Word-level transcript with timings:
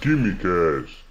Quimicast. 0.00 1.04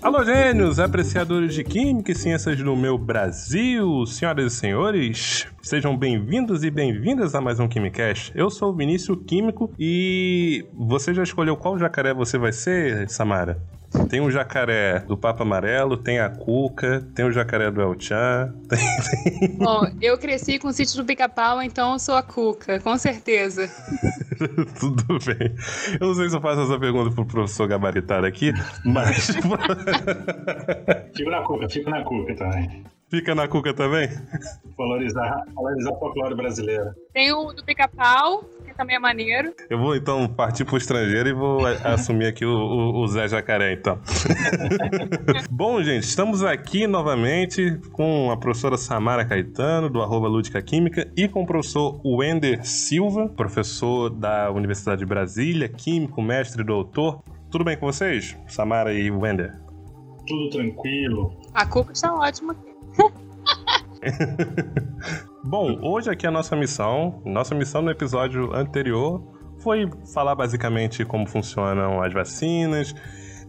Alô, 0.00 0.24
gênios, 0.24 0.78
apreciadores 0.78 1.52
de 1.54 1.64
Química 1.64 2.12
e 2.12 2.14
Ciências 2.14 2.56
do 2.56 2.76
meu 2.76 2.96
Brasil, 2.96 4.06
senhoras 4.06 4.52
e 4.52 4.56
senhores, 4.56 5.48
sejam 5.60 5.96
bem-vindos 5.96 6.62
e 6.62 6.70
bem-vindas 6.70 7.34
a 7.34 7.40
mais 7.40 7.58
um 7.58 7.66
Quimicast. 7.66 8.30
Eu 8.36 8.50
sou 8.50 8.70
o 8.70 8.76
Vinícius 8.76 9.18
Químico 9.26 9.72
e 9.76 10.64
você 10.72 11.12
já 11.12 11.24
escolheu 11.24 11.56
qual 11.56 11.76
jacaré 11.76 12.14
você 12.14 12.38
vai 12.38 12.52
ser, 12.52 13.10
Samara? 13.10 13.60
Tem 14.08 14.20
o 14.20 14.30
jacaré 14.30 15.00
do 15.00 15.16
Papa 15.16 15.42
Amarelo, 15.42 15.96
tem 15.96 16.18
a 16.18 16.28
Cuca, 16.28 17.06
tem 17.14 17.24
o 17.24 17.32
jacaré 17.32 17.70
do 17.70 17.80
El 17.80 17.98
Chan. 17.98 18.54
Tem... 18.68 19.56
Bom, 19.56 19.86
eu 20.00 20.18
cresci 20.18 20.58
com 20.58 20.68
o 20.68 20.72
sítio 20.72 20.98
do 20.98 21.06
Pica-Pau, 21.06 21.62
então 21.62 21.94
eu 21.94 21.98
sou 21.98 22.14
a 22.14 22.22
Cuca, 22.22 22.78
com 22.80 22.96
certeza. 22.98 23.68
Tudo 24.78 25.04
bem. 25.24 25.54
Eu 26.00 26.08
não 26.08 26.14
sei 26.14 26.28
se 26.28 26.36
eu 26.36 26.40
faço 26.40 26.60
essa 26.62 26.78
pergunta 26.78 27.14
pro 27.14 27.24
professor 27.24 27.66
gabaritado 27.66 28.26
aqui, 28.26 28.52
mas. 28.84 29.26
fico 31.14 31.30
na 31.30 31.42
Cuca, 31.42 31.68
fico 31.68 31.90
na 31.90 32.04
Cuca 32.04 32.34
também. 32.34 32.84
Fica 33.10 33.34
na 33.34 33.48
Cuca 33.48 33.72
também? 33.72 34.06
Valorizar, 34.76 35.44
valorizar 35.54 35.90
o 35.90 35.98
folclore 35.98 36.34
brasileiro. 36.34 36.90
Tem 37.14 37.32
o 37.32 37.52
do 37.54 37.64
Pica-Pau, 37.64 38.44
que 38.66 38.74
também 38.74 38.96
é 38.96 38.98
maneiro. 38.98 39.54
Eu 39.70 39.78
vou 39.78 39.96
então 39.96 40.28
partir 40.28 40.66
pro 40.66 40.76
estrangeiro 40.76 41.28
e 41.30 41.32
vou 41.32 41.64
assumir 41.66 42.26
aqui 42.26 42.44
o, 42.44 42.50
o, 42.50 43.02
o 43.02 43.08
Zé 43.08 43.26
Jacaré, 43.26 43.72
então. 43.72 43.98
Bom, 45.50 45.82
gente, 45.82 46.02
estamos 46.02 46.44
aqui 46.44 46.86
novamente 46.86 47.80
com 47.92 48.30
a 48.30 48.36
professora 48.36 48.76
Samara 48.76 49.24
Caetano, 49.24 49.88
do 49.88 50.02
arroba 50.02 50.28
Lúdica 50.28 50.60
Química, 50.60 51.10
e 51.16 51.26
com 51.26 51.44
o 51.44 51.46
professor 51.46 51.98
Wender 52.04 52.62
Silva, 52.66 53.26
professor 53.30 54.10
da 54.10 54.50
Universidade 54.50 54.98
de 54.98 55.06
Brasília, 55.06 55.66
químico, 55.66 56.20
mestre 56.20 56.60
e 56.60 56.64
doutor. 56.64 57.22
Tudo 57.50 57.64
bem 57.64 57.78
com 57.78 57.86
vocês, 57.86 58.36
Samara 58.46 58.92
e 58.92 59.10
Wender? 59.10 59.58
Tudo 60.26 60.50
tranquilo. 60.50 61.34
A 61.54 61.64
Cuca 61.64 61.92
está 61.92 62.14
ótima 62.14 62.52
aqui. 62.52 62.67
Bom, 65.44 65.78
hoje 65.82 66.10
aqui 66.10 66.26
a 66.26 66.30
nossa 66.30 66.54
missão. 66.56 67.22
Nossa 67.24 67.54
missão 67.54 67.82
no 67.82 67.90
episódio 67.90 68.54
anterior 68.54 69.22
foi 69.58 69.90
falar 70.12 70.34
basicamente 70.34 71.04
como 71.04 71.26
funcionam 71.26 72.00
as 72.02 72.12
vacinas, 72.12 72.94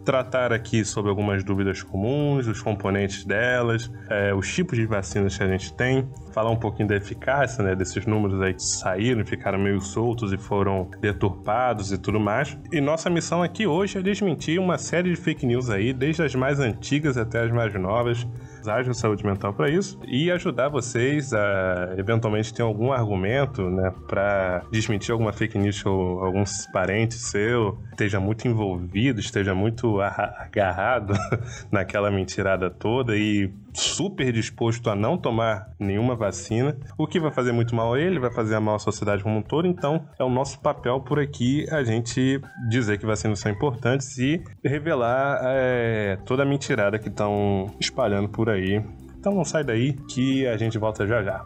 tratar 0.04 0.52
aqui 0.52 0.84
sobre 0.84 1.10
algumas 1.10 1.44
dúvidas 1.44 1.84
comuns, 1.84 2.48
os 2.48 2.62
componentes 2.62 3.24
delas, 3.26 3.92
é, 4.10 4.34
os 4.34 4.52
tipos 4.52 4.78
de 4.78 4.88
vacinas 4.88 5.38
que 5.38 5.44
a 5.44 5.48
gente 5.48 5.72
tem, 5.74 6.10
falar 6.34 6.50
um 6.50 6.56
pouquinho 6.56 6.88
da 6.88 6.96
eficácia, 6.96 7.64
né, 7.64 7.76
desses 7.76 8.06
números 8.08 8.42
aí 8.42 8.54
que 8.54 8.64
saíram, 8.64 9.24
ficaram 9.26 9.60
meio 9.60 9.80
soltos 9.80 10.34
e 10.34 10.38
foram 10.38 10.90
deturpados 11.00 11.92
e 11.92 11.98
tudo 11.98 12.20
mais. 12.20 12.58
E 12.72 12.82
nossa 12.82 13.10
missão 13.10 13.44
aqui 13.44 13.68
hoje 13.68 14.00
é 14.00 14.02
desmentir 14.02 14.60
uma 14.60 14.78
série 14.78 15.12
de 15.12 15.16
fake 15.16 15.46
news 15.46 15.70
aí, 15.70 15.94
desde 15.94 16.24
as 16.24 16.34
mais 16.34 16.60
antigas 16.60 17.18
até 17.18 17.42
as 17.44 17.52
mais 17.52 17.72
novas, 17.76 18.26
Ágil 18.68 18.94
Saúde 18.94 19.26
Mental 19.26 19.54
para 19.54 19.70
isso 19.70 20.00
e 20.08 20.32
ajudar 20.32 20.70
vocês 20.70 21.34
a 21.34 21.94
eventualmente 21.98 22.54
ter 22.54 22.62
algum 22.62 22.92
argumento, 22.92 23.70
né, 23.70 23.92
para 24.08 24.64
desmentir 24.72 25.12
alguma 25.12 25.32
fake 25.32 25.58
news 25.58 25.86
ou 25.86 26.24
algum 26.24 26.44
parente 26.74 27.16
seu 27.16 27.78
esteja 27.92 28.20
muito 28.20 28.48
envolvido, 28.48 29.20
esteja 29.20 29.54
muito 29.54 30.00
agarrado 30.00 31.14
naquela 31.72 32.10
mentirada 32.10 32.70
toda 32.70 33.18
e 33.18 33.52
super 33.74 34.32
disposto 34.32 34.90
a 34.90 34.96
não 34.96 35.18
tomar 35.18 35.70
nenhuma 35.80 36.16
vacina, 36.16 36.78
o 36.98 37.08
que 37.08 37.20
vai 37.20 37.32
fazer 37.32 37.52
muito 37.52 37.76
mal 37.76 37.94
a 37.94 38.00
ele, 38.00 38.20
vai 38.20 38.32
fazer 38.32 38.60
mal 38.60 38.76
à 38.76 38.80
sociedade 38.80 39.24
como 39.24 39.38
um 39.38 39.42
todo. 39.42 39.68
Então, 39.68 40.06
é 40.18 40.24
o 40.24 40.30
nosso 40.30 40.60
papel 40.60 41.00
por 41.02 41.20
aqui 41.20 41.66
a 41.72 41.84
gente 41.84 42.42
dizer 42.70 42.98
que 42.98 43.06
vacinas 43.06 43.40
são 43.40 43.52
importantes 43.52 44.18
e 44.18 44.44
revelar 44.64 45.40
é, 45.44 46.18
toda 46.26 46.44
a 46.44 46.46
mentirada 46.46 47.00
que 47.00 47.10
estão 47.10 47.68
espalhando 47.80 48.30
por 48.30 48.50
aí. 48.50 48.84
Então, 49.18 49.34
não 49.34 49.44
sai 49.44 49.64
daí 49.64 49.94
que 50.10 50.48
a 50.48 50.58
gente 50.58 50.78
volta 50.78 51.06
já 51.06 51.22
já. 51.22 51.44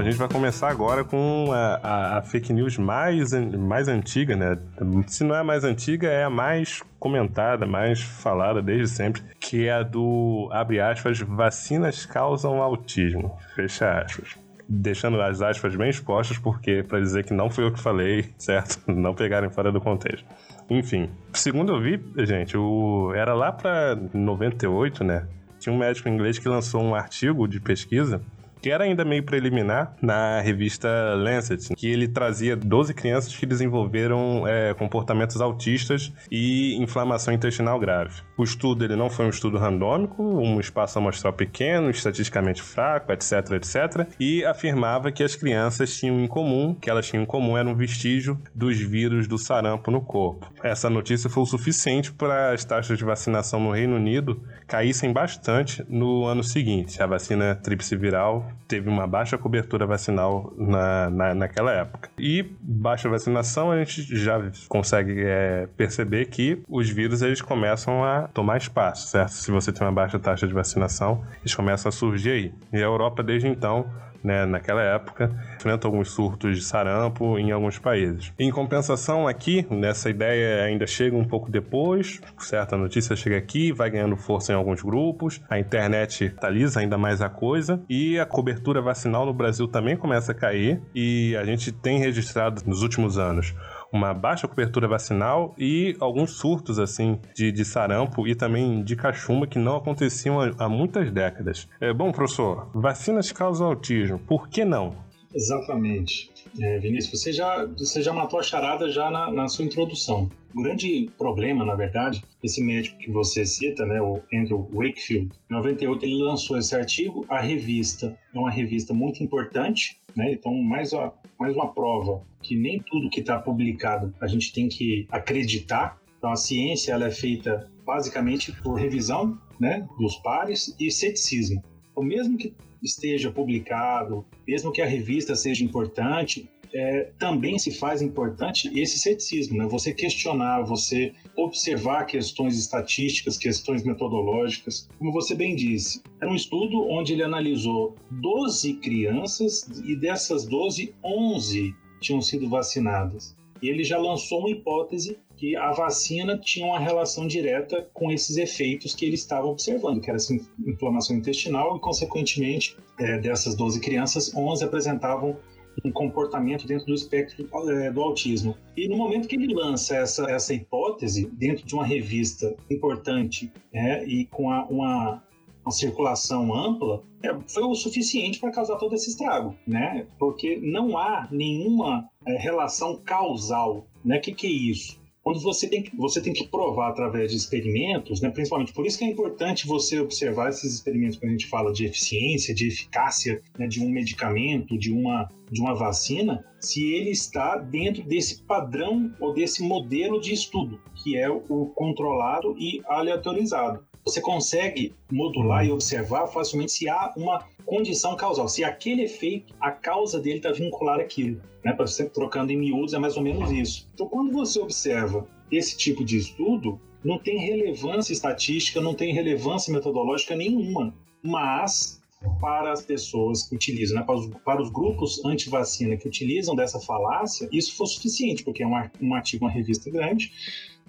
A 0.00 0.02
gente 0.02 0.16
vai 0.16 0.28
começar 0.28 0.70
agora 0.70 1.04
com 1.04 1.52
a, 1.52 1.80
a, 1.82 2.18
a, 2.18 2.22
fake 2.22 2.54
news 2.54 2.78
mais, 2.78 3.32
mais 3.32 3.86
antiga, 3.86 4.34
né? 4.34 4.58
Se 5.06 5.22
não 5.22 5.34
é 5.34 5.40
a 5.40 5.44
mais 5.44 5.62
antiga, 5.62 6.08
é 6.08 6.24
a 6.24 6.30
mais 6.30 6.82
comentada, 6.98 7.66
mais 7.66 8.00
falada 8.00 8.62
desde 8.62 8.88
sempre, 8.88 9.22
que 9.38 9.66
é 9.66 9.72
a 9.72 9.82
do, 9.82 10.48
abre 10.52 10.80
aspas, 10.80 11.20
vacinas 11.20 12.06
causam 12.06 12.62
autismo, 12.62 13.36
fecha 13.54 14.00
aspas. 14.00 14.38
Deixando 14.66 15.20
as 15.20 15.42
aspas 15.42 15.76
bem 15.76 15.90
expostas, 15.90 16.38
porque 16.38 16.82
para 16.82 17.00
dizer 17.00 17.24
que 17.24 17.34
não 17.34 17.50
fui 17.50 17.64
eu 17.64 17.72
que 17.72 17.80
falei, 17.80 18.32
certo? 18.38 18.80
Não 18.90 19.14
pegarem 19.14 19.50
fora 19.50 19.70
do 19.70 19.80
contexto. 19.80 20.24
Enfim, 20.70 21.10
segundo 21.32 21.74
eu 21.74 21.80
vi, 21.80 22.00
gente, 22.24 22.56
o, 22.56 23.12
era 23.14 23.34
lá 23.34 23.52
para 23.52 23.98
98, 24.14 25.04
né? 25.04 25.26
Tinha 25.58 25.74
um 25.74 25.78
médico 25.78 26.08
inglês 26.08 26.38
que 26.38 26.48
lançou 26.48 26.80
um 26.82 26.94
artigo 26.94 27.46
de 27.46 27.60
pesquisa 27.60 28.22
que 28.60 28.70
era 28.70 28.84
ainda 28.84 29.04
meio 29.04 29.22
preliminar, 29.22 29.94
na 30.00 30.40
revista 30.40 30.88
Lancet, 31.14 31.74
que 31.74 31.88
ele 31.88 32.08
trazia 32.08 32.56
12 32.56 32.94
crianças 32.94 33.34
que 33.34 33.46
desenvolveram 33.46 34.46
é, 34.46 34.74
comportamentos 34.74 35.40
autistas 35.40 36.12
e 36.30 36.76
inflamação 36.76 37.32
intestinal 37.32 37.78
grave. 37.78 38.22
O 38.36 38.44
estudo 38.44 38.84
ele 38.84 38.96
não 38.96 39.10
foi 39.10 39.26
um 39.26 39.30
estudo 39.30 39.58
randômico, 39.58 40.22
um 40.22 40.60
espaço 40.60 40.98
amostral 40.98 41.32
pequeno, 41.32 41.90
estatisticamente 41.90 42.62
fraco, 42.62 43.12
etc, 43.12 43.32
etc, 43.52 44.08
e 44.18 44.44
afirmava 44.44 45.12
que 45.12 45.22
as 45.22 45.34
crianças 45.34 45.96
tinham 45.96 46.20
em 46.20 46.26
comum, 46.26 46.74
que 46.74 46.90
elas 46.90 47.06
tinham 47.06 47.22
em 47.22 47.26
comum 47.26 47.56
era 47.56 47.68
um 47.68 47.74
vestígio 47.74 48.40
dos 48.54 48.78
vírus 48.78 49.26
do 49.26 49.38
sarampo 49.38 49.90
no 49.90 50.00
corpo. 50.00 50.50
Essa 50.62 50.90
notícia 50.90 51.30
foi 51.30 51.42
o 51.42 51.46
suficiente 51.46 52.12
para 52.12 52.52
as 52.52 52.64
taxas 52.64 52.98
de 52.98 53.04
vacinação 53.04 53.60
no 53.60 53.72
Reino 53.72 53.96
Unido 53.96 54.42
caíssem 54.66 55.12
bastante 55.12 55.84
no 55.88 56.24
ano 56.26 56.42
seguinte. 56.42 57.02
A 57.02 57.06
vacina 57.06 57.54
tríplice 57.54 57.96
viral 57.96 58.49
teve 58.66 58.88
uma 58.88 59.06
baixa 59.06 59.36
cobertura 59.38 59.86
vacinal 59.86 60.52
na, 60.56 61.10
na, 61.10 61.34
naquela 61.34 61.72
época. 61.72 62.10
E 62.18 62.44
baixa 62.60 63.08
vacinação, 63.08 63.70
a 63.70 63.78
gente 63.78 64.16
já 64.16 64.40
consegue 64.68 65.22
é, 65.24 65.68
perceber 65.76 66.26
que 66.26 66.62
os 66.68 66.88
vírus 66.88 67.22
eles 67.22 67.40
começam 67.40 68.04
a 68.04 68.28
tomar 68.28 68.56
espaço, 68.58 69.08
certo? 69.08 69.32
Se 69.32 69.50
você 69.50 69.72
tem 69.72 69.86
uma 69.86 69.92
baixa 69.92 70.18
taxa 70.18 70.46
de 70.46 70.54
vacinação, 70.54 71.24
eles 71.40 71.54
começam 71.54 71.88
a 71.88 71.92
surgir 71.92 72.30
aí. 72.30 72.54
E 72.72 72.76
a 72.78 72.80
Europa, 72.80 73.22
desde 73.22 73.48
então, 73.48 73.86
né, 74.22 74.44
naquela 74.46 74.82
época, 74.82 75.30
enfrenta 75.56 75.86
alguns 75.86 76.10
surtos 76.10 76.56
de 76.56 76.64
sarampo 76.64 77.38
em 77.38 77.50
alguns 77.50 77.78
países. 77.78 78.32
Em 78.38 78.50
compensação, 78.50 79.26
aqui, 79.26 79.66
nessa 79.70 80.10
ideia 80.10 80.64
ainda 80.64 80.86
chega 80.86 81.16
um 81.16 81.24
pouco 81.24 81.50
depois, 81.50 82.20
certa 82.38 82.76
notícia 82.76 83.16
chega 83.16 83.36
aqui, 83.36 83.72
vai 83.72 83.90
ganhando 83.90 84.16
força 84.16 84.52
em 84.52 84.56
alguns 84.56 84.82
grupos, 84.82 85.40
a 85.48 85.58
internet 85.58 86.32
atualiza 86.36 86.80
ainda 86.80 86.98
mais 86.98 87.20
a 87.20 87.28
coisa 87.28 87.82
e 87.88 88.18
a 88.18 88.26
cobertura 88.26 88.80
vacinal 88.80 89.26
no 89.26 89.32
Brasil 89.32 89.66
também 89.68 89.96
começa 89.96 90.32
a 90.32 90.34
cair 90.34 90.80
e 90.94 91.36
a 91.36 91.44
gente 91.44 91.72
tem 91.72 91.98
registrado 91.98 92.62
nos 92.66 92.82
últimos 92.82 93.18
anos 93.18 93.54
uma 93.92 94.14
baixa 94.14 94.46
cobertura 94.46 94.86
vacinal 94.86 95.54
e 95.58 95.96
alguns 96.00 96.32
surtos 96.32 96.78
assim 96.78 97.18
de, 97.34 97.50
de 97.50 97.64
sarampo 97.64 98.26
e 98.26 98.34
também 98.34 98.82
de 98.82 98.96
cachumba 98.96 99.46
que 99.46 99.58
não 99.58 99.76
aconteciam 99.76 100.40
há, 100.40 100.50
há 100.58 100.68
muitas 100.68 101.10
décadas. 101.10 101.68
É, 101.80 101.92
bom, 101.92 102.12
professor, 102.12 102.70
vacinas 102.74 103.32
causam 103.32 103.66
autismo, 103.66 104.18
por 104.18 104.48
que 104.48 104.64
não? 104.64 104.94
Exatamente. 105.34 106.30
É, 106.60 106.78
Vinícius, 106.78 107.22
você 107.22 107.32
já, 107.32 107.64
você 107.66 108.02
já 108.02 108.12
matou 108.12 108.40
a 108.40 108.42
charada 108.42 108.90
já 108.90 109.10
na, 109.10 109.30
na, 109.30 109.48
sua 109.48 109.64
introdução. 109.64 110.28
O 110.54 110.62
grande 110.62 111.08
problema, 111.16 111.64
na 111.64 111.76
verdade, 111.76 112.24
esse 112.42 112.62
médico 112.62 112.98
que 112.98 113.10
você 113.10 113.46
cita, 113.46 113.86
né, 113.86 114.02
o 114.02 114.20
Andrew 114.34 114.68
Wakefield, 114.72 115.30
em 115.48 115.54
98 115.54 116.04
ele 116.04 116.22
lançou 116.22 116.58
esse 116.58 116.74
artigo. 116.74 117.24
A 117.28 117.40
revista 117.40 118.18
é 118.34 118.38
uma 118.38 118.50
revista 118.50 118.92
muito 118.92 119.22
importante, 119.22 120.00
né? 120.16 120.32
Então, 120.32 120.52
mais, 120.52 120.92
uma, 120.92 121.14
mais 121.38 121.54
uma 121.54 121.72
prova 121.72 122.20
que 122.50 122.56
nem 122.56 122.80
tudo 122.80 123.08
que 123.08 123.20
está 123.20 123.38
publicado 123.38 124.12
a 124.20 124.26
gente 124.26 124.52
tem 124.52 124.68
que 124.68 125.06
acreditar. 125.08 126.00
Então, 126.18 126.32
a 126.32 126.36
ciência 126.36 126.90
ela 126.90 127.06
é 127.06 127.10
feita 127.12 127.70
basicamente 127.86 128.50
por 128.60 128.74
revisão 128.74 129.38
né, 129.60 129.86
dos 129.96 130.16
pares 130.16 130.74
e 130.76 130.90
ceticismo. 130.90 131.62
Então, 131.92 132.02
mesmo 132.02 132.36
que 132.36 132.52
esteja 132.82 133.30
publicado, 133.30 134.26
mesmo 134.48 134.72
que 134.72 134.82
a 134.82 134.86
revista 134.86 135.36
seja 135.36 135.64
importante, 135.64 136.50
é, 136.74 137.12
também 137.20 137.56
se 137.56 137.70
faz 137.70 138.02
importante 138.02 138.68
esse 138.76 138.98
ceticismo, 138.98 139.58
né? 139.58 139.68
Você 139.68 139.94
questionar, 139.94 140.62
você 140.62 141.12
observar 141.36 142.04
questões 142.04 142.58
estatísticas, 142.58 143.38
questões 143.38 143.84
metodológicas. 143.84 144.88
Como 144.98 145.12
você 145.12 145.36
bem 145.36 145.54
disse, 145.54 146.02
era 146.20 146.30
um 146.30 146.34
estudo 146.34 146.82
onde 146.88 147.12
ele 147.12 147.22
analisou 147.22 147.94
12 148.10 148.74
crianças 148.74 149.68
e 149.84 149.94
dessas 149.94 150.46
12, 150.46 150.94
11 151.04 151.74
tinham 152.00 152.20
sido 152.22 152.48
vacinadas. 152.48 153.36
E 153.62 153.68
ele 153.68 153.84
já 153.84 153.98
lançou 153.98 154.40
uma 154.40 154.50
hipótese 154.50 155.18
que 155.36 155.56
a 155.56 155.72
vacina 155.72 156.38
tinha 156.38 156.66
uma 156.66 156.78
relação 156.78 157.26
direta 157.26 157.88
com 157.92 158.10
esses 158.10 158.36
efeitos 158.36 158.94
que 158.94 159.04
ele 159.04 159.14
estava 159.14 159.46
observando, 159.46 160.00
que 160.00 160.10
era 160.10 160.16
essa 160.16 160.34
inflamação 160.66 161.16
intestinal 161.16 161.76
e, 161.76 161.80
consequentemente, 161.80 162.76
é, 162.98 163.18
dessas 163.18 163.54
12 163.54 163.80
crianças, 163.80 164.34
11 164.34 164.64
apresentavam 164.64 165.36
um 165.84 165.90
comportamento 165.90 166.66
dentro 166.66 166.86
do 166.86 166.94
espectro 166.94 167.48
é, 167.70 167.90
do 167.90 168.02
autismo. 168.02 168.56
E 168.76 168.88
no 168.88 168.96
momento 168.96 169.28
que 169.28 169.36
ele 169.36 169.54
lança 169.54 169.96
essa, 169.96 170.30
essa 170.30 170.52
hipótese 170.52 171.26
dentro 171.32 171.64
de 171.64 171.74
uma 171.74 171.84
revista 171.84 172.54
importante 172.70 173.50
é, 173.72 174.04
e 174.04 174.26
com 174.26 174.50
a, 174.50 174.64
uma, 174.66 175.22
uma 175.64 175.72
circulação 175.72 176.54
ampla, 176.54 177.02
é, 177.22 177.28
foi 177.46 177.62
o 177.62 177.74
suficiente 177.74 178.38
para 178.38 178.50
causar 178.50 178.76
todo 178.76 178.94
esse 178.94 179.10
estrago, 179.10 179.54
né? 179.66 180.06
Porque 180.18 180.58
não 180.62 180.96
há 180.96 181.28
nenhuma 181.30 182.08
é, 182.26 182.36
relação 182.38 182.96
causal, 182.96 183.86
né? 184.04 184.18
O 184.18 184.20
que, 184.20 184.32
que 184.32 184.46
é 184.46 184.50
isso? 184.50 185.00
quando 185.22 185.40
você 185.40 185.68
tem 185.68 185.82
que, 185.82 185.94
você 185.96 186.20
tem 186.20 186.32
que 186.32 186.48
provar 186.48 186.88
através 186.88 187.30
de 187.30 187.36
experimentos, 187.36 188.20
né, 188.20 188.30
principalmente 188.30 188.72
por 188.72 188.86
isso 188.86 188.98
que 188.98 189.04
é 189.04 189.08
importante 189.08 189.66
você 189.66 190.00
observar 190.00 190.48
esses 190.48 190.74
experimentos 190.74 191.18
quando 191.18 191.28
a 191.28 191.32
gente 191.32 191.46
fala 191.46 191.72
de 191.72 191.84
eficiência, 191.84 192.54
de 192.54 192.68
eficácia 192.68 193.40
né, 193.58 193.66
de 193.66 193.82
um 193.82 193.88
medicamento, 193.90 194.78
de 194.78 194.92
uma, 194.92 195.28
de 195.50 195.60
uma 195.60 195.74
vacina, 195.74 196.44
se 196.58 196.92
ele 196.94 197.10
está 197.10 197.56
dentro 197.56 198.02
desse 198.02 198.42
padrão 198.42 199.14
ou 199.20 199.32
desse 199.32 199.62
modelo 199.62 200.20
de 200.20 200.32
estudo, 200.32 200.80
que 201.02 201.16
é 201.16 201.30
o 201.30 201.66
controlado 201.74 202.56
e 202.58 202.80
aleatorizado 202.86 203.89
você 204.04 204.20
consegue 204.20 204.94
modular 205.10 205.64
e 205.64 205.70
observar 205.70 206.26
facilmente 206.28 206.72
se 206.72 206.88
há 206.88 207.12
uma 207.16 207.46
condição 207.64 208.16
causal, 208.16 208.48
se 208.48 208.64
aquele 208.64 209.04
efeito, 209.04 209.54
a 209.60 209.70
causa 209.70 210.18
dele 210.18 210.38
está 210.38 210.50
vinculada 210.50 211.02
àquilo. 211.02 211.40
Né? 211.64 211.72
Para 211.72 211.86
você 211.86 212.08
trocando 212.08 212.52
em 212.52 212.56
miúdos, 212.56 212.94
é 212.94 212.98
mais 212.98 213.16
ou 213.16 213.22
menos 213.22 213.50
isso. 213.50 213.86
Então, 213.94 214.08
quando 214.08 214.32
você 214.32 214.58
observa 214.60 215.26
esse 215.50 215.76
tipo 215.76 216.04
de 216.04 216.16
estudo, 216.16 216.80
não 217.04 217.18
tem 217.18 217.38
relevância 217.38 218.12
estatística, 218.12 218.80
não 218.80 218.94
tem 218.94 219.12
relevância 219.12 219.72
metodológica 219.72 220.34
nenhuma, 220.34 220.94
mas 221.22 222.00
para 222.40 222.72
as 222.72 222.82
pessoas 222.82 223.48
que 223.48 223.54
utilizam, 223.54 223.98
né, 223.98 224.04
para, 224.04 224.14
os, 224.14 224.26
para, 224.44 224.62
os, 224.62 224.70
grupos 224.70 225.24
anti-vacina 225.24 225.96
que 225.96 226.06
utilizam 226.06 226.54
dessa 226.54 226.78
falácia, 226.78 227.48
isso 227.50 227.74
foi 227.74 227.86
suficiente, 227.86 228.44
porque 228.44 228.62
é 228.62 228.66
um, 228.66 228.74
um 229.00 229.14
artigo, 229.14 229.46
uma 229.46 229.50
revista 229.50 229.90
grande. 229.90 230.30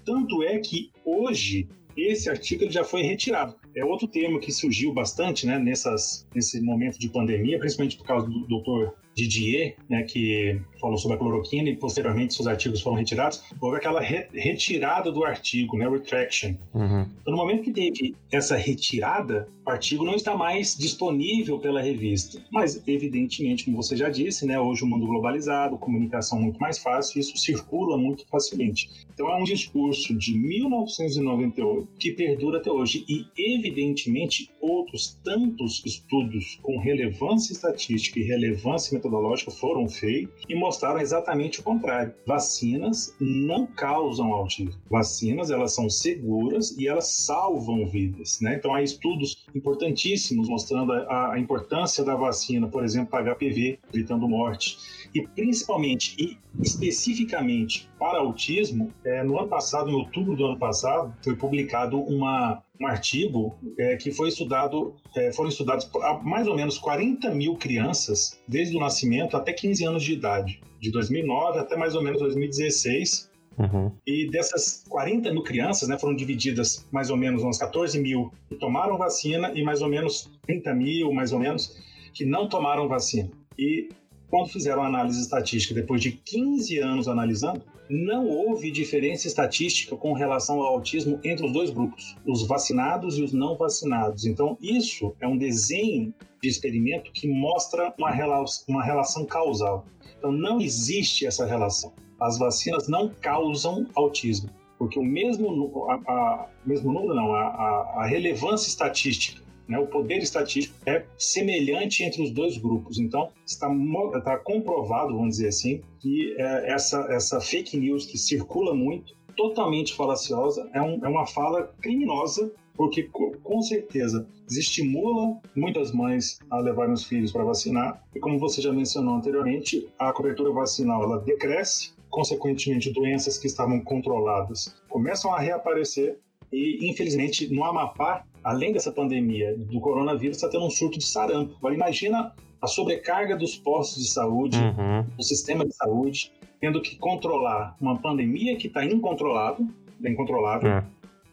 Tanto 0.03 0.43
é 0.43 0.57
que 0.57 0.91
hoje 1.05 1.69
esse 1.97 2.29
artigo 2.29 2.69
já 2.69 2.83
foi 2.83 3.01
retirado. 3.01 3.55
É 3.75 3.83
outro 3.83 4.07
termo 4.07 4.39
que 4.39 4.51
surgiu 4.51 4.93
bastante 4.93 5.45
né, 5.45 5.57
nessas, 5.57 6.27
nesse 6.33 6.61
momento 6.61 6.99
de 6.99 7.09
pandemia, 7.09 7.59
principalmente 7.59 7.97
por 7.97 8.05
causa 8.05 8.27
do 8.27 8.47
Dr. 8.47 8.91
Didier, 9.15 9.75
né, 9.89 10.03
que 10.03 10.59
falou 10.79 10.97
sobre 10.97 11.15
a 11.15 11.19
cloroquina 11.19 11.69
e 11.69 11.75
posteriormente 11.75 12.33
seus 12.33 12.47
artigos 12.47 12.81
foram 12.81 12.97
retirados, 12.97 13.43
houve 13.59 13.77
aquela 13.77 14.01
re 14.01 14.25
retirada 14.33 15.11
do 15.11 15.23
artigo, 15.23 15.77
né, 15.77 15.87
retraction. 15.87 16.55
Uhum. 16.73 17.05
Então, 17.21 17.31
no 17.31 17.37
momento 17.37 17.63
que 17.63 17.71
teve 17.71 18.15
essa 18.31 18.55
retirada, 18.55 19.47
o 19.65 19.69
artigo 19.69 20.03
não 20.03 20.15
está 20.15 20.35
mais 20.35 20.75
disponível 20.75 21.59
pela 21.59 21.81
revista. 21.81 22.41
Mas, 22.51 22.81
evidentemente, 22.87 23.65
como 23.65 23.77
você 23.77 23.95
já 23.95 24.09
disse, 24.09 24.45
né, 24.45 24.59
hoje 24.59 24.83
o 24.83 24.87
mundo 24.87 25.05
globalizado, 25.05 25.77
comunicação 25.77 26.41
muito 26.41 26.59
mais 26.59 26.79
fácil, 26.79 27.19
isso 27.19 27.37
circula 27.37 27.97
muito 27.97 28.25
facilmente. 28.27 28.89
Então, 29.13 29.29
é 29.29 29.35
um 29.35 29.43
discurso 29.43 30.17
de 30.17 30.33
1998 30.33 31.87
que 31.99 32.11
perdura 32.11 32.57
até 32.57 32.71
hoje 32.71 33.05
e, 33.07 33.25
evidentemente, 33.37 34.49
outros 34.59 35.19
tantos 35.23 35.83
estudos 35.85 36.59
com 36.63 36.79
relevância 36.79 37.53
estatística 37.53 38.19
e 38.19 38.23
relevância 38.23 38.95
metodológica 39.01 39.49
foram 39.51 39.89
feitos 39.89 40.43
e 40.47 40.53
mostraram 40.53 40.99
exatamente 40.99 41.59
o 41.59 41.63
contrário. 41.63 42.13
Vacinas 42.25 43.15
não 43.19 43.65
causam 43.65 44.31
autismo. 44.31 44.79
Vacinas, 44.89 45.49
elas 45.49 45.73
são 45.73 45.89
seguras 45.89 46.77
e 46.77 46.87
elas 46.87 47.07
salvam 47.07 47.87
vidas, 47.87 48.39
né? 48.39 48.55
Então 48.55 48.75
há 48.75 48.83
estudos 48.83 49.45
importantíssimos 49.55 50.47
mostrando 50.47 50.93
a, 50.93 51.33
a 51.33 51.39
importância 51.39 52.03
da 52.03 52.15
vacina, 52.15 52.67
por 52.67 52.83
exemplo, 52.83 53.09
para 53.09 53.33
HPV, 53.35 53.79
evitando 53.93 54.27
morte 54.27 54.77
e 55.13 55.27
principalmente 55.27 56.15
e 56.17 56.37
especificamente 56.61 57.89
para 57.99 58.19
autismo, 58.19 58.93
é, 59.03 59.23
no 59.23 59.37
ano 59.37 59.47
passado, 59.47 59.89
em 59.89 59.93
outubro 59.93 60.35
do 60.35 60.45
ano 60.45 60.57
passado, 60.57 61.13
foi 61.23 61.35
publicado 61.35 61.99
uma, 61.99 62.61
um 62.79 62.87
artigo 62.87 63.57
é, 63.77 63.95
que 63.97 64.11
foi 64.11 64.29
estudado, 64.29 64.95
é, 65.15 65.31
foram 65.31 65.49
estudados 65.49 65.89
mais 66.23 66.47
ou 66.47 66.55
menos 66.55 66.77
40 66.77 67.29
mil 67.31 67.55
crianças 67.55 68.39
desde 68.47 68.75
o 68.75 68.79
nascimento 68.79 69.35
até 69.35 69.53
15 69.53 69.85
anos 69.85 70.03
de 70.03 70.13
idade, 70.13 70.61
de 70.79 70.91
2009 70.91 71.59
até 71.59 71.75
mais 71.75 71.95
ou 71.95 72.01
menos 72.01 72.19
2016. 72.19 73.29
Uhum. 73.57 73.91
E 74.07 74.29
dessas 74.29 74.85
40 74.89 75.31
mil 75.31 75.43
crianças, 75.43 75.87
né, 75.87 75.99
foram 75.99 76.15
divididas 76.15 76.87
mais 76.91 77.09
ou 77.09 77.17
menos 77.17 77.43
umas 77.43 77.57
14 77.57 77.99
mil 77.99 78.31
que 78.47 78.55
tomaram 78.55 78.97
vacina 78.97 79.51
e 79.53 79.61
mais 79.61 79.81
ou 79.81 79.89
menos 79.89 80.31
30 80.43 80.73
mil, 80.73 81.13
mais 81.13 81.33
ou 81.33 81.39
menos, 81.39 81.77
que 82.13 82.25
não 82.25 82.47
tomaram 82.47 82.87
vacina. 82.87 83.29
E 83.59 83.89
quando 84.31 84.47
fizeram 84.47 84.81
a 84.81 84.87
análise 84.87 85.21
estatística, 85.21 85.75
depois 85.75 86.01
de 86.01 86.13
15 86.13 86.79
anos 86.79 87.07
analisando, 87.09 87.61
não 87.89 88.29
houve 88.29 88.71
diferença 88.71 89.27
estatística 89.27 89.97
com 89.97 90.13
relação 90.13 90.61
ao 90.61 90.75
autismo 90.75 91.19
entre 91.21 91.45
os 91.45 91.51
dois 91.51 91.69
grupos, 91.69 92.15
os 92.25 92.47
vacinados 92.47 93.17
e 93.17 93.23
os 93.23 93.33
não 93.33 93.57
vacinados. 93.57 94.25
Então, 94.25 94.57
isso 94.61 95.13
é 95.19 95.27
um 95.27 95.37
desenho 95.37 96.13
de 96.41 96.47
experimento 96.47 97.11
que 97.11 97.27
mostra 97.27 97.93
uma, 97.99 98.09
rela 98.09 98.45
uma 98.69 98.81
relação 98.81 99.25
causal. 99.25 99.85
Então, 100.17 100.31
não 100.31 100.61
existe 100.61 101.25
essa 101.25 101.45
relação. 101.45 101.91
As 102.17 102.39
vacinas 102.39 102.87
não 102.87 103.09
causam 103.09 103.85
autismo, 103.93 104.49
porque 104.79 104.97
o 104.97 105.03
mesmo, 105.03 105.89
a, 105.89 105.95
a 105.95 106.49
mesmo 106.65 106.93
número, 106.93 107.13
não, 107.13 107.35
a, 107.35 107.95
a 107.97 108.05
relevância 108.05 108.69
estatística 108.69 109.40
né? 109.67 109.79
O 109.79 109.87
poder 109.87 110.17
estatístico 110.17 110.75
é 110.85 111.05
semelhante 111.17 112.03
entre 112.03 112.21
os 112.21 112.31
dois 112.31 112.57
grupos. 112.57 112.99
Então, 112.99 113.29
está, 113.45 113.69
está 114.15 114.37
comprovado, 114.37 115.13
vamos 115.15 115.37
dizer 115.37 115.49
assim, 115.49 115.81
que 115.99 116.35
é, 116.37 116.73
essa, 116.73 117.07
essa 117.09 117.39
fake 117.39 117.77
news 117.77 118.05
que 118.05 118.17
circula 118.17 118.73
muito, 118.73 119.15
totalmente 119.35 119.93
falaciosa, 119.93 120.69
é, 120.73 120.81
um, 120.81 121.03
é 121.03 121.07
uma 121.07 121.25
fala 121.25 121.73
criminosa 121.81 122.51
porque 122.75 123.03
com 123.03 123.61
certeza 123.61 124.27
desestimula 124.47 125.39
muitas 125.55 125.91
mães 125.91 126.39
a 126.49 126.59
levarem 126.59 126.93
os 126.93 127.03
filhos 127.03 127.31
para 127.31 127.43
vacinar 127.43 128.03
e 128.15 128.19
como 128.19 128.39
você 128.39 128.61
já 128.61 128.71
mencionou 128.71 129.15
anteriormente, 129.15 129.87
a 129.99 130.11
cobertura 130.11 130.51
vacinal 130.51 131.03
ela 131.03 131.19
decresce, 131.19 131.93
consequentemente 132.09 132.91
doenças 132.91 133.37
que 133.37 133.47
estavam 133.47 133.79
controladas 133.81 134.75
começam 134.89 135.33
a 135.33 135.39
reaparecer 135.39 136.17
e 136.51 136.89
infelizmente 136.89 137.53
no 137.53 137.63
Amapá 137.63 138.25
além 138.43 138.73
dessa 138.73 138.91
pandemia 138.91 139.55
do 139.55 139.79
coronavírus, 139.79 140.37
está 140.37 140.49
tendo 140.49 140.65
um 140.65 140.69
surto 140.69 140.97
de 140.97 141.05
sarampo. 141.05 141.55
Agora, 141.57 141.73
imagina 141.73 142.33
a 142.61 142.67
sobrecarga 142.67 143.35
dos 143.35 143.55
postos 143.55 144.03
de 144.03 144.09
saúde, 144.09 144.57
uhum. 144.57 145.03
do 145.17 145.23
sistema 145.23 145.65
de 145.65 145.73
saúde, 145.75 146.31
tendo 146.59 146.81
que 146.81 146.95
controlar 146.97 147.75
uma 147.81 147.97
pandemia 147.97 148.55
que 148.55 148.67
está 148.67 148.85
incontrolável, 148.85 149.67
incontrolável, 150.03 150.69
é. 150.69 150.85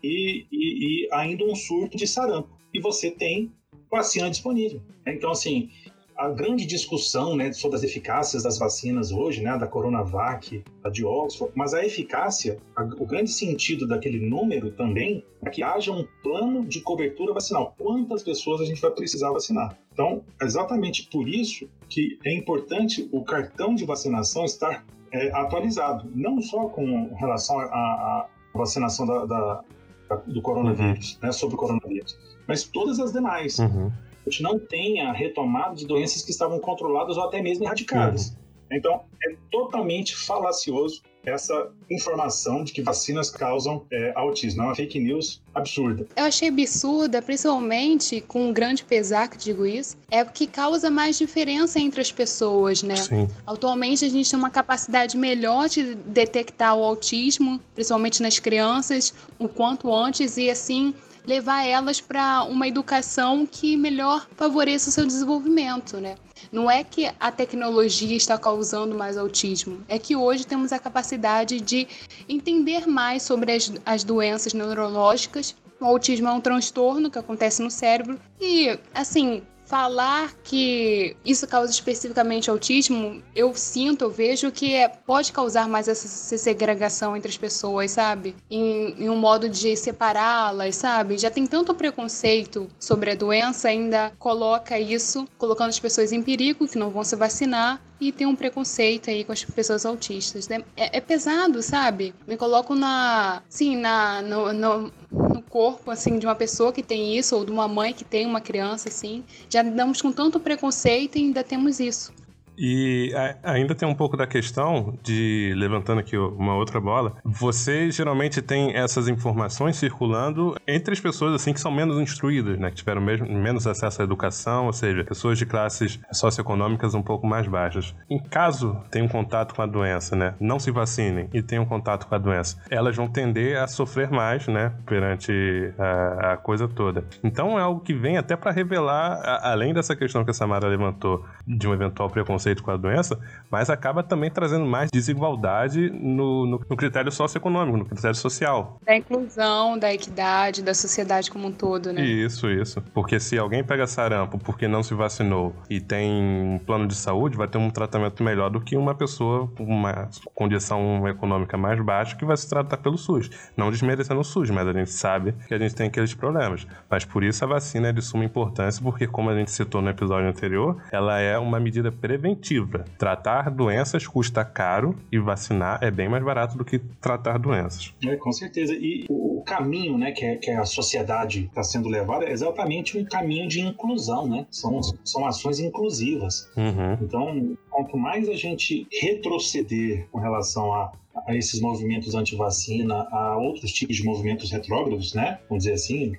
e, 0.02 0.46
e, 0.50 1.04
e 1.04 1.08
ainda 1.12 1.44
um 1.44 1.54
surto 1.54 1.96
de 1.96 2.06
sarampo. 2.06 2.48
E 2.72 2.80
você 2.80 3.10
tem 3.10 3.52
vacina 3.90 4.30
disponível. 4.30 4.80
Então, 5.06 5.30
assim, 5.30 5.70
a 6.18 6.28
grande 6.28 6.66
discussão 6.66 7.36
né, 7.36 7.52
sobre 7.52 7.76
as 7.76 7.84
eficácias 7.84 8.42
das 8.42 8.58
vacinas 8.58 9.12
hoje, 9.12 9.40
né, 9.40 9.56
da 9.56 9.68
Coronavac, 9.68 10.64
a 10.82 10.90
de 10.90 11.04
Oxford, 11.04 11.52
mas 11.54 11.72
a 11.72 11.86
eficácia, 11.86 12.58
a, 12.74 12.82
o 12.82 13.06
grande 13.06 13.30
sentido 13.30 13.86
daquele 13.86 14.18
número 14.18 14.72
também 14.72 15.24
é 15.40 15.48
que 15.48 15.62
haja 15.62 15.92
um 15.92 16.04
plano 16.20 16.66
de 16.66 16.80
cobertura 16.80 17.32
vacinal. 17.32 17.72
Quantas 17.78 18.24
pessoas 18.24 18.60
a 18.60 18.64
gente 18.64 18.80
vai 18.80 18.90
precisar 18.90 19.30
vacinar? 19.30 19.78
Então, 19.92 20.24
é 20.42 20.44
exatamente 20.44 21.08
por 21.08 21.28
isso 21.28 21.68
que 21.88 22.18
é 22.26 22.34
importante 22.34 23.08
o 23.12 23.22
cartão 23.22 23.76
de 23.76 23.84
vacinação 23.84 24.44
estar 24.44 24.84
é, 25.12 25.30
atualizado, 25.30 26.10
não 26.12 26.42
só 26.42 26.68
com 26.68 27.14
relação 27.14 27.60
à 27.60 28.26
vacinação 28.52 29.06
da, 29.06 29.24
da, 29.24 29.60
da, 30.08 30.16
do 30.16 30.42
coronavírus, 30.42 31.12
uhum. 31.12 31.18
né, 31.28 31.32
sobre 31.32 31.54
o 31.54 31.58
coronavírus, 31.58 32.18
mas 32.48 32.64
todas 32.64 32.98
as 32.98 33.12
demais. 33.12 33.60
Uhum 33.60 33.92
a 34.26 34.30
gente 34.30 34.42
não 34.42 34.58
tenha 34.58 35.12
retomada 35.12 35.74
de 35.74 35.86
doenças 35.86 36.22
que 36.22 36.30
estavam 36.30 36.58
controladas 36.58 37.16
ou 37.16 37.24
até 37.24 37.40
mesmo 37.40 37.64
erradicadas. 37.64 38.30
Uhum. 38.30 38.36
Então, 38.70 39.00
é 39.24 39.34
totalmente 39.50 40.14
falacioso 40.14 41.02
essa 41.24 41.70
informação 41.90 42.64
de 42.64 42.72
que 42.72 42.82
vacinas 42.82 43.30
causam 43.30 43.84
é, 43.90 44.12
autismo. 44.14 44.62
É 44.62 44.66
uma 44.66 44.74
fake 44.74 44.98
news 44.98 45.42
absurda. 45.54 46.06
Eu 46.16 46.24
achei 46.24 46.48
absurda, 46.48 47.20
principalmente 47.20 48.20
com 48.22 48.48
um 48.48 48.52
grande 48.52 48.84
pesar 48.84 49.28
que 49.28 49.36
digo 49.36 49.66
isso, 49.66 49.96
é 50.10 50.22
o 50.22 50.26
que 50.26 50.46
causa 50.46 50.90
mais 50.90 51.18
diferença 51.18 51.78
entre 51.78 52.00
as 52.00 52.10
pessoas, 52.10 52.82
né? 52.82 52.96
Sim. 52.96 53.28
Atualmente 53.46 54.04
a 54.04 54.08
gente 54.08 54.30
tem 54.30 54.38
uma 54.38 54.50
capacidade 54.50 55.16
melhor 55.16 55.68
de 55.68 55.94
detectar 55.94 56.74
o 56.76 56.82
autismo, 56.82 57.60
principalmente 57.74 58.22
nas 58.22 58.38
crianças, 58.38 59.12
o 59.38 59.48
quanto 59.48 59.92
antes 59.92 60.36
e 60.36 60.48
assim 60.50 60.94
levar 61.28 61.66
elas 61.66 62.00
para 62.00 62.42
uma 62.44 62.66
educação 62.66 63.46
que 63.46 63.76
melhor 63.76 64.26
favoreça 64.34 64.88
o 64.88 64.92
seu 64.92 65.04
desenvolvimento, 65.04 65.98
né? 65.98 66.16
Não 66.50 66.70
é 66.70 66.82
que 66.82 67.10
a 67.20 67.30
tecnologia 67.30 68.16
está 68.16 68.38
causando 68.38 68.96
mais 68.96 69.18
autismo, 69.18 69.84
é 69.88 69.98
que 69.98 70.16
hoje 70.16 70.46
temos 70.46 70.72
a 70.72 70.78
capacidade 70.78 71.60
de 71.60 71.86
entender 72.26 72.86
mais 72.86 73.22
sobre 73.22 73.52
as, 73.52 73.70
as 73.84 74.02
doenças 74.04 74.54
neurológicas. 74.54 75.54
O 75.78 75.84
autismo 75.84 76.28
é 76.28 76.32
um 76.32 76.40
transtorno 76.40 77.10
que 77.10 77.18
acontece 77.18 77.62
no 77.62 77.70
cérebro 77.70 78.18
e, 78.40 78.78
assim, 78.94 79.42
falar 79.68 80.32
que 80.42 81.14
isso 81.24 81.46
causa 81.46 81.70
especificamente 81.70 82.48
autismo, 82.48 83.22
eu 83.36 83.54
sinto, 83.54 84.06
eu 84.06 84.10
vejo 84.10 84.50
que 84.50 84.74
é, 84.74 84.88
pode 84.88 85.30
causar 85.30 85.68
mais 85.68 85.88
essa, 85.88 86.08
segregação 86.38 87.14
entre 87.14 87.28
as 87.28 87.36
pessoas, 87.36 87.90
sabe? 87.90 88.34
Em, 88.50 89.04
em 89.04 89.10
um 89.10 89.16
modo 89.16 89.48
de 89.48 89.76
separá-las, 89.76 90.76
sabe? 90.76 91.18
Já 91.18 91.30
tem 91.30 91.46
tanto 91.46 91.74
preconceito 91.74 92.66
sobre 92.80 93.10
a 93.10 93.14
doença, 93.14 93.68
ainda 93.68 94.10
coloca 94.18 94.78
isso, 94.78 95.28
colocando 95.36 95.68
as 95.68 95.78
pessoas 95.78 96.12
em 96.12 96.22
perigo, 96.22 96.66
que 96.66 96.78
não 96.78 96.90
vão 96.90 97.04
se 97.04 97.14
vacinar, 97.14 97.78
e 98.00 98.12
tem 98.12 98.26
um 98.26 98.36
preconceito 98.36 99.10
aí 99.10 99.24
com 99.24 99.32
as 99.32 99.44
pessoas 99.44 99.84
autistas. 99.84 100.48
Né? 100.48 100.62
É, 100.76 100.98
é, 100.98 101.00
pesado, 101.00 101.62
sabe? 101.62 102.14
Me 102.26 102.36
coloco 102.36 102.74
na, 102.74 103.42
sim, 103.48 103.76
na, 103.76 104.22
no, 104.22 104.52
no, 104.52 104.92
no, 105.10 105.42
corpo, 105.42 105.90
assim, 105.90 106.18
de 106.18 106.26
uma 106.26 106.34
pessoa 106.34 106.72
que 106.72 106.82
tem 106.82 107.16
isso, 107.16 107.36
ou 107.36 107.44
de 107.44 107.50
uma 107.50 107.66
mãe 107.66 107.92
que 107.92 108.04
tem 108.04 108.26
uma 108.26 108.40
criança, 108.40 108.88
assim. 108.88 109.24
Já 109.48 109.57
damos 109.62 110.00
com 110.00 110.12
tanto 110.12 110.40
preconceito 110.40 111.16
e 111.16 111.22
ainda 111.22 111.42
temos 111.44 111.80
isso. 111.80 112.12
E 112.58 113.12
ainda 113.44 113.74
tem 113.74 113.88
um 113.88 113.94
pouco 113.94 114.16
da 114.16 114.26
questão 114.26 114.98
de, 115.02 115.54
levantando 115.56 116.00
aqui 116.00 116.16
uma 116.18 116.56
outra 116.56 116.80
bola, 116.80 117.14
você 117.24 117.90
geralmente 117.90 118.42
tem 118.42 118.74
essas 118.74 119.06
informações 119.06 119.76
circulando 119.76 120.56
entre 120.66 120.92
as 120.92 121.00
pessoas 121.00 121.34
assim 121.34 121.52
que 121.52 121.60
são 121.60 121.70
menos 121.70 121.98
instruídas, 121.98 122.58
né? 122.58 122.70
Que 122.70 122.76
tiveram 122.76 123.00
mesmo, 123.00 123.28
menos 123.28 123.66
acesso 123.66 124.02
à 124.02 124.04
educação, 124.04 124.66
ou 124.66 124.72
seja, 124.72 125.04
pessoas 125.04 125.38
de 125.38 125.46
classes 125.46 126.00
socioeconômicas 126.12 126.94
um 126.94 127.02
pouco 127.02 127.26
mais 127.26 127.46
baixas. 127.46 127.94
Em 128.10 128.18
caso 128.18 128.76
tenham 128.90 129.06
contato 129.06 129.54
com 129.54 129.62
a 129.62 129.66
doença, 129.66 130.16
né? 130.16 130.34
Não 130.40 130.58
se 130.58 130.72
vacinem 130.72 131.28
e 131.32 131.40
tenham 131.40 131.64
contato 131.64 132.08
com 132.08 132.14
a 132.14 132.18
doença, 132.18 132.60
elas 132.68 132.96
vão 132.96 133.06
tender 133.06 133.56
a 133.56 133.68
sofrer 133.68 134.10
mais, 134.10 134.48
né? 134.48 134.72
Perante 134.84 135.72
a, 135.78 136.32
a 136.32 136.36
coisa 136.36 136.66
toda. 136.66 137.04
Então 137.22 137.56
é 137.56 137.62
algo 137.62 137.80
que 137.80 137.94
vem 137.94 138.18
até 138.18 138.34
para 138.34 138.50
revelar, 138.50 139.20
a, 139.22 139.52
além 139.52 139.72
dessa 139.72 139.94
questão 139.94 140.24
que 140.24 140.30
a 140.30 140.34
Samara 140.34 140.66
levantou, 140.66 141.24
de 141.46 141.68
um 141.68 141.72
eventual 141.72 142.10
preconceito 142.10 142.47
preconceito 142.48 142.62
com 142.62 142.70
a 142.70 142.76
doença, 142.76 143.18
mas 143.50 143.68
acaba 143.70 144.02
também 144.02 144.30
trazendo 144.30 144.64
mais 144.64 144.90
desigualdade 144.90 145.90
no, 145.90 146.46
no, 146.46 146.60
no 146.68 146.76
critério 146.76 147.10
socioeconômico, 147.10 147.76
no 147.76 147.84
critério 147.84 148.16
social. 148.16 148.80
Da 148.84 148.96
inclusão, 148.96 149.78
da 149.78 149.92
equidade, 149.92 150.62
da 150.62 150.74
sociedade 150.74 151.30
como 151.30 151.48
um 151.48 151.52
todo, 151.52 151.92
né? 151.92 152.02
Isso, 152.02 152.50
isso. 152.50 152.82
Porque 152.94 153.20
se 153.20 153.38
alguém 153.38 153.62
pega 153.62 153.86
sarampo 153.86 154.38
porque 154.38 154.66
não 154.66 154.82
se 154.82 154.94
vacinou 154.94 155.54
e 155.68 155.80
tem 155.80 156.10
um 156.10 156.60
plano 156.64 156.86
de 156.86 156.94
saúde, 156.94 157.36
vai 157.36 157.48
ter 157.48 157.58
um 157.58 157.70
tratamento 157.70 158.22
melhor 158.22 158.50
do 158.50 158.60
que 158.60 158.76
uma 158.76 158.94
pessoa 158.94 159.48
com 159.56 159.64
uma 159.64 160.08
condição 160.34 161.06
econômica 161.08 161.56
mais 161.56 161.80
baixa 161.80 162.16
que 162.16 162.24
vai 162.24 162.36
se 162.36 162.48
tratar 162.48 162.78
pelo 162.78 162.96
SUS. 162.96 163.30
Não 163.56 163.70
desmerecendo 163.70 164.20
o 164.20 164.24
SUS, 164.24 164.50
mas 164.50 164.66
a 164.66 164.72
gente 164.72 164.90
sabe 164.90 165.34
que 165.46 165.54
a 165.54 165.58
gente 165.58 165.74
tem 165.74 165.88
aqueles 165.88 166.14
problemas. 166.14 166.66
Mas 166.88 167.04
por 167.04 167.22
isso 167.22 167.44
a 167.44 167.48
vacina 167.48 167.88
é 167.88 167.92
de 167.92 168.02
suma 168.02 168.24
importância, 168.24 168.82
porque 168.82 169.06
como 169.06 169.30
a 169.30 169.34
gente 169.34 169.50
citou 169.50 169.82
no 169.82 169.90
episódio 169.90 170.28
anterior, 170.28 170.76
ela 170.90 171.18
é 171.18 171.38
uma 171.38 171.60
medida 171.60 171.90
preventiva 171.90 172.37
preventiva. 172.38 172.84
Tratar 172.96 173.50
doenças 173.50 174.06
custa 174.06 174.44
caro 174.44 174.96
e 175.10 175.18
vacinar 175.18 175.78
é 175.82 175.90
bem 175.90 176.08
mais 176.08 176.24
barato 176.24 176.56
do 176.56 176.64
que 176.64 176.78
tratar 176.78 177.38
doenças. 177.38 177.94
É, 178.04 178.16
com 178.16 178.32
certeza. 178.32 178.72
E 178.74 179.04
o 179.08 179.42
caminho 179.44 179.98
né, 179.98 180.12
que, 180.12 180.24
é, 180.24 180.36
que 180.36 180.50
a 180.50 180.64
sociedade 180.64 181.46
está 181.46 181.62
sendo 181.62 181.88
levada 181.88 182.24
é 182.24 182.32
exatamente 182.32 182.96
um 182.96 183.04
caminho 183.04 183.48
de 183.48 183.60
inclusão, 183.60 184.26
né? 184.26 184.46
São, 184.50 184.80
são 185.04 185.26
ações 185.26 185.58
inclusivas. 185.58 186.48
Uhum. 186.56 186.98
Então, 187.02 187.56
quanto 187.70 187.96
mais 187.96 188.28
a 188.28 188.34
gente 188.34 188.86
retroceder 188.92 190.06
com 190.10 190.18
relação 190.18 190.72
a 190.72 190.92
a 191.26 191.34
esses 191.34 191.60
movimentos 191.60 192.14
anti-vacina, 192.14 193.06
a 193.10 193.36
outros 193.38 193.72
tipos 193.72 193.96
de 193.96 194.04
movimentos 194.04 194.50
retrógrados, 194.50 195.14
né? 195.14 195.40
Vamos 195.48 195.64
dizer 195.64 195.74
assim, 195.74 196.12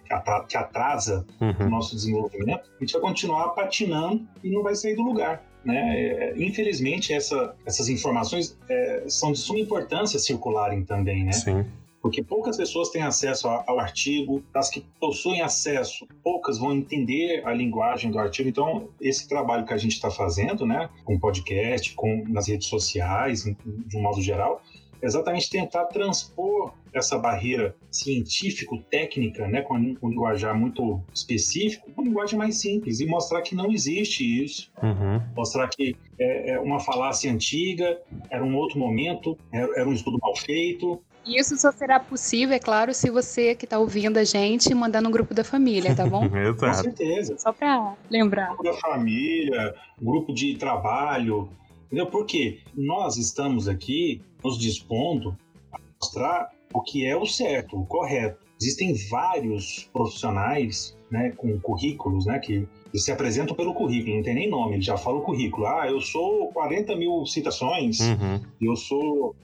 que 0.48 0.58
atrasa 0.58 1.26
uhum. 1.40 1.68
o 1.68 1.70
nosso 1.70 1.96
desenvolvimento, 1.96 2.70
a 2.78 2.84
gente 2.84 2.94
vai 2.94 3.02
continuar 3.02 3.50
patinando 3.50 4.28
e 4.44 4.50
não 4.50 4.64
vai 4.64 4.76
sair 4.76 4.96
do 4.96 5.02
lugar. 5.02 5.44
Né? 5.64 5.76
É, 5.76 6.34
infelizmente, 6.38 7.14
essa, 7.14 7.56
essas 7.66 7.90
informações 7.90 8.58
é, 8.70 9.04
são 9.08 9.32
de 9.32 9.40
suma 9.40 9.60
importância 9.60 10.18
circularem 10.20 10.84
também, 10.84 11.26
né? 11.26 11.34
Sim. 11.34 11.66
Porque 12.02 12.24
poucas 12.24 12.56
pessoas 12.56 12.90
têm 12.90 13.02
acesso 13.02 13.48
ao 13.48 13.78
artigo, 13.78 14.42
as 14.54 14.70
que 14.70 14.86
possuem 15.02 15.42
acesso, 15.42 16.08
poucas 16.24 16.58
vão 16.58 16.74
entender 16.74 17.46
a 17.46 17.54
linguagem 17.54 18.10
do 18.10 18.18
artigo. 18.18 18.48
Então, 18.48 18.88
esse 19.02 19.28
trabalho 19.28 19.66
que 19.66 19.74
a 19.74 19.78
gente 19.78 19.92
está 19.92 20.10
fazendo, 20.10 20.66
né, 20.66 20.90
com 21.04 21.20
podcast, 21.20 21.94
com 21.96 22.24
nas 22.30 22.48
redes 22.48 22.68
sociais, 22.68 23.44
de 23.44 23.98
um 23.98 24.02
modo 24.02 24.22
geral, 24.22 24.62
exatamente 25.02 25.50
tentar 25.50 25.86
transpor 25.86 26.74
essa 26.94 27.18
barreira 27.18 27.76
científico-técnica, 27.92 29.48
né, 29.48 29.62
com 29.62 29.76
um 29.76 30.10
linguajar 30.10 30.58
muito 30.58 31.02
específico, 31.14 31.90
uma 31.96 32.04
linguagem 32.04 32.38
mais 32.38 32.60
simples 32.60 33.00
e 33.00 33.06
mostrar 33.06 33.42
que 33.42 33.56
não 33.56 33.72
existe 33.72 34.44
isso, 34.44 34.72
uhum. 34.82 35.22
mostrar 35.36 35.68
que 35.68 35.96
é, 36.20 36.52
é, 36.52 36.60
uma 36.60 36.80
falácia 36.80 37.32
antiga, 37.32 38.00
era 38.30 38.44
um 38.44 38.56
outro 38.56 38.80
momento, 38.80 39.38
era, 39.52 39.80
era 39.80 39.90
um 39.90 39.94
estudo 39.94 40.18
mal 40.22 40.36
feito, 40.36 41.02
isso 41.26 41.56
só 41.58 41.72
será 41.72 42.00
possível, 42.00 42.56
é 42.56 42.60
claro, 42.60 42.94
se 42.94 43.10
você 43.10 43.54
que 43.54 43.66
está 43.66 43.78
ouvindo 43.78 44.18
a 44.18 44.24
gente 44.24 44.74
mandar 44.74 45.02
no 45.02 45.12
grupo 45.12 45.34
da 45.34 45.44
família, 45.44 45.94
tá 45.96 46.06
bom? 46.06 46.28
Com 46.58 46.74
certeza. 46.74 47.38
Só 47.38 47.52
para 47.52 47.94
lembrar. 48.10 48.48
Grupo 48.48 48.64
da 48.64 48.74
família, 48.74 49.76
grupo 50.02 50.34
de 50.34 50.56
trabalho, 50.56 51.50
entendeu? 51.86 52.08
Porque 52.08 52.60
nós 52.74 53.18
estamos 53.18 53.68
aqui 53.68 54.22
nos 54.44 54.58
dispondo 54.58 55.38
a 55.72 55.80
mostrar 56.02 56.52
o 56.74 56.82
que 56.82 57.06
é 57.06 57.16
o 57.16 57.26
certo, 57.26 57.78
o 57.78 57.86
correto. 57.86 58.40
Existem 58.62 58.94
vários 59.10 59.90
profissionais 59.94 60.98
né, 61.10 61.32
com 61.38 61.60
currículos 61.60 62.26
né, 62.26 62.40
que 62.40 62.68
se 62.96 63.12
apresentam 63.12 63.56
pelo 63.56 63.74
currículo, 63.74 64.16
não 64.16 64.24
tem 64.24 64.34
nem 64.34 64.50
nome, 64.50 64.76
ele 64.76 64.82
já 64.82 64.98
fala 64.98 65.18
o 65.18 65.22
currículo. 65.22 65.68
Ah, 65.68 65.88
eu 65.88 66.02
sou 66.02 66.48
40 66.48 66.96
mil 66.96 67.26
citações, 67.26 68.00
uhum. 68.00 68.42
eu 68.62 68.76
sou. 68.76 69.36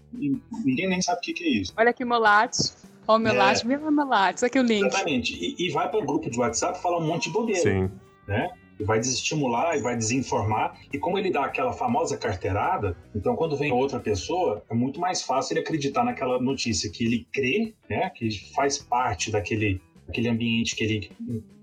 Ninguém 0.63 0.89
nem 0.89 1.01
sabe 1.01 1.19
o 1.19 1.21
que, 1.21 1.33
que 1.33 1.43
é 1.43 1.49
isso. 1.49 1.73
Olha 1.77 1.91
aqui 1.91 2.03
meu 2.03 2.19
látis. 2.19 2.75
Ó, 3.07 3.17
o 3.17 3.19
meu 3.19 3.33
é. 3.33 3.63
meu 3.63 4.07
látis, 4.07 4.43
aqui 4.43 4.59
o 4.59 4.63
link. 4.63 4.85
Exatamente. 4.85 5.33
E, 5.33 5.67
e 5.67 5.71
vai 5.71 5.89
para 5.89 5.99
o 5.99 6.05
grupo 6.05 6.29
de 6.29 6.39
WhatsApp 6.39 6.81
falar 6.81 6.97
um 6.97 7.05
monte 7.05 7.25
de 7.25 7.31
bobeira. 7.31 7.61
Sim. 7.61 7.91
Né? 8.27 8.49
E 8.79 8.83
vai 8.83 8.99
desestimular 8.99 9.77
e 9.77 9.81
vai 9.81 9.95
desinformar. 9.95 10.79
E 10.91 10.97
como 10.97 11.17
ele 11.17 11.31
dá 11.31 11.45
aquela 11.45 11.73
famosa 11.73 12.17
carteirada, 12.17 12.97
então 13.15 13.35
quando 13.35 13.55
vem 13.55 13.71
outra 13.71 13.99
pessoa, 13.99 14.63
é 14.69 14.73
muito 14.73 14.99
mais 14.99 15.21
fácil 15.21 15.53
ele 15.53 15.61
acreditar 15.61 16.03
naquela 16.03 16.39
notícia 16.39 16.89
que 16.89 17.05
ele 17.05 17.27
crê, 17.31 17.73
né, 17.89 18.09
que 18.09 18.29
faz 18.53 18.77
parte 18.77 19.31
daquele 19.31 19.81
aquele 20.07 20.29
ambiente 20.29 20.75
que 20.75 20.83
ele 20.83 21.11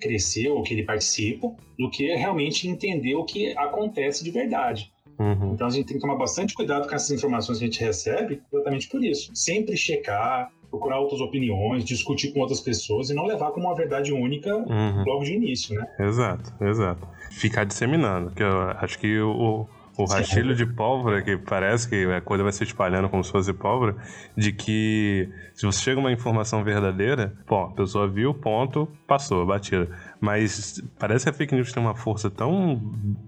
cresceu, 0.00 0.60
que 0.62 0.74
ele 0.74 0.82
participa, 0.82 1.54
do 1.78 1.88
que 1.88 2.12
realmente 2.14 2.68
entender 2.68 3.14
o 3.14 3.24
que 3.24 3.56
acontece 3.56 4.24
de 4.24 4.32
verdade. 4.32 4.92
Uhum. 5.18 5.54
Então 5.54 5.68
a 5.68 5.70
gente 5.70 5.86
tem 5.86 5.96
que 5.96 6.00
tomar 6.00 6.16
bastante 6.16 6.54
cuidado 6.54 6.88
com 6.88 6.94
essas 6.94 7.10
informações 7.10 7.58
que 7.58 7.64
a 7.64 7.68
gente 7.68 7.80
recebe, 7.80 8.42
exatamente 8.52 8.88
por 8.88 9.04
isso. 9.04 9.30
Sempre 9.34 9.76
checar, 9.76 10.50
procurar 10.72 10.98
outras 10.98 11.20
opiniões, 11.20 11.84
discutir 11.84 12.32
com 12.32 12.40
outras 12.40 12.60
pessoas 12.60 13.10
e 13.10 13.14
não 13.14 13.26
levar 13.26 13.50
como 13.50 13.66
uma 13.66 13.76
verdade 13.76 14.10
única 14.10 14.56
uhum. 14.56 15.04
logo 15.06 15.22
de 15.22 15.34
início, 15.34 15.78
né? 15.78 15.86
Exato, 16.00 16.50
exato. 16.64 17.06
Ficar 17.30 17.64
disseminando, 17.64 18.30
que 18.30 18.42
eu 18.42 18.70
acho 18.70 18.98
que 18.98 19.20
o, 19.20 19.66
o 19.98 20.04
rastilho 20.06 20.56
de 20.56 20.64
pólvora, 20.64 21.20
que 21.20 21.36
parece 21.36 21.86
que 21.86 22.06
a 22.06 22.22
coisa 22.22 22.42
vai 22.42 22.52
se 22.52 22.64
espalhando 22.64 23.10
como 23.10 23.22
se 23.22 23.30
fosse 23.30 23.52
pólvora, 23.52 23.96
de 24.34 24.50
que 24.50 25.28
se 25.52 25.66
você 25.66 25.78
chega 25.78 26.00
uma 26.00 26.10
informação 26.10 26.64
verdadeira, 26.64 27.34
bom, 27.46 27.64
a 27.64 27.70
pessoa 27.72 28.08
viu, 28.08 28.32
ponto, 28.32 28.88
passou, 29.06 29.44
batida. 29.44 29.90
Mas 30.18 30.82
parece 30.98 31.26
que 31.26 31.30
a 31.30 31.32
fake 31.34 31.54
news 31.54 31.70
tem 31.70 31.82
uma 31.82 31.94
força 31.94 32.30
tão 32.30 32.80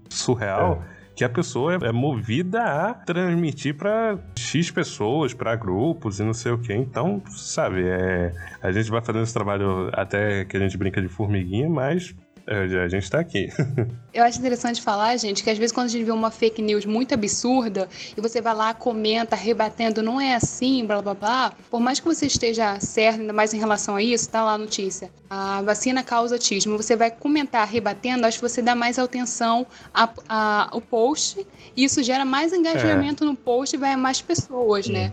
surreal. 0.09 0.83
É 1.15 1.17
que 1.17 1.23
a 1.23 1.29
pessoa 1.29 1.75
é 1.75 1.91
movida 1.93 2.61
a 2.61 2.93
transmitir 2.93 3.75
para 3.75 4.19
X 4.37 4.69
pessoas, 4.69 5.33
para 5.33 5.55
grupos 5.55 6.19
e 6.19 6.23
não 6.23 6.33
sei 6.33 6.51
o 6.51 6.57
que. 6.57 6.73
Então, 6.73 7.23
sabe, 7.29 7.83
é, 7.87 8.33
a 8.61 8.69
gente 8.71 8.91
vai 8.91 9.01
fazendo 9.01 9.23
esse 9.23 9.33
trabalho 9.33 9.89
até 9.93 10.43
que 10.43 10.57
a 10.57 10.59
gente 10.59 10.77
brinca 10.77 11.01
de 11.01 11.07
formiguinha, 11.07 11.69
mas 11.69 12.13
É, 12.13 12.24
a 12.47 12.87
gente 12.87 13.09
tá 13.09 13.19
aqui. 13.19 13.49
Eu 14.13 14.23
acho 14.23 14.39
interessante 14.39 14.81
falar, 14.81 15.17
gente, 15.17 15.43
que 15.43 15.49
às 15.49 15.57
vezes 15.57 15.71
quando 15.71 15.87
a 15.87 15.89
gente 15.89 16.03
vê 16.05 16.11
uma 16.11 16.31
fake 16.31 16.61
news 16.61 16.85
muito 16.85 17.13
absurda 17.13 17.89
e 18.15 18.21
você 18.21 18.39
vai 18.39 18.53
lá, 18.55 18.73
comenta, 18.73 19.35
rebatendo, 19.35 20.01
não 20.01 20.21
é 20.21 20.35
assim, 20.35 20.85
blá 20.85 21.01
blá 21.01 21.13
blá, 21.13 21.53
por 21.69 21.81
mais 21.81 21.99
que 21.99 22.05
você 22.05 22.27
esteja 22.27 22.79
certo, 22.79 23.19
ainda 23.19 23.33
mais 23.33 23.53
em 23.53 23.57
relação 23.57 23.95
a 23.95 24.01
isso, 24.01 24.29
tá 24.29 24.43
lá 24.43 24.53
a 24.53 24.57
notícia. 24.57 25.09
A 25.29 25.61
vacina 25.63 26.03
causa 26.03 26.35
autismo. 26.35 26.77
Você 26.77 26.95
vai 26.95 27.11
comentar, 27.11 27.67
rebatendo, 27.67 28.25
acho 28.25 28.37
que 28.37 28.47
você 28.47 28.61
dá 28.61 28.75
mais 28.75 28.99
atenção 28.99 29.65
ao 29.93 30.81
post 30.81 31.45
e 31.75 31.83
isso 31.83 32.01
gera 32.03 32.23
mais 32.23 32.53
engajamento 32.53 33.23
é. 33.23 33.27
no 33.27 33.35
post 33.35 33.75
e 33.75 33.79
vai 33.79 33.93
a 33.93 33.97
mais 33.97 34.21
pessoas, 34.21 34.87
né? 34.87 35.11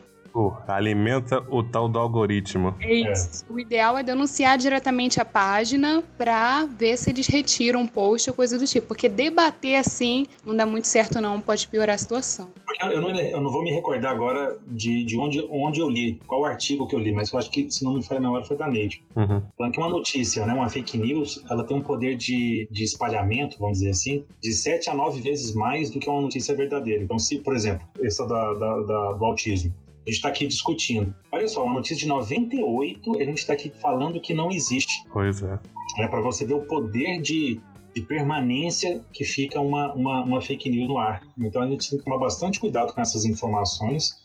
Alimenta 0.67 1.45
o 1.51 1.63
tal 1.63 1.89
do 1.89 1.99
algoritmo. 1.99 2.75
É 2.81 2.95
isso. 2.95 3.45
É. 3.49 3.53
O 3.53 3.59
ideal 3.59 3.97
é 3.99 4.03
denunciar 4.03 4.59
diretamente 4.59 5.21
a 5.21 5.25
página 5.25 6.03
para 6.17 6.65
ver 6.67 6.97
se 6.97 7.11
eles 7.11 7.27
retiram 7.27 7.81
um 7.81 7.87
post 7.87 8.31
ou 8.31 8.37
coisa 8.37 8.59
do 8.59 8.67
tipo. 8.67 8.89
Porque 8.89 9.09
debater 9.09 9.77
assim 9.77 10.27
não 10.45 10.57
dá 10.57 10.67
muito 10.67 10.87
certo, 10.87 11.21
não. 11.21 11.41
Pode 11.41 11.67
piorar 11.69 11.95
a 11.95 11.99
situação. 11.99 12.51
Eu 12.81 13.01
não, 13.01 13.11
eu 13.11 13.41
não 13.41 13.51
vou 13.51 13.63
me 13.63 13.71
recordar 13.71 14.13
agora 14.13 14.59
de, 14.67 15.05
de 15.05 15.19
onde, 15.19 15.47
onde 15.51 15.81
eu 15.81 15.89
li, 15.89 16.21
qual 16.27 16.45
artigo 16.45 16.87
que 16.87 16.95
eu 16.95 16.99
li, 16.99 17.13
mas 17.13 17.33
eu 17.33 17.39
acho 17.39 17.51
que, 17.51 17.71
se 17.71 17.85
não 17.85 17.95
me 17.95 18.03
falha 18.03 18.19
a 18.19 18.23
memória, 18.23 18.47
foi 18.47 18.57
da 18.57 18.67
Nature. 18.67 19.03
Uhum. 19.15 19.43
Falando 19.57 19.73
que 19.73 19.79
uma 19.79 19.89
notícia, 19.89 20.47
né, 20.47 20.55
uma 20.55 20.69
fake 20.69 20.99
news, 20.99 21.45
ela 21.51 21.65
tem 21.65 21.77
um 21.77 21.83
poder 21.83 22.17
de, 22.17 22.67
de 22.71 22.85
espalhamento, 22.85 23.59
vamos 23.59 23.79
dizer 23.79 23.91
assim, 23.91 24.25
de 24.41 24.53
7 24.53 24.91
a 24.91 24.95
9 24.95 25.21
vezes 25.21 25.55
mais 25.55 25.91
do 25.91 26.01
que 26.01 26.09
uma 26.09 26.21
notícia 26.21 26.55
verdadeira. 26.55 27.03
Então, 27.03 27.19
se, 27.19 27.39
por 27.39 27.55
exemplo, 27.55 27.87
essa 28.01 28.27
da, 28.27 28.55
da, 28.55 28.81
da 28.81 29.13
do 29.13 29.25
autismo, 29.25 29.73
a 30.05 30.11
gente 30.11 30.17
está 30.17 30.29
aqui 30.29 30.47
discutindo. 30.47 31.15
Olha 31.31 31.47
só, 31.47 31.65
uma 31.65 31.75
notícia 31.75 31.97
de 31.97 32.09
98, 32.09 33.21
a 33.21 33.25
gente 33.25 33.39
está 33.39 33.53
aqui 33.53 33.73
falando 33.81 34.21
que 34.21 34.35
não 34.35 34.51
existe. 34.51 35.05
Pois 35.13 35.43
é. 35.43 35.59
É 35.99 36.09
para 36.09 36.21
você 36.21 36.45
ver 36.45 36.55
o 36.55 36.63
poder 36.63 37.21
de, 37.21 37.61
de 37.95 38.03
permanência 38.03 39.01
que 39.13 39.25
fica 39.25 39.61
uma, 39.61 39.93
uma, 39.93 40.25
uma, 40.25 40.41
fake 40.41 40.69
news 40.71 40.89
no 40.89 40.99
ar. 40.99 41.23
Então 41.39 41.63
a 41.63 41.67
gente 41.67 41.89
tem 41.89 41.99
que 41.99 42.05
tomar 42.05 42.19
bastante 42.19 42.59
cuidado 42.59 42.93
com 42.93 43.01
essas 43.01 43.25
informações. 43.25 44.21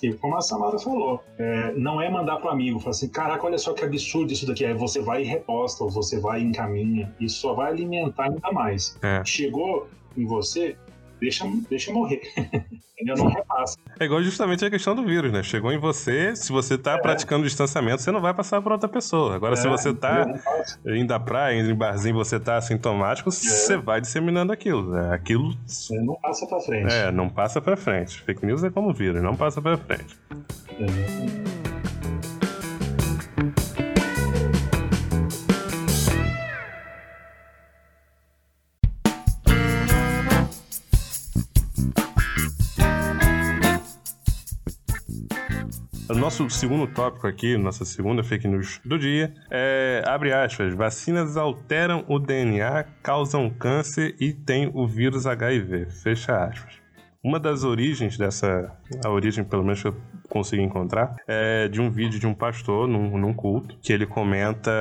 E 0.00 0.12
como 0.12 0.36
a 0.36 0.40
Samara 0.40 0.78
falou, 0.78 1.20
é, 1.38 1.72
não 1.72 2.00
é 2.00 2.08
mandar 2.08 2.36
para 2.36 2.50
o 2.50 2.52
amigo, 2.52 2.78
falar 2.78 2.90
assim, 2.90 3.08
caraca, 3.08 3.44
olha 3.44 3.58
só 3.58 3.72
que 3.72 3.84
absurdo 3.84 4.32
isso 4.32 4.46
daqui. 4.46 4.64
Aí 4.64 4.74
você 4.74 5.00
vai 5.00 5.22
e 5.22 5.24
reposta, 5.24 5.82
ou 5.82 5.90
você 5.90 6.20
vai 6.20 6.40
e 6.40 6.44
encaminha. 6.44 7.12
Isso 7.18 7.40
só 7.40 7.52
vai 7.52 7.72
alimentar 7.72 8.24
ainda 8.24 8.52
mais. 8.52 8.96
É. 9.02 9.24
Chegou 9.24 9.88
em 10.16 10.24
você, 10.24 10.76
deixa, 11.20 11.44
deixa 11.68 11.92
morrer. 11.92 12.20
Entendeu? 12.98 13.16
Não 13.16 13.28
repassa. 13.28 13.76
É 14.00 14.06
igual 14.06 14.22
justamente 14.22 14.64
a 14.64 14.70
questão 14.70 14.94
do 14.94 15.04
vírus, 15.04 15.30
né? 15.30 15.42
Chegou 15.42 15.70
em 15.70 15.78
você, 15.78 16.34
se 16.34 16.50
você 16.50 16.78
tá 16.78 16.92
é. 16.92 16.98
praticando 16.98 17.44
distanciamento, 17.44 18.00
você 18.00 18.10
não 18.10 18.22
vai 18.22 18.32
passar 18.32 18.62
para 18.62 18.72
outra 18.72 18.88
pessoa. 18.88 19.34
Agora, 19.34 19.52
é, 19.52 19.56
se 19.56 19.68
você 19.68 19.92
tá 19.92 20.26
indo 20.86 21.12
à 21.12 21.20
praia, 21.20 21.60
indo 21.60 21.70
em 21.70 21.74
barzinho, 21.74 22.14
você 22.14 22.40
tá 22.40 22.56
assintomático, 22.56 23.28
é. 23.28 23.32
você 23.32 23.76
vai 23.76 24.00
disseminando 24.00 24.50
aquilo. 24.50 24.92
Né? 24.92 25.12
Aquilo. 25.12 25.54
Você 25.66 25.94
não 26.00 26.14
passa 26.14 26.46
para 26.46 26.60
frente. 26.60 26.92
É, 26.92 27.12
não 27.12 27.28
passa 27.28 27.60
para 27.60 27.76
frente. 27.76 28.22
Fake 28.22 28.46
news 28.46 28.64
é 28.64 28.70
como 28.70 28.94
vírus, 28.94 29.22
não 29.22 29.36
passa 29.36 29.60
para 29.60 29.76
frente. 29.76 30.18
É. 30.80 31.65
nosso 46.26 46.50
segundo 46.50 46.88
tópico 46.88 47.28
aqui, 47.28 47.56
nossa 47.56 47.84
segunda 47.84 48.20
fake 48.20 48.48
news 48.48 48.80
do 48.84 48.98
dia, 48.98 49.32
é, 49.48 50.02
abre 50.04 50.32
aspas, 50.32 50.74
vacinas 50.74 51.36
alteram 51.36 52.04
o 52.08 52.18
DNA, 52.18 52.84
causam 53.00 53.48
câncer 53.48 54.16
e 54.18 54.32
tem 54.32 54.68
o 54.74 54.88
vírus 54.88 55.24
HIV, 55.24 55.86
fecha 55.88 56.36
aspas. 56.44 56.80
Uma 57.22 57.38
das 57.38 57.62
origens 57.62 58.18
dessa, 58.18 58.76
a 59.04 59.08
origem 59.08 59.44
pelo 59.44 59.62
menos 59.62 59.80
que 59.80 59.86
eu 59.86 59.94
consegui 60.28 60.62
encontrar, 60.62 61.14
é 61.28 61.68
de 61.68 61.80
um 61.80 61.92
vídeo 61.92 62.18
de 62.18 62.26
um 62.26 62.34
pastor 62.34 62.88
num, 62.88 63.16
num 63.16 63.32
culto, 63.32 63.78
que 63.80 63.92
ele 63.92 64.04
comenta 64.04 64.72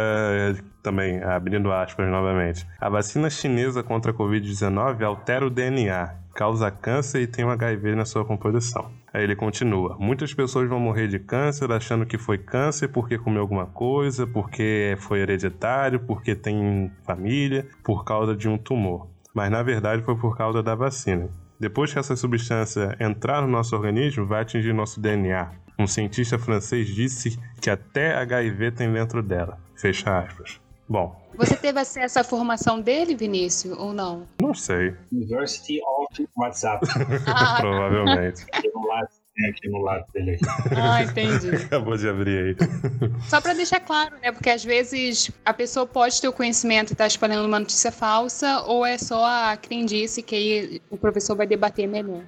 também, 0.82 1.22
abrindo 1.22 1.72
aspas 1.72 2.10
novamente, 2.10 2.66
a 2.82 2.90
vacina 2.90 3.30
chinesa 3.30 3.84
contra 3.84 4.12
a 4.12 4.16
Covid-19 4.16 5.04
altera 5.04 5.46
o 5.46 5.52
DNA, 5.52 6.12
causa 6.34 6.72
câncer 6.72 7.22
e 7.22 7.28
tem 7.28 7.46
um 7.46 7.52
HIV 7.52 7.94
na 7.94 8.04
sua 8.04 8.26
composição. 8.26 8.92
Aí 9.16 9.24
ele 9.24 9.36
continua: 9.36 9.96
Muitas 9.98 10.34
pessoas 10.34 10.68
vão 10.68 10.78
morrer 10.78 11.08
de 11.08 11.18
câncer 11.18 11.72
achando 11.72 12.06
que 12.06 12.18
foi 12.18 12.38
câncer 12.38 12.90
porque 12.90 13.18
comeu 13.18 13.42
alguma 13.42 13.66
coisa, 13.66 14.28
porque 14.28 14.98
foi 15.00 15.22
hereditário, 15.22 16.02
porque 16.02 16.36
tem 16.36 16.92
família, 17.06 17.66
por 17.82 18.04
causa 18.04 18.36
de 18.36 18.50
um 18.50 18.58
tumor. 18.58 19.08
Mas 19.34 19.50
na 19.50 19.64
verdade 19.64 20.04
foi 20.04 20.18
por 20.18 20.36
causa 20.38 20.62
da 20.62 20.76
vacina. 20.76 21.30
Depois 21.58 21.94
que 21.94 22.00
essa 22.00 22.18
substância 22.18 22.98
entrar 23.00 23.42
no 23.42 23.48
nosso 23.48 23.74
organismo, 23.74 24.26
vai 24.26 24.42
atingir 24.42 24.74
nosso 24.74 25.00
DNA. 25.00 25.50
Um 25.80 25.88
cientista 25.88 26.38
francês 26.38 26.86
disse 26.86 27.40
que 27.62 27.70
até 27.70 28.18
HIV 28.18 28.72
tem 28.72 28.92
dentro 28.92 29.24
dela. 29.24 29.58
Fecha 29.78 30.20
aspas. 30.20 30.65
Bom. 30.88 31.16
Você 31.36 31.56
teve 31.56 31.80
acesso 31.80 32.20
à 32.20 32.24
formação 32.24 32.80
dele, 32.80 33.16
Vinícius, 33.16 33.78
ou 33.78 33.92
não? 33.92 34.28
Não 34.42 34.54
sei. 34.54 34.96
University 35.12 35.82
of 35.82 36.28
WhatsApp. 36.38 36.86
Ah, 37.28 37.58
Provavelmente. 37.60 38.46
Tem 38.46 39.50
aqui 39.50 39.68
no 39.68 39.82
lado 39.82 40.06
dele. 40.14 40.38
Ah, 40.78 41.04
entendi. 41.04 41.50
Acabou 41.66 41.98
de 41.98 42.08
abrir 42.08 42.38
aí. 42.40 42.56
Só 43.28 43.42
para 43.42 43.54
deixar 43.54 43.82
claro, 43.82 44.16
né? 44.22 44.32
Porque 44.32 44.50
às 44.50 44.64
vezes 44.64 45.30
a 45.44 45.54
pessoa 45.54 45.86
pode 45.86 46.22
ter 46.22 46.30
o 46.30 46.34
conhecimento 46.34 46.92
e 46.92 46.94
estar 46.94 47.04
tá 47.04 47.08
espalhando 47.08 47.46
uma 47.46 47.60
notícia 47.60 47.92
falsa, 47.92 48.62
ou 48.62 48.86
é 48.86 48.98
só 48.98 49.26
a 49.26 49.58
crendice 49.58 50.24
que 50.24 50.36
aí 50.36 50.82
o 50.90 50.98
professor 50.98 51.36
vai 51.36 51.46
debater 51.46 51.86
melhor. 51.86 52.24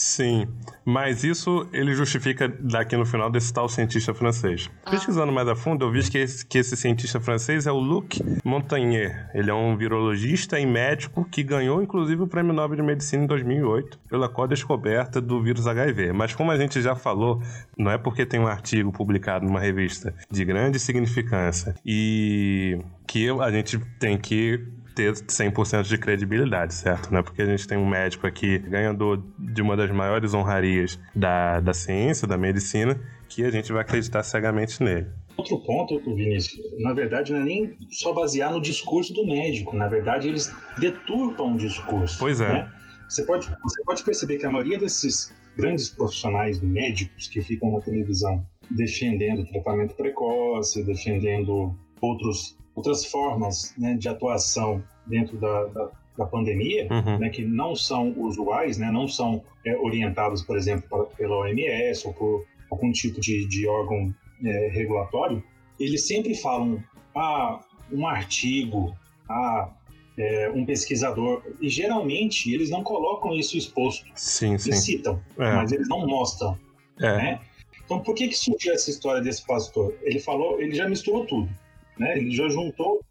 Sim, 0.00 0.48
mas 0.82 1.24
isso 1.24 1.68
ele 1.74 1.92
justifica 1.92 2.48
daqui 2.48 2.96
no 2.96 3.04
final 3.04 3.30
desse 3.30 3.52
tal 3.52 3.68
cientista 3.68 4.14
francês. 4.14 4.70
Ah. 4.82 4.92
Pesquisando 4.92 5.30
mais 5.30 5.46
a 5.46 5.54
fundo, 5.54 5.84
eu 5.84 5.92
vi 5.92 6.02
que 6.08 6.16
esse, 6.16 6.46
que 6.46 6.56
esse 6.56 6.74
cientista 6.74 7.20
francês 7.20 7.66
é 7.66 7.70
o 7.70 7.78
Luc 7.78 8.18
Montagnier. 8.42 9.30
Ele 9.34 9.50
é 9.50 9.54
um 9.54 9.76
virologista 9.76 10.58
e 10.58 10.64
médico 10.64 11.22
que 11.26 11.42
ganhou 11.42 11.82
inclusive 11.82 12.22
o 12.22 12.26
Prêmio 12.26 12.54
Nobel 12.54 12.78
de 12.78 12.82
Medicina 12.82 13.24
em 13.24 13.26
2008 13.26 13.98
pela 14.08 14.26
co-descoberta 14.26 15.20
do 15.20 15.42
vírus 15.42 15.66
HIV. 15.66 16.14
Mas 16.14 16.34
como 16.34 16.50
a 16.50 16.56
gente 16.56 16.80
já 16.80 16.96
falou, 16.96 17.42
não 17.76 17.90
é 17.90 17.98
porque 17.98 18.24
tem 18.24 18.40
um 18.40 18.46
artigo 18.46 18.90
publicado 18.90 19.44
numa 19.44 19.60
revista 19.60 20.14
de 20.30 20.46
grande 20.46 20.78
significância 20.78 21.74
e 21.84 22.80
que 23.06 23.28
a 23.28 23.50
gente 23.50 23.78
tem 23.98 24.16
que 24.16 24.66
ter 24.94 25.12
100% 25.12 25.82
de 25.82 25.98
credibilidade, 25.98 26.74
certo? 26.74 27.10
Não 27.10 27.20
é 27.20 27.22
porque 27.22 27.42
a 27.42 27.46
gente 27.46 27.66
tem 27.66 27.78
um 27.78 27.88
médico 27.88 28.26
aqui 28.26 28.58
ganhador 28.58 29.22
de 29.38 29.62
uma 29.62 29.76
das 29.76 29.90
maiores 29.90 30.34
honrarias 30.34 30.98
da, 31.14 31.60
da 31.60 31.72
ciência, 31.72 32.26
da 32.26 32.36
medicina, 32.36 33.00
que 33.28 33.44
a 33.44 33.50
gente 33.50 33.72
vai 33.72 33.82
acreditar 33.82 34.22
cegamente 34.22 34.82
nele. 34.82 35.06
Outro 35.36 35.58
ponto, 35.60 35.98
Vinícius, 36.14 36.60
na 36.80 36.92
verdade 36.92 37.32
não 37.32 37.40
é 37.40 37.44
nem 37.44 37.76
só 37.90 38.12
basear 38.12 38.52
no 38.52 38.60
discurso 38.60 39.14
do 39.14 39.26
médico, 39.26 39.74
na 39.74 39.88
verdade 39.88 40.28
eles 40.28 40.54
deturpam 40.78 41.54
o 41.54 41.56
discurso. 41.56 42.18
Pois 42.18 42.40
é. 42.40 42.52
Né? 42.52 42.72
Você, 43.08 43.24
pode, 43.24 43.48
você 43.62 43.82
pode 43.84 44.02
perceber 44.04 44.36
que 44.36 44.46
a 44.46 44.50
maioria 44.50 44.78
desses 44.78 45.34
grandes 45.56 45.88
profissionais 45.88 46.60
médicos 46.60 47.26
que 47.28 47.40
ficam 47.40 47.72
na 47.72 47.80
televisão 47.80 48.44
defendendo 48.70 49.44
tratamento 49.46 49.94
precoce, 49.94 50.84
defendendo 50.84 51.74
outros 52.00 52.56
outras 52.80 53.04
formas 53.04 53.74
né, 53.76 53.94
de 53.94 54.08
atuação 54.08 54.82
dentro 55.06 55.38
da, 55.38 55.64
da, 55.66 55.90
da 56.16 56.26
pandemia, 56.26 56.88
uhum. 56.90 57.18
né, 57.18 57.28
que 57.28 57.44
não 57.44 57.76
são 57.76 58.12
usuais, 58.18 58.78
né, 58.78 58.90
não 58.90 59.06
são 59.06 59.42
é, 59.64 59.76
orientados, 59.76 60.42
por 60.42 60.56
exemplo, 60.56 60.88
para, 60.88 61.04
pela 61.04 61.36
OMS 61.36 62.06
ou 62.06 62.14
por 62.14 62.46
algum 62.70 62.90
tipo 62.90 63.20
de, 63.20 63.46
de 63.46 63.68
órgão 63.68 64.14
é, 64.42 64.68
regulatório, 64.72 65.42
eles 65.78 66.06
sempre 66.06 66.34
falam 66.34 66.82
ah, 67.14 67.60
um 67.92 68.06
artigo, 68.06 68.96
ah, 69.28 69.68
é, 70.16 70.50
um 70.50 70.64
pesquisador, 70.64 71.42
e 71.60 71.68
geralmente 71.68 72.52
eles 72.52 72.70
não 72.70 72.82
colocam 72.82 73.34
isso 73.34 73.56
exposto. 73.56 74.06
Sim, 74.14 74.56
sim. 74.56 74.70
Eles 74.70 74.84
citam, 74.84 75.20
é. 75.38 75.52
mas 75.52 75.72
eles 75.72 75.88
não 75.88 76.06
mostram. 76.06 76.58
É. 77.00 77.16
Né? 77.16 77.40
Então, 77.84 78.00
por 78.00 78.14
que, 78.14 78.28
que 78.28 78.36
surgiu 78.36 78.72
essa 78.72 78.88
história 78.88 79.20
desse 79.20 79.44
pastor? 79.44 79.94
Ele 80.02 80.20
falou, 80.20 80.60
ele 80.60 80.74
já 80.74 80.88
misturou 80.88 81.26
tudo. 81.26 81.50
Né? 82.00 82.16
Ele 82.16 82.30
já 82.30 82.48
juntou, 82.48 83.04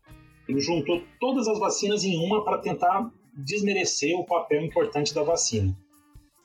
ele 0.47 0.59
juntou 0.59 1.03
todas 1.19 1.47
as 1.47 1.59
vacinas 1.59 2.03
em 2.03 2.17
uma 2.25 2.43
para 2.43 2.57
tentar 2.57 3.11
desmerecer 3.35 4.17
o 4.17 4.25
papel 4.25 4.63
importante 4.63 5.13
da 5.13 5.21
vacina. 5.21 5.77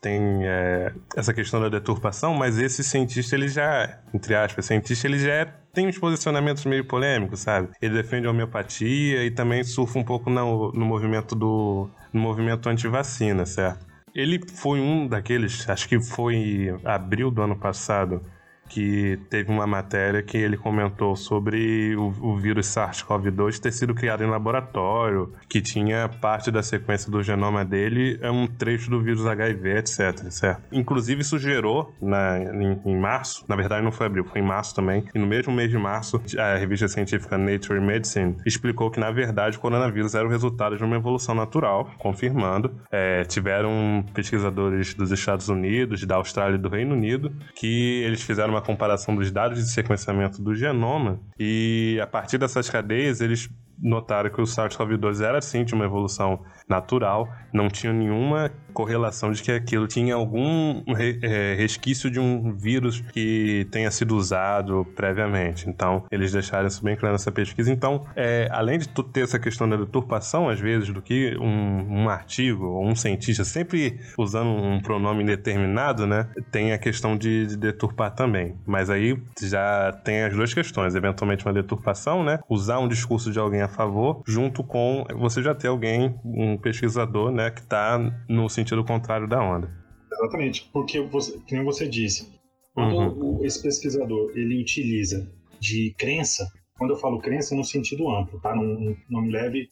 Tem 0.02 0.20
é, 0.42 0.92
essa 1.16 1.32
questão 1.32 1.58
da 1.58 1.70
deturpação, 1.70 2.34
mas 2.34 2.58
esse 2.58 2.84
cientista, 2.84 3.34
ele 3.34 3.48
já, 3.48 4.02
entre 4.12 4.34
aspas, 4.34 4.66
cientista, 4.66 5.06
ele 5.06 5.18
já 5.18 5.46
tem 5.72 5.88
uns 5.88 5.96
posicionamentos 5.96 6.66
meio 6.66 6.84
polêmicos, 6.86 7.40
sabe? 7.40 7.70
Ele 7.80 7.94
defende 7.94 8.26
a 8.26 8.30
homeopatia 8.30 9.24
e 9.24 9.30
também 9.30 9.64
surfa 9.64 9.98
um 9.98 10.04
pouco 10.04 10.28
no, 10.28 10.70
no 10.72 10.84
movimento 10.84 11.34
do 11.34 11.88
no 12.12 12.20
movimento 12.20 12.68
anti-vacina, 12.68 13.46
certo? 13.46 13.86
Ele 14.14 14.38
foi 14.46 14.78
um 14.78 15.08
daqueles, 15.08 15.68
acho 15.68 15.88
que 15.88 15.98
foi 15.98 16.68
abril 16.84 17.30
do 17.30 17.40
ano 17.40 17.58
passado, 17.58 18.20
que 18.68 19.18
teve 19.30 19.50
uma 19.50 19.66
matéria 19.66 20.22
que 20.22 20.36
ele 20.36 20.56
comentou 20.56 21.16
sobre 21.16 21.94
o, 21.96 22.12
o 22.20 22.36
vírus 22.36 22.66
SARS-CoV-2 22.68 23.58
ter 23.58 23.72
sido 23.72 23.94
criado 23.94 24.24
em 24.24 24.26
laboratório, 24.26 25.32
que 25.48 25.60
tinha 25.60 26.08
parte 26.08 26.50
da 26.50 26.62
sequência 26.62 27.10
do 27.10 27.22
genoma 27.22 27.64
dele 27.64 28.18
é 28.20 28.30
um 28.30 28.46
trecho 28.46 28.90
do 28.90 29.00
vírus 29.00 29.26
HIV, 29.26 29.78
etc, 29.78 30.30
certo? 30.30 30.62
Inclusive 30.72 31.22
isso 31.22 31.38
gerou 31.38 31.94
na, 32.00 32.38
em, 32.38 32.80
em, 32.84 32.96
março, 32.96 33.44
na 33.48 33.56
verdade 33.56 33.82
não 33.82 33.92
foi 33.92 34.06
abril, 34.06 34.24
foi 34.24 34.40
em 34.40 34.44
março 34.44 34.74
também, 34.74 35.04
e 35.14 35.18
no 35.18 35.26
mesmo 35.26 35.52
mês 35.52 35.70
de 35.70 35.78
março, 35.78 36.20
a 36.38 36.56
revista 36.56 36.88
científica 36.88 37.36
Nature 37.38 37.80
Medicine 37.80 38.36
explicou 38.44 38.90
que 38.90 39.00
na 39.00 39.10
verdade 39.10 39.56
o 39.56 39.60
coronavírus 39.60 40.14
era 40.14 40.26
o 40.26 40.30
resultado 40.30 40.76
de 40.76 40.84
uma 40.84 40.96
evolução 40.96 41.34
natural, 41.34 41.90
confirmando. 41.98 42.74
É, 42.90 43.24
tiveram 43.24 44.04
pesquisadores 44.12 44.94
dos 44.94 45.10
Estados 45.10 45.48
Unidos, 45.48 46.04
da 46.04 46.16
Austrália 46.16 46.56
e 46.56 46.58
do 46.58 46.68
Reino 46.68 46.94
Unido, 46.94 47.32
que 47.54 48.02
eles 48.02 48.22
fizeram 48.22 48.53
uma 48.54 48.62
comparação 48.62 49.14
dos 49.14 49.30
dados 49.30 49.58
de 49.58 49.70
sequenciamento 49.70 50.40
do 50.40 50.54
genoma 50.54 51.20
e 51.38 51.98
a 52.02 52.06
partir 52.06 52.38
dessas 52.38 52.70
cadeias 52.70 53.20
eles 53.20 53.50
notaram 53.78 54.30
que 54.30 54.40
o 54.40 54.44
SARS-CoV-2 54.44 55.20
era 55.20 55.40
sim 55.40 55.64
de 55.64 55.74
uma 55.74 55.84
evolução 55.84 56.44
natural, 56.68 57.32
não 57.52 57.68
tinha 57.68 57.92
nenhuma 57.92 58.50
correlação 58.74 59.30
de 59.30 59.42
que 59.42 59.52
aquilo 59.52 59.86
tinha 59.86 60.14
algum 60.16 60.82
é, 61.22 61.54
resquício 61.56 62.10
de 62.10 62.18
um 62.18 62.52
vírus 62.52 63.00
que 63.00 63.66
tenha 63.70 63.90
sido 63.90 64.16
usado 64.16 64.84
previamente. 64.96 65.70
Então, 65.70 66.04
eles 66.10 66.32
deixaram 66.32 66.66
isso 66.66 66.82
bem 66.82 66.96
claro 66.96 67.14
nessa 67.14 67.30
pesquisa. 67.30 67.72
Então, 67.72 68.04
é, 68.16 68.48
além 68.50 68.78
de 68.78 68.88
ter 68.88 69.22
essa 69.22 69.38
questão 69.38 69.68
da 69.68 69.76
deturpação, 69.76 70.48
às 70.48 70.58
vezes, 70.58 70.90
do 70.90 71.00
que 71.00 71.36
um, 71.38 72.02
um 72.02 72.08
artigo 72.08 72.66
ou 72.66 72.86
um 72.86 72.96
cientista, 72.96 73.44
sempre 73.44 74.00
usando 74.18 74.50
um 74.50 74.80
pronome 74.80 75.22
indeterminado, 75.22 76.06
né, 76.06 76.28
tem 76.50 76.72
a 76.72 76.78
questão 76.78 77.16
de, 77.16 77.46
de 77.46 77.56
deturpar 77.56 78.10
também. 78.10 78.56
Mas 78.66 78.90
aí 78.90 79.16
já 79.40 79.92
tem 80.04 80.24
as 80.24 80.34
duas 80.34 80.52
questões. 80.52 80.94
Eventualmente, 80.96 81.46
uma 81.46 81.52
deturpação, 81.52 82.24
né, 82.24 82.40
usar 82.48 82.80
um 82.80 82.88
discurso 82.88 83.30
de 83.30 83.38
alguém 83.38 83.62
a 83.62 83.68
favor, 83.68 84.22
junto 84.26 84.64
com 84.64 85.04
você 85.14 85.40
já 85.42 85.54
ter 85.54 85.68
alguém, 85.68 86.18
um 86.24 86.53
pesquisador, 86.58 87.30
né, 87.30 87.50
que 87.50 87.60
está 87.60 87.98
no 88.28 88.48
sentido 88.48 88.84
contrário 88.84 89.28
da 89.28 89.42
onda. 89.42 89.70
Exatamente, 90.12 90.70
porque 90.72 91.00
você, 91.00 91.38
como 91.48 91.64
você 91.64 91.88
disse, 91.88 92.38
quando 92.74 92.96
uhum. 92.96 93.44
esse 93.44 93.62
pesquisador 93.62 94.32
ele 94.34 94.60
utiliza 94.60 95.30
de 95.60 95.94
crença, 95.98 96.46
quando 96.76 96.90
eu 96.90 96.96
falo 96.96 97.20
crença 97.20 97.54
no 97.54 97.64
sentido 97.64 98.10
amplo, 98.10 98.40
tá? 98.40 98.54
Não, 98.54 98.96
não 99.08 99.22
me 99.22 99.30
leve 99.30 99.68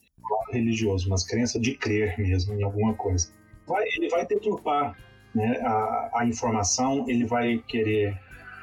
religioso, 0.51 1.09
mas 1.09 1.25
crença 1.25 1.59
de 1.59 1.75
crer 1.75 2.17
mesmo 2.17 2.53
em 2.53 2.63
alguma 2.63 2.93
coisa. 2.93 3.31
Vai, 3.67 3.83
ele 3.95 4.09
vai 4.09 4.25
deturpar 4.25 4.97
né, 5.33 5.59
a, 5.61 6.21
a 6.21 6.25
informação, 6.25 7.05
ele 7.09 7.25
vai 7.25 7.57
querer 7.67 8.17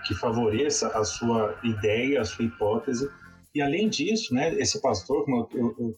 que 0.06 0.14
favoreça 0.14 0.88
a 0.88 1.04
sua 1.04 1.58
ideia, 1.62 2.20
a 2.20 2.24
sua 2.24 2.44
hipótese. 2.44 3.10
E 3.54 3.60
além 3.60 3.88
disso, 3.88 4.34
né, 4.34 4.54
esse 4.54 4.80
pastor, 4.80 5.24
como 5.24 5.48
eu, 5.52 5.58
eu, 5.60 5.74
eu 5.78 5.96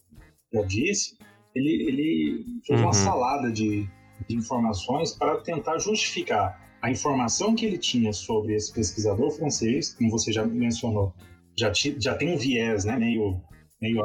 já 0.53 0.63
disse, 0.67 1.17
ele, 1.55 1.89
ele 1.89 2.45
fez 2.67 2.79
uhum. 2.79 2.87
uma 2.87 2.93
salada 2.93 3.51
de, 3.51 3.89
de 4.29 4.37
informações 4.37 5.13
para 5.13 5.39
tentar 5.39 5.79
justificar 5.79 6.61
a 6.83 6.91
informação 6.91 7.55
que 7.55 7.65
ele 7.65 7.79
tinha 7.79 8.13
sobre 8.13 8.55
esse 8.55 8.73
pesquisador 8.73 9.31
francês, 9.31 9.95
como 9.95 10.11
você 10.11 10.33
já 10.33 10.45
mencionou, 10.45 11.15
já, 11.57 11.73
já 11.99 12.15
tem 12.17 12.35
um 12.35 12.37
viés 12.37 12.85
né, 12.85 12.97
meio, 12.97 13.41
meio 13.81 14.03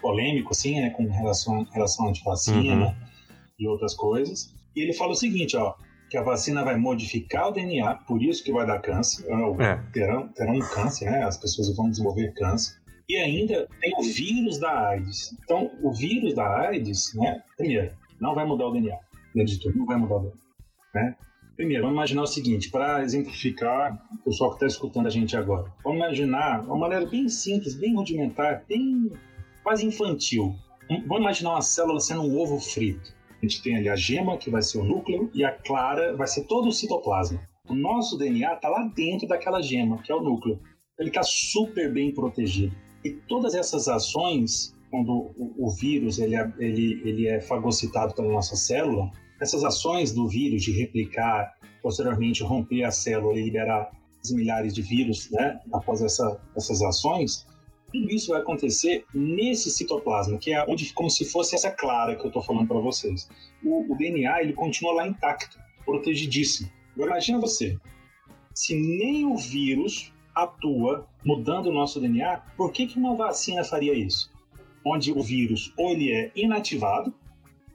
polêmico, 0.00 0.52
assim, 0.52 0.80
né, 0.80 0.90
com 0.90 1.06
relação, 1.06 1.64
relação 1.64 2.06
à 2.06 2.08
antivacina 2.08 2.86
uhum. 2.86 2.94
e 3.58 3.68
outras 3.68 3.94
coisas. 3.94 4.54
E 4.74 4.80
ele 4.80 4.94
fala 4.94 5.12
o 5.12 5.14
seguinte, 5.14 5.54
ó, 5.54 5.74
que 6.08 6.16
a 6.16 6.22
vacina 6.22 6.64
vai 6.64 6.76
modificar 6.76 7.48
o 7.48 7.52
DNA, 7.52 7.94
por 8.06 8.22
isso 8.22 8.42
que 8.42 8.52
vai 8.52 8.66
dar 8.66 8.80
câncer, 8.80 9.26
é. 9.60 9.76
terão, 9.92 10.28
terão 10.28 10.58
câncer, 10.60 11.10
né, 11.10 11.24
as 11.24 11.36
pessoas 11.36 11.74
vão 11.76 11.90
desenvolver 11.90 12.32
câncer. 12.32 12.82
E 13.08 13.16
ainda 13.16 13.68
tem 13.80 13.92
o 13.98 14.02
vírus 14.02 14.58
da 14.58 14.88
AIDS. 14.88 15.36
Então, 15.44 15.70
o 15.82 15.92
vírus 15.92 16.34
da 16.34 16.46
AIDS, 16.68 17.14
né, 17.14 17.42
primeiro, 17.56 17.92
não 18.20 18.34
vai 18.34 18.46
mudar 18.46 18.66
o 18.66 18.72
DNA. 18.72 18.96
Primeiro 19.30 19.50
de 19.50 19.60
tudo, 19.60 19.78
não 19.78 19.86
vai 19.86 19.96
mudar 19.96 20.16
o 20.16 20.20
DNA. 20.20 20.36
Né? 20.94 21.16
Primeiro, 21.56 21.82
vamos 21.82 21.96
imaginar 21.96 22.22
o 22.22 22.26
seguinte, 22.26 22.70
para 22.70 23.02
exemplificar 23.02 24.02
o 24.12 24.24
pessoal 24.24 24.50
que 24.50 24.56
está 24.56 24.66
escutando 24.66 25.06
a 25.06 25.10
gente 25.10 25.36
agora. 25.36 25.72
Vamos 25.84 25.98
imaginar 25.98 26.64
uma 26.64 26.78
maneira 26.78 27.06
bem 27.06 27.28
simples, 27.28 27.74
bem 27.74 27.94
rudimentar, 27.94 28.64
bem 28.68 29.12
quase 29.62 29.86
infantil. 29.86 30.54
Vamos 31.06 31.20
imaginar 31.20 31.50
uma 31.50 31.62
célula 31.62 32.00
sendo 32.00 32.22
um 32.22 32.38
ovo 32.38 32.58
frito. 32.58 33.14
A 33.30 33.46
gente 33.46 33.62
tem 33.62 33.76
ali 33.76 33.88
a 33.88 33.96
gema, 33.96 34.38
que 34.38 34.50
vai 34.50 34.62
ser 34.62 34.78
o 34.78 34.84
núcleo, 34.84 35.30
e 35.34 35.44
a 35.44 35.52
clara 35.52 36.16
vai 36.16 36.26
ser 36.26 36.44
todo 36.44 36.68
o 36.68 36.72
citoplasma. 36.72 37.40
O 37.68 37.74
nosso 37.74 38.18
DNA 38.18 38.54
está 38.54 38.68
lá 38.68 38.90
dentro 38.94 39.28
daquela 39.28 39.62
gema, 39.62 39.98
que 40.02 40.10
é 40.10 40.14
o 40.14 40.22
núcleo. 40.22 40.60
Ele 40.98 41.08
está 41.08 41.22
super 41.22 41.92
bem 41.92 42.12
protegido. 42.12 42.74
E 43.04 43.10
todas 43.28 43.54
essas 43.54 43.86
ações, 43.86 44.74
quando 44.90 45.12
o, 45.36 45.54
o 45.58 45.70
vírus 45.70 46.18
ele 46.18 46.34
é, 46.34 46.52
ele, 46.58 47.02
ele 47.04 47.28
é 47.28 47.40
fagocitado 47.40 48.14
pela 48.14 48.32
nossa 48.32 48.56
célula, 48.56 49.10
essas 49.40 49.62
ações 49.62 50.12
do 50.12 50.26
vírus 50.26 50.62
de 50.62 50.72
replicar, 50.72 51.54
posteriormente 51.82 52.42
romper 52.42 52.84
a 52.84 52.90
célula 52.90 53.38
e 53.38 53.44
liberar 53.44 53.90
milhares 54.30 54.74
de 54.74 54.80
vírus 54.80 55.30
né, 55.30 55.60
após 55.72 56.00
essa, 56.00 56.40
essas 56.56 56.80
ações, 56.80 57.46
tudo 57.92 58.10
isso 58.10 58.32
vai 58.32 58.40
acontecer 58.40 59.04
nesse 59.14 59.70
citoplasma, 59.70 60.38
que 60.38 60.52
é 60.52 60.64
onde, 60.66 60.92
como 60.94 61.10
se 61.10 61.24
fosse 61.26 61.54
essa 61.54 61.70
clara 61.70 62.16
que 62.16 62.22
eu 62.22 62.28
estou 62.28 62.42
falando 62.42 62.66
para 62.66 62.78
vocês. 62.78 63.28
O, 63.62 63.92
o, 63.92 63.96
DNA 63.96 64.42
ele 64.42 64.52
continua 64.54 64.94
lá 64.94 65.06
intacto, 65.06 65.58
protegidíssimo. 65.84 66.70
Agora 66.94 67.10
imagina 67.10 67.38
você, 67.38 67.76
se 68.54 68.74
nem 68.74 69.26
o 69.26 69.36
vírus 69.36 70.12
atua 70.34 71.06
mudando 71.24 71.66
o 71.66 71.72
nosso 71.72 72.00
DNA, 72.00 72.42
por 72.56 72.72
que, 72.72 72.86
que 72.86 72.98
uma 72.98 73.14
vacina 73.14 73.64
faria 73.64 73.94
isso? 73.94 74.30
Onde 74.84 75.12
o 75.12 75.22
vírus 75.22 75.72
ou 75.78 75.90
ele 75.90 76.12
é 76.12 76.30
inativado, 76.34 77.14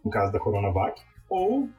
no 0.04 0.12
caso 0.12 0.32
da 0.32 0.40
Coronavac, 0.40 1.02
ou 1.30 1.70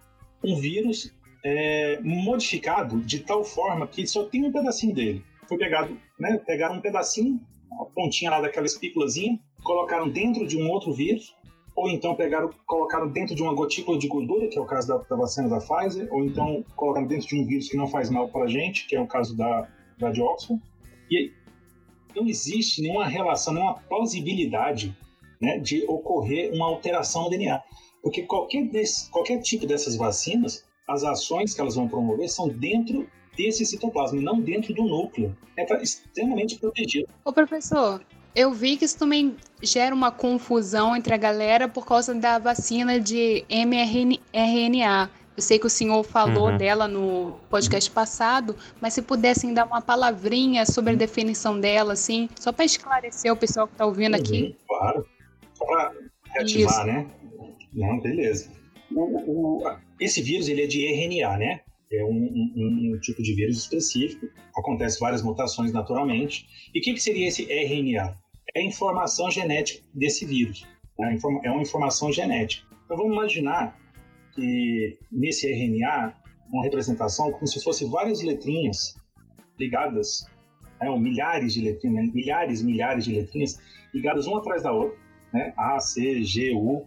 um 0.45 0.57
vírus 0.57 1.15
é, 1.45 2.01
modificado 2.03 3.01
de 3.01 3.21
tal 3.21 3.45
forma 3.45 3.87
que 3.87 4.07
só 4.07 4.25
tem 4.25 4.45
um 4.45 4.53
pedacinho 4.53 4.95
dele. 4.95 5.25
Foi 5.49 5.59
pegado, 5.59 5.97
né? 6.19 6.39
Pegaram 6.47 6.77
um 6.77 6.81
pedacinho, 6.81 7.41
a 7.81 7.85
pontinha 7.85 8.31
lá 8.31 8.41
daquela 8.41 8.67
espículazinha, 8.67 9.39
colocaram 9.63 10.09
dentro 10.09 10.47
de 10.47 10.57
um 10.57 10.69
outro 10.71 10.93
vírus, 10.93 11.35
ou 11.75 11.89
então 11.89 12.15
pegaram, 12.15 12.51
colocaram 12.67 13.09
dentro 13.09 13.35
de 13.35 13.43
uma 13.43 13.55
gotícula 13.55 13.99
de 13.99 14.07
gordura, 14.07 14.49
que 14.49 14.59
é 14.59 14.61
o 14.61 14.67
caso 14.67 14.89
da, 14.89 14.99
da 14.99 15.17
vacina 15.17 15.49
da 15.49 15.59
Pfizer, 15.59 16.09
ou 16.13 16.25
então 16.25 16.65
colocaram 16.77 17.07
dentro 17.07 17.27
de 17.27 17.37
um 17.37 17.47
vírus 17.47 17.69
que 17.69 17.77
não 17.77 17.87
faz 17.87 18.11
mal 18.11 18.29
para 18.29 18.45
a 18.45 18.49
gente, 18.49 18.87
que 18.87 18.95
é 18.95 19.01
o 19.01 19.07
caso 19.07 19.37
da, 19.37 19.69
da 19.99 20.11
de 20.11 20.21
Oxford. 20.21 20.63
E 21.11 21.33
não 22.15 22.27
existe 22.27 22.83
nenhuma 22.83 23.07
relação, 23.07 23.53
nenhuma 23.55 23.75
plausibilidade 23.75 24.97
né, 25.41 25.59
de 25.59 25.85
ocorrer 25.87 26.53
uma 26.53 26.67
alteração 26.67 27.25
no 27.25 27.31
DNA. 27.31 27.61
Porque 28.03 28.23
qualquer, 28.23 28.67
desse, 28.69 29.11
qualquer 29.11 29.41
tipo 29.41 29.67
dessas 29.67 29.97
vacinas, 29.97 30.65
as 30.89 31.05
ações 31.05 31.55
que 31.55 31.61
elas 31.61 31.75
vão 31.75 31.89
promover 31.89 32.29
são 32.29 32.49
dentro 32.49 33.09
desse 33.37 33.65
citoplasma 33.65 34.19
e 34.19 34.23
não 34.23 34.41
dentro 34.41 34.75
do 34.75 34.83
núcleo. 34.83 35.37
É 35.57 35.83
extremamente 35.83 36.59
protegido. 36.59 37.09
Ô 37.25 37.33
professor, 37.33 38.03
eu 38.35 38.53
vi 38.53 38.77
que 38.77 38.85
isso 38.85 38.99
também 38.99 39.37
gera 39.63 39.95
uma 39.95 40.11
confusão 40.11 40.97
entre 40.97 41.15
a 41.15 41.17
galera 41.17 41.69
por 41.69 41.87
causa 41.87 42.15
da 42.15 42.39
vacina 42.39 42.99
de 42.99 43.45
mRNA. 43.49 45.11
Eu 45.41 45.43
sei 45.43 45.59
que 45.59 45.67
o 45.67 45.71
senhor 45.71 46.05
falou 46.05 46.51
uhum. 46.51 46.59
dela 46.59 46.87
no 46.87 47.33
podcast 47.49 47.91
passado, 47.91 48.55
mas 48.79 48.93
se 48.93 49.01
pudessem 49.01 49.55
dar 49.55 49.65
uma 49.65 49.81
palavrinha 49.81 50.67
sobre 50.67 50.93
a 50.93 50.95
definição 50.95 51.59
dela, 51.59 51.95
assim, 51.95 52.29
só 52.39 52.53
para 52.53 52.67
esclarecer 52.67 53.33
o 53.33 53.37
pessoal 53.37 53.67
que 53.67 53.73
está 53.73 53.87
ouvindo 53.87 54.13
uhum, 54.17 54.21
aqui. 54.21 54.55
Claro, 54.69 55.07
só 55.55 55.65
para 55.65 55.93
reativar, 56.35 56.75
Isso. 56.75 56.85
né? 56.85 57.11
Não, 57.73 58.01
beleza. 58.01 58.51
O, 58.95 59.63
o, 59.63 59.77
esse 59.99 60.21
vírus 60.21 60.47
ele 60.47 60.65
é 60.65 60.67
de 60.67 60.85
RNA, 60.85 61.39
né? 61.39 61.61
É 61.91 62.05
um, 62.05 62.11
um, 62.11 62.93
um, 62.95 63.01
tipo 63.01 63.23
de 63.23 63.35
vírus 63.35 63.57
específico. 63.57 64.27
Acontece 64.55 65.01
várias 65.01 65.23
mutações 65.23 65.73
naturalmente. 65.73 66.47
E 66.75 66.81
o 66.81 66.83
que, 66.83 66.93
que 66.93 67.01
seria 67.01 67.27
esse 67.27 67.45
RNA? 67.45 68.15
É 68.55 68.61
a 68.61 68.63
informação 68.63 69.31
genética 69.31 69.83
desse 69.95 70.27
vírus. 70.27 70.67
Né? 70.99 71.17
É 71.45 71.51
uma 71.51 71.63
informação 71.63 72.13
genética. 72.13 72.69
Então 72.85 72.99
vamos 72.99 73.15
imaginar 73.15 73.81
que 74.35 74.99
nesse 75.11 75.51
RNA, 75.51 76.15
uma 76.53 76.65
representação 76.65 77.31
como 77.33 77.47
se 77.47 77.63
fosse 77.63 77.85
várias 77.87 78.23
letrinhas 78.23 78.95
ligadas, 79.59 80.27
né, 80.81 80.89
milhares 80.99 81.53
de 81.53 81.61
letrinhas, 81.61 82.07
né, 82.07 82.13
milhares 82.13 82.61
e 82.61 82.65
milhares 82.65 83.05
de 83.05 83.13
letrinhas 83.13 83.61
ligadas 83.93 84.27
uma 84.27 84.39
atrás 84.39 84.63
da 84.63 84.73
outra, 84.73 84.99
né, 85.33 85.53
A, 85.57 85.79
C, 85.79 86.23
G, 86.23 86.53
U, 86.55 86.87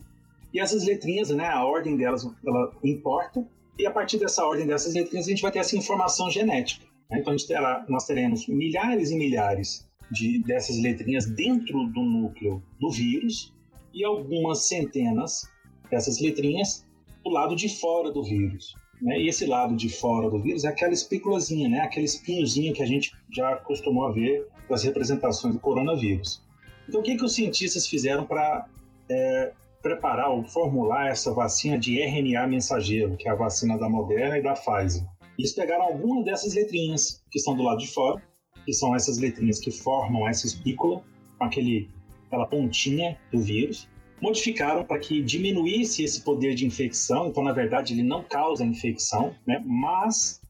e 0.54 0.60
essas 0.60 0.86
letrinhas, 0.86 1.30
né, 1.30 1.48
a 1.48 1.66
ordem 1.66 1.98
delas, 1.98 2.28
ela 2.46 2.72
importa, 2.84 3.46
e 3.78 3.86
a 3.86 3.92
partir 3.92 4.20
dessa 4.20 4.46
ordem 4.46 4.68
dessas 4.68 4.94
letrinhas 4.94 5.26
a 5.26 5.30
gente 5.30 5.42
vai 5.42 5.52
ter 5.52 5.60
essa 5.60 5.76
informação 5.76 6.30
genética. 6.30 6.86
Né? 7.10 7.20
Então 7.20 7.36
terá, 7.48 7.86
nós 7.90 8.06
teremos 8.06 8.48
milhares 8.48 9.10
e 9.12 9.16
milhares 9.16 9.90
de, 10.12 10.44
dessas 10.44 10.80
letrinhas 10.80 11.26
dentro 11.26 11.88
do 11.88 12.02
núcleo 12.02 12.62
do 12.80 12.92
vírus 12.92 13.54
e 13.94 14.04
algumas 14.04 14.68
centenas 14.68 15.50
dessas 15.90 16.20
letrinhas 16.20 16.86
do 17.24 17.30
lado 17.30 17.56
de 17.56 17.70
fora 17.70 18.12
do 18.12 18.24
vírus. 18.24 18.76
Né? 19.02 19.20
E 19.20 19.28
esse 19.28 19.46
lado 19.46 19.76
de 19.76 19.90
fora 19.90 20.30
do 20.30 20.40
vírus 20.40 20.64
é 20.64 20.70
aquela 20.70 20.94
espículazinha, 20.94 21.70
né? 21.70 21.80
aquele 21.80 22.06
espinhozinho 22.06 22.74
que 22.74 22.84
a 22.84 22.86
gente 22.86 23.12
já 23.32 23.54
acostumou 23.54 24.08
a 24.08 24.12
ver 24.12 24.48
das 24.70 24.84
representações 24.84 25.54
do 25.54 25.60
coronavírus. 25.60 26.42
Então, 26.88 27.02
o 27.02 27.04
que, 27.04 27.16
que 27.16 27.24
os 27.24 27.34
cientistas 27.34 27.88
fizeram 27.88 28.26
para 28.26 28.68
é, 29.10 29.54
preparar 29.82 30.30
ou 30.30 30.44
formular 30.44 31.08
essa 31.08 31.34
vacina 31.34 31.78
de 31.78 32.00
RNA 32.02 32.48
mensageiro, 32.48 33.16
que 33.18 33.28
é 33.28 33.32
a 33.32 33.36
vacina 33.36 33.78
da 33.78 33.90
Moderna 33.90 34.38
e 34.38 34.42
da 34.42 34.54
Pfizer? 34.54 35.06
Eles 35.38 35.54
pegaram 35.54 35.84
algumas 35.84 36.26
dessas 36.26 36.54
letrinhas 36.54 37.24
que 37.32 37.40
estão 37.40 37.56
do 37.56 37.64
lado 37.64 37.80
de 37.80 37.88
fora, 37.88 38.22
que 38.66 38.74
são 38.74 38.96
essas 38.96 39.18
letrinhas 39.18 39.60
que 39.60 39.72
formam 39.72 40.28
essa 40.28 40.46
espícula, 40.46 41.04
com 41.38 41.46
aquele, 41.46 41.90
aquela 42.28 42.46
pontinha 42.46 43.18
do 43.32 43.40
vírus, 43.40 43.90
modificaram 44.21 44.84
para 44.84 44.99
que 44.99 45.21
diminuísse 45.21 46.04
esse 46.04 46.21
poder 46.21 46.56
de 46.56 46.65
infecção. 46.65 47.28
Então, 47.28 47.43
na 47.43 47.52
verdade, 47.52 47.93
ele 47.93 48.04
não 48.04 48.23
causa 48.23 48.63
infecção, 48.63 49.36
né? 49.45 49.62
mas 49.65 50.41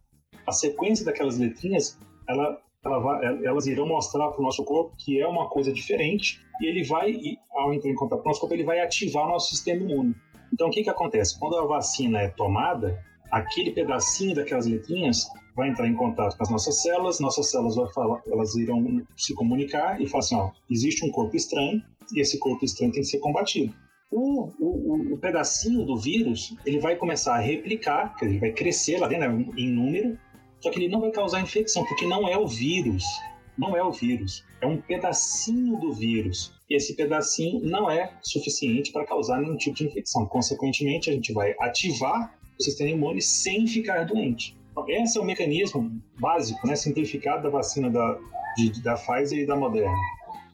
a 0.45 0.51
sequência 0.51 1.05
daquelas 1.05 1.37
letrinhas, 1.37 1.97
ela, 2.27 2.61
ela 2.85 2.99
vai, 2.99 3.45
elas 3.45 3.65
irão 3.67 3.87
mostrar 3.87 4.29
para 4.29 4.39
o 4.39 4.43
nosso 4.43 4.63
corpo 4.63 4.95
que 4.97 5.19
é 5.19 5.27
uma 5.27 5.49
coisa 5.49 5.71
diferente 5.71 6.39
e 6.61 6.67
ele 6.67 6.83
vai, 6.83 7.37
ao 7.51 7.73
entrar 7.73 7.89
em 7.89 7.95
contato 7.95 8.19
com 8.19 8.25
o 8.25 8.29
nosso 8.29 8.39
corpo, 8.39 8.55
ele 8.55 8.63
vai 8.63 8.79
ativar 8.79 9.25
o 9.25 9.29
nosso 9.29 9.49
sistema 9.49 9.81
imune. 9.83 10.15
Então, 10.53 10.67
o 10.67 10.71
que, 10.71 10.83
que 10.83 10.89
acontece? 10.89 11.39
Quando 11.39 11.57
a 11.57 11.65
vacina 11.65 12.21
é 12.21 12.27
tomada, 12.27 13.03
aquele 13.31 13.71
pedacinho 13.71 14.35
daquelas 14.35 14.67
letrinhas 14.67 15.27
vai 15.55 15.69
entrar 15.69 15.87
em 15.87 15.95
contato 15.95 16.37
com 16.37 16.43
as 16.43 16.49
nossas 16.49 16.81
células, 16.81 17.19
nossas 17.19 17.49
células 17.49 17.75
falar, 17.93 18.21
elas 18.27 18.55
irão 18.55 19.03
se 19.15 19.33
comunicar 19.33 20.01
e 20.01 20.07
falar 20.07 20.19
assim, 20.19 20.35
ó, 20.35 20.51
existe 20.69 21.05
um 21.05 21.11
corpo 21.11 21.35
estranho 21.35 21.81
e 22.13 22.19
esse 22.19 22.39
corpo 22.39 22.65
estranho 22.65 22.91
tem 22.91 23.01
que 23.01 23.07
ser 23.07 23.19
combatido. 23.19 23.73
O, 24.11 24.49
o, 24.59 25.13
o 25.13 25.17
pedacinho 25.17 25.85
do 25.85 25.97
vírus, 25.97 26.55
ele 26.65 26.79
vai 26.79 26.95
começar 26.95 27.35
a 27.35 27.39
replicar, 27.39 28.15
ele 28.21 28.39
vai 28.39 28.51
crescer 28.51 28.99
lá 28.99 29.07
dentro 29.07 29.31
né, 29.31 29.45
em 29.57 29.69
número, 29.69 30.17
só 30.59 30.69
que 30.69 30.79
ele 30.79 30.87
não 30.87 31.01
vai 31.01 31.11
causar 31.11 31.41
infecção, 31.41 31.83
porque 31.85 32.05
não 32.05 32.27
é 32.27 32.37
o 32.37 32.47
vírus, 32.47 33.03
não 33.57 33.75
é 33.75 33.83
o 33.83 33.91
vírus, 33.91 34.43
é 34.61 34.67
um 34.67 34.79
pedacinho 34.79 35.77
do 35.77 35.91
vírus. 35.91 36.53
E 36.69 36.75
esse 36.75 36.95
pedacinho 36.95 37.59
não 37.63 37.89
é 37.89 38.13
suficiente 38.21 38.91
para 38.91 39.05
causar 39.05 39.41
nenhum 39.41 39.57
tipo 39.57 39.75
de 39.75 39.85
infecção. 39.85 40.25
Consequentemente, 40.25 41.09
a 41.09 41.13
gente 41.13 41.33
vai 41.33 41.55
ativar 41.59 42.33
o 42.59 42.63
sistema 42.63 42.91
imune 42.91 43.21
sem 43.21 43.67
ficar 43.67 44.05
doente. 44.05 44.57
Esse 44.87 45.17
é 45.17 45.21
o 45.21 45.25
mecanismo 45.25 46.01
básico, 46.19 46.65
né, 46.65 46.75
simplificado 46.75 47.43
da 47.43 47.49
vacina 47.49 47.89
da, 47.89 48.17
de, 48.55 48.81
da 48.81 48.95
Pfizer 48.95 49.39
e 49.39 49.45
da 49.45 49.55
Moderna. 49.55 49.95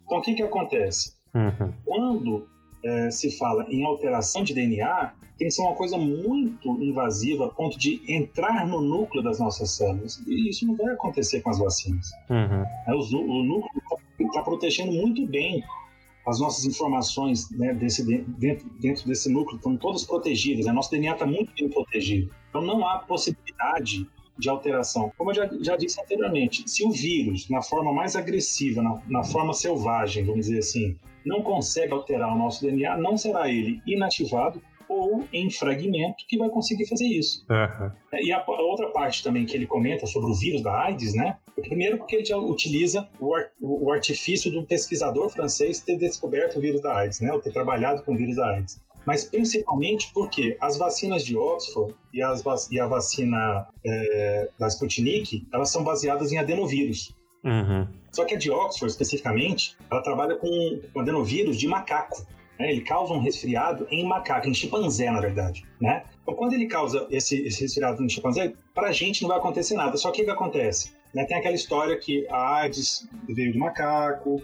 Então, 0.05 0.17
o 0.17 0.21
que, 0.21 0.33
que 0.33 0.43
acontece? 0.43 1.18
Uhum. 1.33 1.73
Quando 1.85 2.47
é, 2.83 3.11
se 3.11 3.37
fala 3.37 3.65
em 3.69 3.83
alteração 3.83 4.43
de 4.43 4.53
DNA, 4.53 5.13
tem 5.37 5.47
que 5.47 5.53
ser 5.53 5.61
uma 5.61 5.75
coisa 5.75 5.97
muito 5.97 6.69
invasiva 6.81 7.45
a 7.45 7.49
ponto 7.49 7.77
de 7.77 8.01
entrar 8.07 8.67
no 8.67 8.81
núcleo 8.81 9.23
das 9.23 9.39
nossas 9.39 9.71
células. 9.71 10.21
E 10.27 10.49
isso 10.49 10.65
não 10.67 10.75
vai 10.75 10.93
acontecer 10.93 11.41
com 11.41 11.49
as 11.49 11.59
vacinas. 11.59 12.11
Uhum. 12.29 12.65
É, 12.87 12.93
o, 12.93 12.99
o 12.99 13.43
núcleo 13.43 13.81
está 14.19 14.41
protegendo 14.41 14.91
muito 14.91 15.25
bem 15.25 15.63
as 16.27 16.39
nossas 16.39 16.65
informações 16.65 17.49
né, 17.51 17.73
desse, 17.73 18.05
dentro, 18.05 18.69
dentro 18.79 19.07
desse 19.07 19.31
núcleo 19.31 19.57
estão 19.57 19.75
todas 19.75 20.03
protegidas, 20.03 20.65
né? 20.65 20.71
nosso 20.71 20.91
DNA 20.91 21.13
está 21.13 21.25
muito 21.25 21.51
bem 21.53 21.69
protegido. 21.69 22.31
Então 22.49 22.61
não 22.61 22.85
há 22.87 22.99
possibilidade 22.99 24.07
de 24.37 24.49
alteração. 24.49 25.11
Como 25.17 25.31
eu 25.31 25.35
já, 25.35 25.49
já 25.61 25.75
disse 25.75 25.99
anteriormente, 25.99 26.63
se 26.69 26.85
o 26.85 26.91
vírus, 26.91 27.49
na 27.49 27.61
forma 27.61 27.91
mais 27.91 28.15
agressiva, 28.15 28.81
na, 28.81 29.01
na 29.07 29.23
forma 29.23 29.53
selvagem, 29.53 30.23
vamos 30.23 30.45
dizer 30.45 30.59
assim, 30.59 30.95
não 31.25 31.41
consegue 31.41 31.93
alterar 31.93 32.33
o 32.33 32.37
nosso 32.37 32.65
DNA, 32.65 32.97
não 32.97 33.17
será 33.17 33.49
ele 33.49 33.81
inativado 33.85 34.61
ou 34.89 35.23
em 35.31 35.51
fragmento 35.51 36.25
que 36.27 36.37
vai 36.37 36.49
conseguir 36.49 36.87
fazer 36.87 37.05
isso. 37.05 37.45
Uhum. 37.47 37.91
E 38.21 38.31
a, 38.31 38.39
a, 38.39 38.61
outra 38.61 38.89
parte 38.89 39.23
também 39.23 39.45
que 39.45 39.55
ele 39.55 39.67
comenta 39.67 40.07
sobre 40.07 40.31
o 40.31 40.33
vírus 40.33 40.63
da 40.63 40.85
AIDS, 40.85 41.13
né? 41.13 41.37
Primeiro 41.61 41.97
porque 41.99 42.15
ele 42.15 42.25
já 42.25 42.37
utiliza 42.37 43.07
o, 43.19 43.35
o 43.61 43.91
artifício 43.91 44.51
do 44.51 44.65
pesquisador 44.65 45.29
francês 45.29 45.79
ter 45.79 45.97
descoberto 45.97 46.57
o 46.57 46.61
vírus 46.61 46.81
da 46.81 46.97
AIDS, 46.97 47.21
né? 47.21 47.31
Ou 47.31 47.39
ter 47.39 47.51
trabalhado 47.51 48.01
com 48.03 48.13
o 48.13 48.17
vírus 48.17 48.37
da 48.37 48.49
AIDS. 48.55 48.81
Mas 49.05 49.25
principalmente 49.25 50.11
porque 50.13 50.57
as 50.59 50.77
vacinas 50.77 51.23
de 51.23 51.37
Oxford 51.37 51.93
e, 52.13 52.21
as, 52.21 52.43
e 52.71 52.79
a 52.79 52.87
vacina 52.87 53.67
é, 53.85 54.49
da 54.57 54.67
Sputnik, 54.67 55.47
elas 55.53 55.71
são 55.71 55.83
baseadas 55.83 56.31
em 56.31 56.37
adenovírus. 56.37 57.15
Uhum. 57.43 57.87
Só 58.11 58.25
que 58.25 58.35
a 58.35 58.37
de 58.37 58.51
Oxford, 58.51 58.91
especificamente, 58.91 59.77
ela 59.89 60.01
trabalha 60.01 60.35
com, 60.35 60.81
com 60.93 60.99
adenovírus 60.99 61.57
de 61.57 61.67
macaco. 61.67 62.25
Né? 62.59 62.71
Ele 62.71 62.81
causa 62.81 63.13
um 63.13 63.19
resfriado 63.19 63.87
em 63.89 64.05
macaco, 64.05 64.47
em 64.47 64.53
chimpanzé, 64.53 65.09
na 65.09 65.21
verdade. 65.21 65.65
Né? 65.79 66.03
Então, 66.21 66.33
quando 66.33 66.53
ele 66.53 66.67
causa 66.67 67.07
esse, 67.09 67.41
esse 67.47 67.61
resfriado 67.61 68.03
em 68.03 68.09
chimpanzé, 68.09 68.53
para 68.73 68.89
a 68.89 68.91
gente 68.91 69.21
não 69.21 69.29
vai 69.29 69.37
acontecer 69.37 69.75
nada. 69.75 69.95
Só 69.97 70.11
que 70.11 70.21
o 70.21 70.25
que 70.25 70.31
acontece? 70.31 70.91
Né? 71.13 71.23
Tem 71.25 71.37
aquela 71.37 71.55
história 71.55 71.97
que 71.97 72.27
a 72.29 72.57
AIDS 72.57 73.07
veio 73.27 73.53
do 73.53 73.59
macaco, 73.59 74.41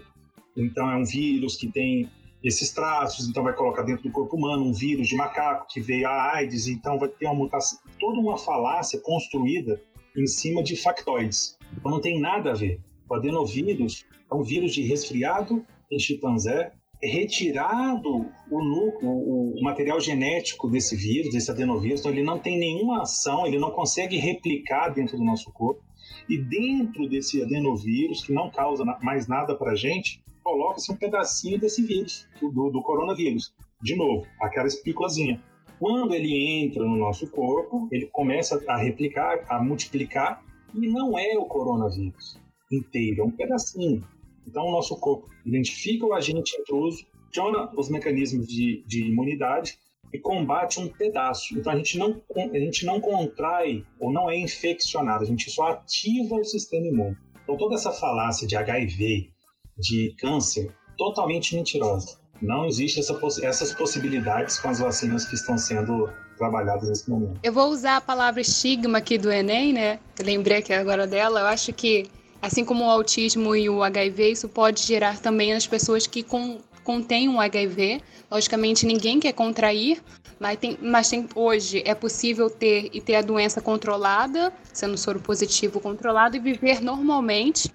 então 0.56 0.90
é 0.90 0.96
um 0.96 1.04
vírus 1.04 1.56
que 1.56 1.70
tem 1.70 2.08
esses 2.42 2.70
traços, 2.70 3.28
então 3.28 3.42
vai 3.42 3.52
colocar 3.52 3.82
dentro 3.82 4.04
do 4.04 4.10
corpo 4.10 4.36
humano 4.36 4.64
um 4.64 4.72
vírus 4.72 5.08
de 5.08 5.16
macaco 5.16 5.66
que 5.68 5.80
veio 5.80 6.06
a 6.06 6.34
AIDS, 6.34 6.68
então 6.68 6.98
vai 6.98 7.08
ter 7.08 7.26
uma 7.26 7.34
mutação, 7.34 7.78
toda 7.98 8.20
uma 8.20 8.38
falácia 8.38 9.00
construída 9.00 9.80
em 10.16 10.26
cima 10.26 10.62
de 10.62 10.76
factoides. 10.76 11.55
Então 11.72 11.90
não 11.90 12.00
tem 12.00 12.20
nada 12.20 12.50
a 12.50 12.54
ver. 12.54 12.80
O 13.08 13.14
adenovírus 13.14 14.04
é 14.30 14.34
um 14.34 14.42
vírus 14.42 14.72
de 14.72 14.82
resfriado 14.82 15.64
em 15.90 15.98
chimpanzé, 15.98 16.72
é 17.02 17.08
retirado 17.08 18.26
o, 18.50 18.64
núcleo, 18.64 19.10
o, 19.10 19.62
material 19.62 20.00
genético 20.00 20.68
desse 20.68 20.96
vírus, 20.96 21.32
desse 21.32 21.50
adenovírus, 21.50 22.00
então 22.00 22.10
ele 22.10 22.22
não 22.22 22.38
tem 22.38 22.58
nenhuma 22.58 23.02
ação, 23.02 23.46
ele 23.46 23.58
não 23.58 23.70
consegue 23.70 24.16
replicar 24.16 24.88
dentro 24.90 25.16
do 25.16 25.24
nosso 25.24 25.52
corpo. 25.52 25.82
E 26.28 26.38
dentro 26.38 27.08
desse 27.08 27.42
adenovírus, 27.42 28.24
que 28.24 28.32
não 28.32 28.50
causa 28.50 28.84
mais 29.02 29.28
nada 29.28 29.54
para 29.54 29.72
a 29.72 29.76
gente, 29.76 30.22
coloca-se 30.42 30.90
um 30.90 30.96
pedacinho 30.96 31.58
desse 31.58 31.82
vírus, 31.82 32.26
do, 32.40 32.70
do 32.70 32.82
coronavírus. 32.82 33.52
De 33.82 33.94
novo, 33.94 34.26
aquela 34.40 34.66
espículazinha. 34.66 35.42
Quando 35.78 36.14
ele 36.14 36.62
entra 36.62 36.84
no 36.84 36.96
nosso 36.96 37.30
corpo, 37.30 37.88
ele 37.92 38.06
começa 38.06 38.62
a 38.66 38.76
replicar, 38.78 39.44
a 39.48 39.62
multiplicar, 39.62 40.42
e 40.74 40.88
não 40.88 41.18
é 41.18 41.36
o 41.38 41.44
coronavírus 41.44 42.38
inteiro, 42.70 43.22
é 43.22 43.24
um 43.24 43.30
pedacinho. 43.30 44.06
Então, 44.46 44.66
o 44.66 44.72
nosso 44.72 44.96
corpo 44.98 45.28
identifica 45.44 46.06
o 46.06 46.14
agente 46.14 46.56
intruso, 46.60 47.04
aciona 47.28 47.70
os 47.76 47.88
mecanismos 47.88 48.46
de, 48.46 48.84
de 48.86 49.06
imunidade 49.06 49.78
e 50.12 50.18
combate 50.18 50.80
um 50.80 50.88
pedaço. 50.88 51.58
Então, 51.58 51.72
a 51.72 51.76
gente, 51.76 51.98
não, 51.98 52.22
a 52.36 52.58
gente 52.58 52.86
não 52.86 53.00
contrai 53.00 53.84
ou 54.00 54.12
não 54.12 54.30
é 54.30 54.38
infeccionado, 54.38 55.24
a 55.24 55.26
gente 55.26 55.50
só 55.50 55.68
ativa 55.68 56.36
o 56.36 56.44
sistema 56.44 56.86
imune. 56.86 57.16
Então, 57.42 57.56
toda 57.56 57.74
essa 57.74 57.92
falácia 57.92 58.46
de 58.46 58.56
HIV, 58.56 59.30
de 59.78 60.14
câncer, 60.18 60.74
totalmente 60.96 61.54
mentirosa. 61.54 62.18
Não 62.40 62.66
existe 62.66 63.00
essa, 63.00 63.18
essas 63.42 63.72
possibilidades 63.72 64.58
com 64.58 64.68
as 64.68 64.78
vacinas 64.78 65.24
que 65.24 65.34
estão 65.34 65.56
sendo 65.56 66.08
trabalhadas 66.36 66.88
nesse 66.88 67.08
momento. 67.08 67.38
Eu 67.42 67.52
vou 67.52 67.68
usar 67.68 67.96
a 67.96 68.00
palavra 68.00 68.40
estigma 68.40 68.98
aqui 68.98 69.18
do 69.18 69.30
Enem, 69.30 69.72
né? 69.72 69.98
Lembrei 70.20 70.58
aqui 70.58 70.72
agora 70.72 71.06
dela. 71.06 71.40
Eu 71.40 71.46
acho 71.46 71.72
que, 71.72 72.06
assim 72.40 72.64
como 72.64 72.84
o 72.84 72.90
autismo 72.90 73.56
e 73.56 73.68
o 73.68 73.82
HIV, 73.82 74.30
isso 74.30 74.48
pode 74.48 74.82
gerar 74.82 75.18
também 75.18 75.52
nas 75.54 75.66
pessoas 75.66 76.06
que 76.06 76.22
com, 76.22 76.58
contêm 76.84 77.28
um 77.28 77.40
HIV. 77.40 78.00
Logicamente, 78.30 78.86
ninguém 78.86 79.18
quer 79.18 79.32
contrair, 79.32 80.02
mas, 80.38 80.58
tem, 80.58 80.78
mas 80.82 81.08
tem, 81.08 81.26
hoje 81.34 81.82
é 81.86 81.94
possível 81.94 82.50
ter 82.50 82.90
e 82.92 83.00
ter 83.00 83.16
a 83.16 83.22
doença 83.22 83.60
controlada, 83.60 84.52
sendo 84.72 84.98
soro 84.98 85.20
positivo 85.20 85.80
controlado, 85.80 86.36
e 86.36 86.40
viver 86.40 86.80
normalmente 86.80 87.70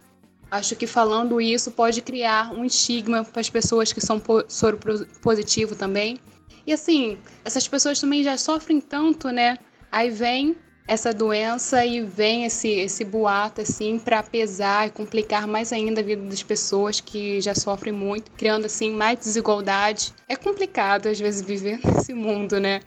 Acho 0.51 0.75
que 0.75 0.85
falando 0.85 1.39
isso 1.39 1.71
pode 1.71 2.01
criar 2.01 2.53
um 2.53 2.65
estigma 2.65 3.23
para 3.23 3.39
as 3.39 3.49
pessoas 3.49 3.93
que 3.93 4.01
são 4.01 4.21
soro 4.49 4.77
positivo 5.21 5.77
também. 5.77 6.19
E 6.67 6.73
assim, 6.73 7.17
essas 7.45 7.65
pessoas 7.69 8.01
também 8.01 8.21
já 8.21 8.37
sofrem 8.37 8.81
tanto, 8.81 9.29
né? 9.29 9.57
Aí 9.89 10.09
vem 10.09 10.57
essa 10.85 11.13
doença 11.13 11.85
e 11.85 12.01
vem 12.01 12.43
esse, 12.43 12.67
esse 12.67 13.05
boato 13.05 13.61
assim 13.61 13.97
para 13.97 14.21
pesar 14.21 14.87
e 14.87 14.91
complicar 14.91 15.47
mais 15.47 15.71
ainda 15.71 16.01
a 16.01 16.03
vida 16.03 16.21
das 16.23 16.43
pessoas 16.43 16.99
que 16.99 17.39
já 17.39 17.55
sofrem 17.55 17.93
muito, 17.93 18.29
criando 18.31 18.65
assim 18.65 18.91
mais 18.91 19.17
desigualdade. 19.17 20.13
É 20.27 20.35
complicado 20.35 21.07
às 21.07 21.17
vezes 21.17 21.41
viver 21.41 21.79
nesse 21.85 22.13
mundo, 22.13 22.59
né? 22.59 22.81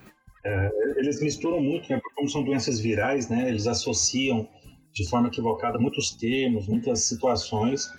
É, 0.44 0.70
eles 0.98 1.18
misturam 1.22 1.62
muito, 1.62 1.90
né? 1.90 1.98
Como 2.14 2.28
são 2.28 2.42
doenças 2.42 2.78
virais, 2.78 3.30
né? 3.30 3.48
Eles 3.48 3.66
associam 3.66 4.46
de 4.94 5.08
forma 5.08 5.28
equivocada 5.28 5.78
muitos 5.78 6.12
termos, 6.12 6.68
muitas 6.68 7.00
situações 7.00 7.90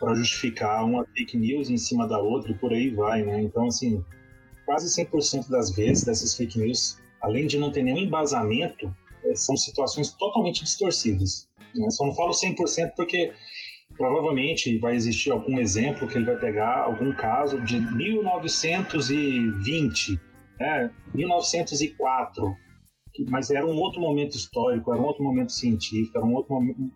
para 0.00 0.14
justificar 0.14 0.84
uma 0.84 1.04
fake 1.04 1.36
news 1.36 1.68
em 1.68 1.76
cima 1.76 2.08
da 2.08 2.18
outra 2.18 2.52
e 2.52 2.54
por 2.54 2.72
aí 2.72 2.88
vai, 2.90 3.22
né? 3.22 3.42
Então, 3.42 3.66
assim, 3.66 4.02
quase 4.64 4.88
100% 4.88 5.50
das 5.50 5.74
vezes 5.74 6.04
dessas 6.04 6.34
fake 6.34 6.58
news, 6.58 6.98
além 7.20 7.46
de 7.46 7.58
não 7.58 7.70
ter 7.70 7.82
nenhum 7.82 7.98
embasamento, 7.98 8.90
eh, 9.24 9.34
são 9.34 9.56
situações 9.56 10.12
totalmente 10.12 10.62
distorcidas. 10.62 11.48
Né? 11.74 11.90
Só 11.90 12.06
não 12.06 12.14
falo 12.14 12.32
100% 12.32 12.92
porque 12.96 13.32
provavelmente 13.96 14.78
vai 14.78 14.94
existir 14.94 15.30
algum 15.30 15.58
exemplo 15.58 16.06
que 16.06 16.16
ele 16.16 16.26
vai 16.26 16.38
pegar 16.38 16.84
algum 16.84 17.12
caso 17.12 17.60
de 17.62 17.80
1920, 17.80 20.20
né? 20.60 20.90
1904, 21.14 22.54
mas 23.28 23.50
era 23.50 23.66
um 23.66 23.76
outro 23.78 24.00
momento 24.00 24.36
histórico, 24.36 24.92
era 24.92 25.00
um 25.00 25.04
outro 25.04 25.22
momento 25.22 25.52
científico, 25.52 26.16
era 26.16 26.26
um 26.26 26.34
outro 26.34 26.54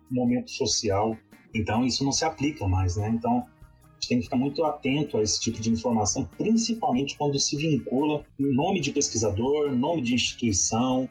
momento 0.09 0.51
social. 0.51 1.17
Então 1.53 1.85
isso 1.85 2.03
não 2.03 2.11
se 2.11 2.25
aplica 2.25 2.67
mais, 2.67 2.97
né? 2.97 3.09
Então 3.09 3.39
a 3.39 3.93
gente 3.93 4.07
tem 4.07 4.17
que 4.19 4.23
ficar 4.25 4.37
muito 4.37 4.63
atento 4.63 5.17
a 5.17 5.21
esse 5.21 5.39
tipo 5.39 5.61
de 5.61 5.69
informação, 5.69 6.27
principalmente 6.37 7.17
quando 7.17 7.39
se 7.39 7.55
vincula 7.55 8.25
nome 8.37 8.81
de 8.81 8.91
pesquisador, 8.91 9.71
nome 9.71 10.01
de 10.01 10.13
instituição, 10.13 11.09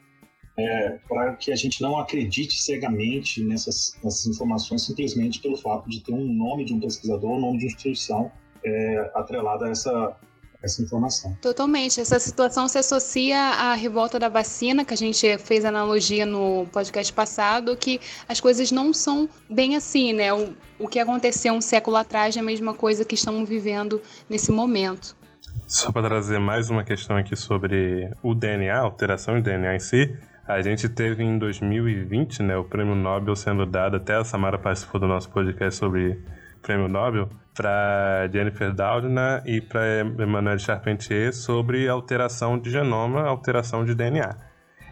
é, 0.57 0.99
para 1.07 1.35
que 1.35 1.51
a 1.51 1.55
gente 1.55 1.81
não 1.81 1.97
acredite 1.97 2.61
cegamente 2.61 3.43
nessas, 3.43 3.97
nessas, 4.03 4.27
informações 4.27 4.85
simplesmente 4.85 5.39
pelo 5.39 5.57
fato 5.57 5.89
de 5.89 6.01
ter 6.01 6.13
um 6.13 6.31
nome 6.31 6.63
de 6.63 6.73
um 6.73 6.79
pesquisador, 6.79 7.31
um 7.31 7.41
nome 7.41 7.57
de 7.57 7.65
instituição 7.65 8.31
é, 8.63 9.11
atrelado 9.15 9.65
a 9.65 9.69
essa, 9.69 10.15
essa 10.63 10.81
informação. 10.81 11.37
Totalmente. 11.41 11.99
Essa 11.99 12.17
situação 12.17 12.67
se 12.67 12.77
associa 12.77 13.37
à 13.37 13.73
revolta 13.73 14.17
da 14.17 14.29
vacina, 14.29 14.85
que 14.85 14.93
a 14.93 14.97
gente 14.97 15.37
fez 15.39 15.65
analogia 15.65 16.25
no 16.25 16.65
podcast 16.71 17.11
passado, 17.11 17.75
que 17.75 17.99
as 18.27 18.39
coisas 18.39 18.71
não 18.71 18.93
são 18.93 19.27
bem 19.49 19.75
assim, 19.75 20.13
né? 20.13 20.33
O, 20.33 20.53
o 20.79 20.87
que 20.87 20.99
aconteceu 20.99 21.53
um 21.53 21.61
século 21.61 21.97
atrás 21.97 22.37
é 22.37 22.39
a 22.39 22.43
mesma 22.43 22.73
coisa 22.73 23.03
que 23.03 23.15
estamos 23.15 23.47
vivendo 23.47 24.01
nesse 24.29 24.51
momento. 24.51 25.15
Só 25.67 25.91
para 25.91 26.07
trazer 26.07 26.39
mais 26.39 26.69
uma 26.69 26.83
questão 26.83 27.17
aqui 27.17 27.35
sobre 27.35 28.09
o 28.23 28.33
DNA, 28.33 28.77
alteração 28.77 29.35
de 29.35 29.41
DNA 29.41 29.75
em 29.75 29.79
si, 29.79 30.17
a 30.47 30.61
gente 30.61 30.87
teve 30.89 31.23
em 31.23 31.37
2020, 31.37 32.43
né, 32.43 32.57
o 32.57 32.63
prêmio 32.63 32.95
Nobel 32.95 33.35
sendo 33.35 33.65
dado, 33.65 33.97
até 33.97 34.15
a 34.15 34.23
Samara 34.23 34.57
participou 34.57 34.99
do 34.99 35.07
nosso 35.07 35.29
podcast 35.29 35.79
sobre 35.79 36.19
prêmio 36.61 36.87
Nobel, 36.87 37.29
para 37.53 38.27
Jennifer 38.31 38.73
Doudna 38.73 39.43
e 39.45 39.61
para 39.61 40.01
Emmanuel 40.01 40.57
Charpentier 40.57 41.33
sobre 41.33 41.87
alteração 41.87 42.59
de 42.59 42.69
genoma, 42.69 43.21
alteração 43.23 43.85
de 43.85 43.93
DNA. 43.93 44.35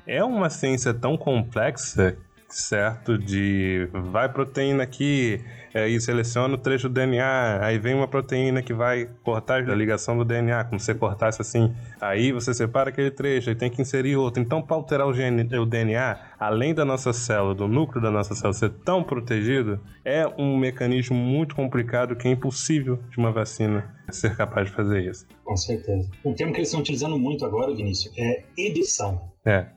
É 0.06 0.24
uma 0.24 0.50
ciência 0.50 0.94
tão 0.94 1.18
complexa 1.18 2.18
certo? 2.52 3.18
De 3.18 3.88
vai 3.92 4.30
proteína 4.30 4.84
aqui 4.84 5.42
é, 5.74 5.88
e 5.88 6.00
seleciona 6.02 6.54
o 6.54 6.58
trecho 6.58 6.90
do 6.90 6.94
DNA, 6.94 7.60
aí 7.62 7.80
vem 7.80 7.96
uma 7.96 8.08
proteína 8.08 8.62
que 8.62 8.74
vai 8.74 9.10
cortar 9.24 9.70
a 9.70 9.76
ligação 9.76 10.18
do 10.18 10.26
DNA, 10.26 10.66
como 10.66 10.80
se 10.80 10.88
você 10.88 10.96
cortasse 10.96 11.42
assim, 11.42 11.74
aí 12.00 12.32
você 12.32 12.54
separa 12.54 12.90
aquele 12.90 13.12
trecho, 13.12 13.50
aí 13.50 13.56
tem 13.56 13.70
que 13.70 13.82
inserir 13.82 14.18
outro. 14.18 14.42
Então, 14.42 14.62
para 14.62 14.76
alterar 14.76 15.08
o, 15.08 15.14
gene, 15.14 15.44
o 15.58 15.66
DNA, 15.66 16.20
além 16.40 16.74
da 16.74 16.84
nossa 16.84 17.14
célula, 17.14 17.56
do 17.56 17.68
núcleo 17.68 18.02
da 18.02 18.12
nossa 18.12 18.36
célula 18.36 18.54
ser 18.54 18.70
tão 18.70 19.04
protegido, 19.04 19.80
é 20.04 20.28
um 20.38 20.58
mecanismo 20.58 21.16
muito 21.16 21.56
complicado 21.56 22.16
que 22.16 22.28
é 22.28 22.32
impossível 22.32 23.00
de 23.10 23.18
uma 23.18 23.32
vacina 23.32 23.96
ser 24.10 24.36
capaz 24.36 24.68
de 24.68 24.76
fazer 24.76 25.10
isso. 25.10 25.26
Com 25.44 25.56
certeza. 25.56 26.10
Um 26.26 26.34
termo 26.34 26.52
que 26.52 26.60
eles 26.60 26.68
estão 26.68 26.82
utilizando 26.82 27.18
muito 27.18 27.46
agora, 27.46 27.74
Vinícius, 27.74 28.14
é 28.18 28.44
edição. 28.58 29.32
É. 29.46 29.68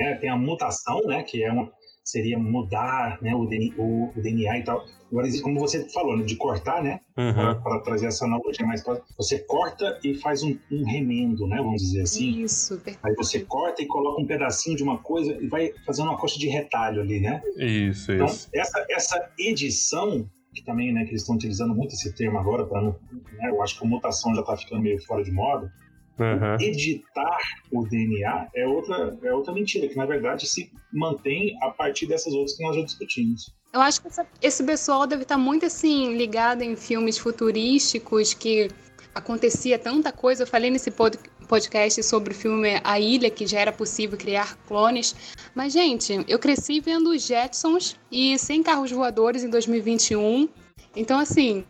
É, 0.00 0.14
tem 0.14 0.30
a 0.30 0.36
mutação, 0.36 1.00
né, 1.06 1.22
que 1.22 1.42
é 1.42 1.50
uma 1.50 1.70
seria 2.04 2.38
mudar 2.38 3.18
né, 3.22 3.34
o, 3.34 3.46
DNA, 3.46 3.74
o, 3.76 4.12
o 4.16 4.22
DNA 4.22 4.58
e 4.58 4.64
tal. 4.64 4.84
Agora, 5.10 5.28
como 5.42 5.60
você 5.60 5.86
falou, 5.90 6.16
né, 6.16 6.24
de 6.24 6.36
cortar, 6.36 6.82
né? 6.82 7.00
Uhum. 7.18 7.62
Para 7.62 7.80
trazer 7.80 8.06
essa 8.06 8.24
analogia 8.24 8.66
mais 8.66 8.82
próxima, 8.82 9.06
você 9.16 9.38
corta 9.40 10.00
e 10.02 10.14
faz 10.14 10.42
um, 10.42 10.58
um, 10.70 10.84
remendo, 10.84 11.46
né? 11.46 11.58
Vamos 11.58 11.82
dizer 11.82 12.02
assim. 12.02 12.42
Isso. 12.42 12.80
Aí 13.02 13.14
você 13.14 13.40
corta 13.40 13.82
e 13.82 13.86
coloca 13.86 14.22
um 14.22 14.26
pedacinho 14.26 14.74
de 14.74 14.82
uma 14.82 14.98
coisa 14.98 15.36
e 15.38 15.46
vai 15.48 15.70
fazendo 15.84 16.08
uma 16.08 16.18
coxa 16.18 16.38
de 16.38 16.48
retalho 16.48 17.02
ali, 17.02 17.20
né? 17.20 17.42
Isso, 17.58 18.10
então, 18.10 18.26
isso. 18.26 18.48
Essa, 18.54 18.86
essa 18.88 19.30
edição 19.38 20.26
que 20.54 20.62
também, 20.62 20.92
né, 20.92 21.04
que 21.04 21.10
eles 21.10 21.22
estão 21.22 21.34
utilizando 21.34 21.74
muito 21.74 21.94
esse 21.94 22.14
termo 22.14 22.38
agora 22.38 22.66
para, 22.66 22.82
né, 22.82 23.48
eu 23.48 23.62
acho 23.62 23.78
que 23.78 23.86
a 23.86 23.88
mutação 23.88 24.34
já 24.34 24.40
está 24.40 24.56
ficando 24.56 24.82
meio 24.82 25.02
fora 25.04 25.24
de 25.24 25.32
moda. 25.32 25.72
Uhum. 26.18 26.60
Editar 26.60 27.38
o 27.72 27.86
DNA 27.86 28.48
é 28.54 28.66
outra, 28.66 29.18
é 29.22 29.32
outra 29.32 29.52
mentira, 29.52 29.88
que 29.88 29.96
na 29.96 30.06
verdade 30.06 30.46
se 30.46 30.70
mantém 30.92 31.56
a 31.62 31.70
partir 31.70 32.06
dessas 32.06 32.34
outras 32.34 32.56
que 32.56 32.62
nós 32.62 32.76
já 32.76 32.82
discutimos. 32.82 33.52
Eu 33.72 33.80
acho 33.80 34.02
que 34.02 34.08
essa, 34.08 34.26
esse 34.42 34.62
pessoal 34.62 35.06
deve 35.06 35.22
estar 35.22 35.38
muito 35.38 35.64
assim 35.64 36.16
ligado 36.16 36.62
em 36.62 36.76
filmes 36.76 37.16
futurísticos 37.16 38.34
que 38.34 38.68
acontecia 39.14 39.78
tanta 39.78 40.12
coisa. 40.12 40.42
Eu 40.42 40.46
falei 40.46 40.70
nesse 40.70 40.90
podcast 40.90 42.02
sobre 42.02 42.32
o 42.32 42.36
filme 42.36 42.80
A 42.84 43.00
Ilha, 43.00 43.30
que 43.30 43.46
já 43.46 43.60
era 43.60 43.72
possível 43.72 44.18
criar 44.18 44.56
clones. 44.66 45.14
Mas, 45.54 45.72
gente, 45.72 46.24
eu 46.28 46.38
cresci 46.38 46.80
vendo 46.80 47.10
os 47.10 47.26
Jetsons 47.26 47.98
e 48.10 48.38
sem 48.38 48.62
carros 48.62 48.90
voadores 48.90 49.42
em 49.42 49.48
2021. 49.48 50.48
Então, 50.94 51.18
assim, 51.18 51.64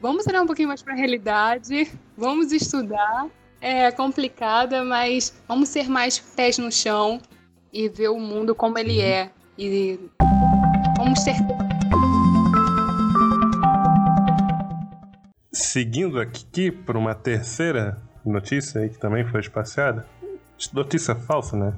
vamos 0.00 0.26
olhar 0.26 0.42
um 0.42 0.46
pouquinho 0.46 0.68
mais 0.68 0.82
para 0.82 0.94
a 0.94 0.96
realidade, 0.96 1.90
vamos 2.16 2.52
estudar 2.52 3.28
é 3.62 3.92
complicada, 3.92 4.84
mas 4.84 5.32
vamos 5.46 5.68
ser 5.68 5.88
mais 5.88 6.18
pés 6.18 6.58
no 6.58 6.70
chão 6.70 7.20
e 7.72 7.88
ver 7.88 8.08
o 8.08 8.18
mundo 8.18 8.54
como 8.54 8.76
ele 8.76 8.98
uhum. 8.98 9.04
é. 9.04 9.30
E 9.56 10.00
vamos 10.96 11.20
ser. 11.20 11.36
Seguindo 15.52 16.18
aqui 16.18 16.72
para 16.72 16.98
uma 16.98 17.14
terceira 17.14 18.02
notícia 18.24 18.80
aí 18.80 18.88
que 18.88 18.98
também 18.98 19.24
foi 19.24 19.40
espaciada. 19.40 20.04
Notícia 20.72 21.14
falsa, 21.14 21.56
né? 21.56 21.74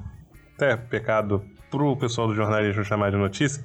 Até 0.55 0.75
pecado 0.75 1.45
pro 1.69 1.95
pessoal 1.97 2.27
do 2.27 2.35
jornalismo 2.35 2.83
chamar 2.83 3.11
de 3.11 3.17
notícia, 3.17 3.63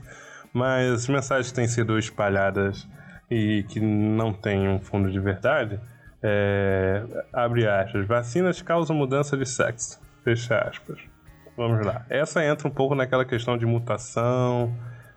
mas 0.53 1.09
mensagens 1.09 1.53
têm 1.53 1.67
sido 1.67 1.99
espalhadas 1.99 2.87
e 3.31 3.65
que 3.69 3.81
não 3.81 4.33
têm 4.33 4.69
um 4.69 4.81
fundo 4.81 5.11
de 5.11 5.21
verdade 5.21 5.81
é, 6.23 7.03
abre 7.33 7.67
aspas. 7.67 8.07
Vacinas 8.07 8.61
causam 8.63 8.97
mudança 8.97 9.37
de 9.37 9.47
sexo. 9.47 10.01
Fecha 10.23 10.59
aspas. 10.59 10.99
Vamos 11.57 11.85
lá. 11.85 12.05
Essa 12.09 12.45
entra 12.45 12.69
um 12.69 12.71
pouco 12.71 12.95
naquela 12.95 13.25
questão 13.25 13.59
de 13.59 13.67
mutação, 13.67 14.75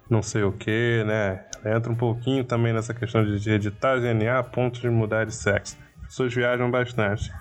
não 0.09 0.21
sei 0.21 0.43
o 0.43 0.51
que, 0.51 1.03
né? 1.05 1.45
Entra 1.65 1.91
um 1.91 1.95
pouquinho 1.95 2.43
também 2.43 2.73
nessa 2.73 2.93
questão 2.93 3.23
de 3.23 3.49
editar 3.49 3.99
DNA 3.99 4.39
a 4.39 4.43
ponto 4.43 4.79
de 4.81 4.89
mudar 4.89 5.25
de 5.25 5.33
sexo. 5.33 5.77
As 6.01 6.07
pessoas 6.07 6.33
viajam 6.33 6.69
bastante. 6.69 7.31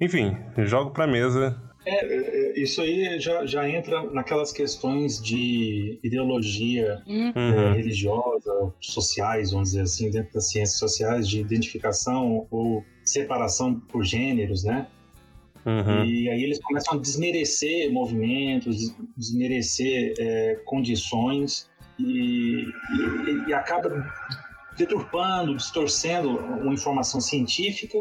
Enfim, 0.00 0.36
jogo 0.58 0.92
pra 0.92 1.06
mesa. 1.06 1.60
É, 1.88 2.04
é, 2.04 2.58
é 2.58 2.60
isso 2.60 2.82
aí 2.82 3.18
já, 3.18 3.46
já 3.46 3.68
entra 3.68 4.02
naquelas 4.10 4.52
questões 4.52 5.22
de 5.22 5.98
ideologia 6.02 7.02
uhum. 7.06 7.32
é, 7.34 7.72
religiosa, 7.72 8.72
sociais, 8.78 9.52
vamos 9.52 9.70
dizer 9.70 9.82
assim, 9.82 10.10
dentro 10.10 10.34
das 10.34 10.50
ciências 10.50 10.78
sociais, 10.78 11.26
de 11.26 11.40
identificação 11.40 12.46
ou 12.50 12.84
separação 13.02 13.74
por 13.74 14.04
gêneros, 14.04 14.64
né? 14.64 14.86
Uhum. 15.64 16.04
E 16.04 16.28
aí 16.30 16.42
eles 16.42 16.60
começam 16.60 16.94
a 16.94 17.00
desmerecer 17.00 17.90
movimentos, 17.90 18.94
desmerecer 19.16 20.14
é, 20.18 20.60
condições 20.64 21.68
e, 21.98 22.64
e, 22.64 23.48
e, 23.48 23.54
acaba 23.54 23.90
deturpando, 24.76 25.56
distorcendo 25.56 26.38
uma 26.38 26.72
informação 26.72 27.20
científica 27.20 27.98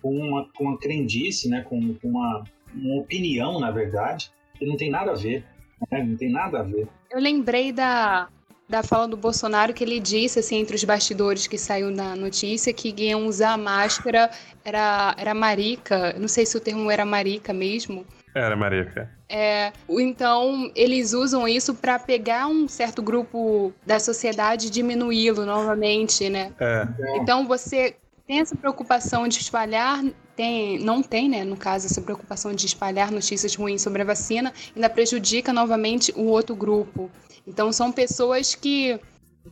com 0.00 0.16
uma, 0.16 0.48
com 0.54 0.64
uma 0.64 0.78
crendice, 0.78 1.48
né? 1.48 1.62
com, 1.62 1.94
com 1.94 2.08
uma, 2.08 2.44
uma 2.74 3.00
opinião, 3.00 3.58
na 3.60 3.70
verdade, 3.70 4.30
que 4.58 4.66
não 4.66 4.76
tem 4.76 4.90
nada 4.90 5.12
a 5.12 5.14
ver. 5.14 5.44
Né? 5.90 6.02
Não 6.02 6.16
tem 6.16 6.30
nada 6.30 6.60
a 6.60 6.62
ver. 6.62 6.88
Eu 7.10 7.20
lembrei 7.20 7.72
da, 7.72 8.28
da 8.68 8.82
fala 8.82 9.06
do 9.06 9.16
Bolsonaro 9.16 9.72
que 9.72 9.84
ele 9.84 10.00
disse, 10.00 10.38
assim, 10.38 10.56
entre 10.56 10.74
os 10.74 10.84
bastidores 10.84 11.46
que 11.46 11.58
saiu 11.58 11.90
na 11.90 12.16
notícia, 12.16 12.72
que 12.72 12.94
iam 12.96 13.26
usar 13.26 13.56
máscara 13.56 14.30
era, 14.64 15.14
era 15.16 15.34
marica. 15.34 16.14
Não 16.18 16.28
sei 16.28 16.44
se 16.44 16.56
o 16.56 16.60
termo 16.60 16.90
era 16.90 17.04
marica 17.04 17.52
mesmo. 17.52 18.04
Era 18.34 18.56
marica. 18.56 19.10
É, 19.28 19.72
então, 19.88 20.70
eles 20.74 21.12
usam 21.12 21.48
isso 21.48 21.74
para 21.74 21.98
pegar 21.98 22.46
um 22.48 22.68
certo 22.68 23.02
grupo 23.02 23.72
da 23.84 23.98
sociedade 23.98 24.66
e 24.66 24.70
diminuí-lo 24.70 25.44
novamente, 25.46 26.28
né? 26.28 26.52
É. 26.60 26.86
Então, 27.16 27.46
você 27.46 27.96
tem 28.26 28.40
essa 28.40 28.56
preocupação 28.56 29.26
de 29.26 29.38
espalhar 29.38 30.04
tem, 30.36 30.78
não 30.78 31.02
tem, 31.02 31.28
né, 31.28 31.42
no 31.44 31.56
caso, 31.56 31.86
essa 31.86 32.02
preocupação 32.02 32.54
de 32.54 32.66
espalhar 32.66 33.10
notícias 33.10 33.54
ruins 33.54 33.82
sobre 33.82 34.02
a 34.02 34.04
vacina, 34.04 34.52
ainda 34.74 34.90
prejudica 34.90 35.52
novamente 35.52 36.12
o 36.14 36.24
outro 36.26 36.54
grupo. 36.54 37.10
Então 37.46 37.72
são 37.72 37.90
pessoas 37.90 38.54
que. 38.54 39.00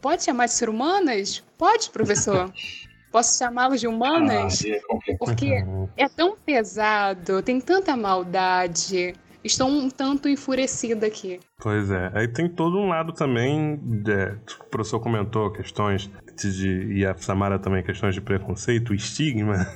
Pode 0.01 0.25
chamar 0.25 0.47
de 0.47 0.53
ser 0.53 0.69
humanas? 0.69 1.43
Pode, 1.57 1.89
professor. 1.91 2.53
Posso 3.11 3.39
chamá-los 3.39 3.81
de 3.81 3.87
humanas? 3.87 4.65
Ah, 4.67 4.99
é 5.09 5.17
Porque 5.17 5.65
é 5.97 6.09
tão 6.09 6.37
pesado, 6.37 7.41
tem 7.43 7.61
tanta 7.61 7.97
maldade. 7.97 9.15
Estou 9.45 9.69
um 9.69 9.89
tanto 9.89 10.29
enfurecida 10.29 11.07
aqui. 11.07 11.39
Pois 11.63 11.91
é. 11.91 12.11
Aí 12.13 12.27
tem 12.27 12.49
todo 12.49 12.77
um 12.77 12.89
lado 12.89 13.13
também. 13.13 13.79
É, 14.09 14.35
o 14.61 14.65
professor 14.65 14.99
comentou 14.99 15.53
questões 15.53 16.11
de, 16.37 16.93
e 16.93 17.07
a 17.07 17.15
Samara 17.17 17.59
também 17.59 17.83
questões 17.83 18.15
de 18.15 18.21
preconceito, 18.21 18.95
estigma. 18.95 19.67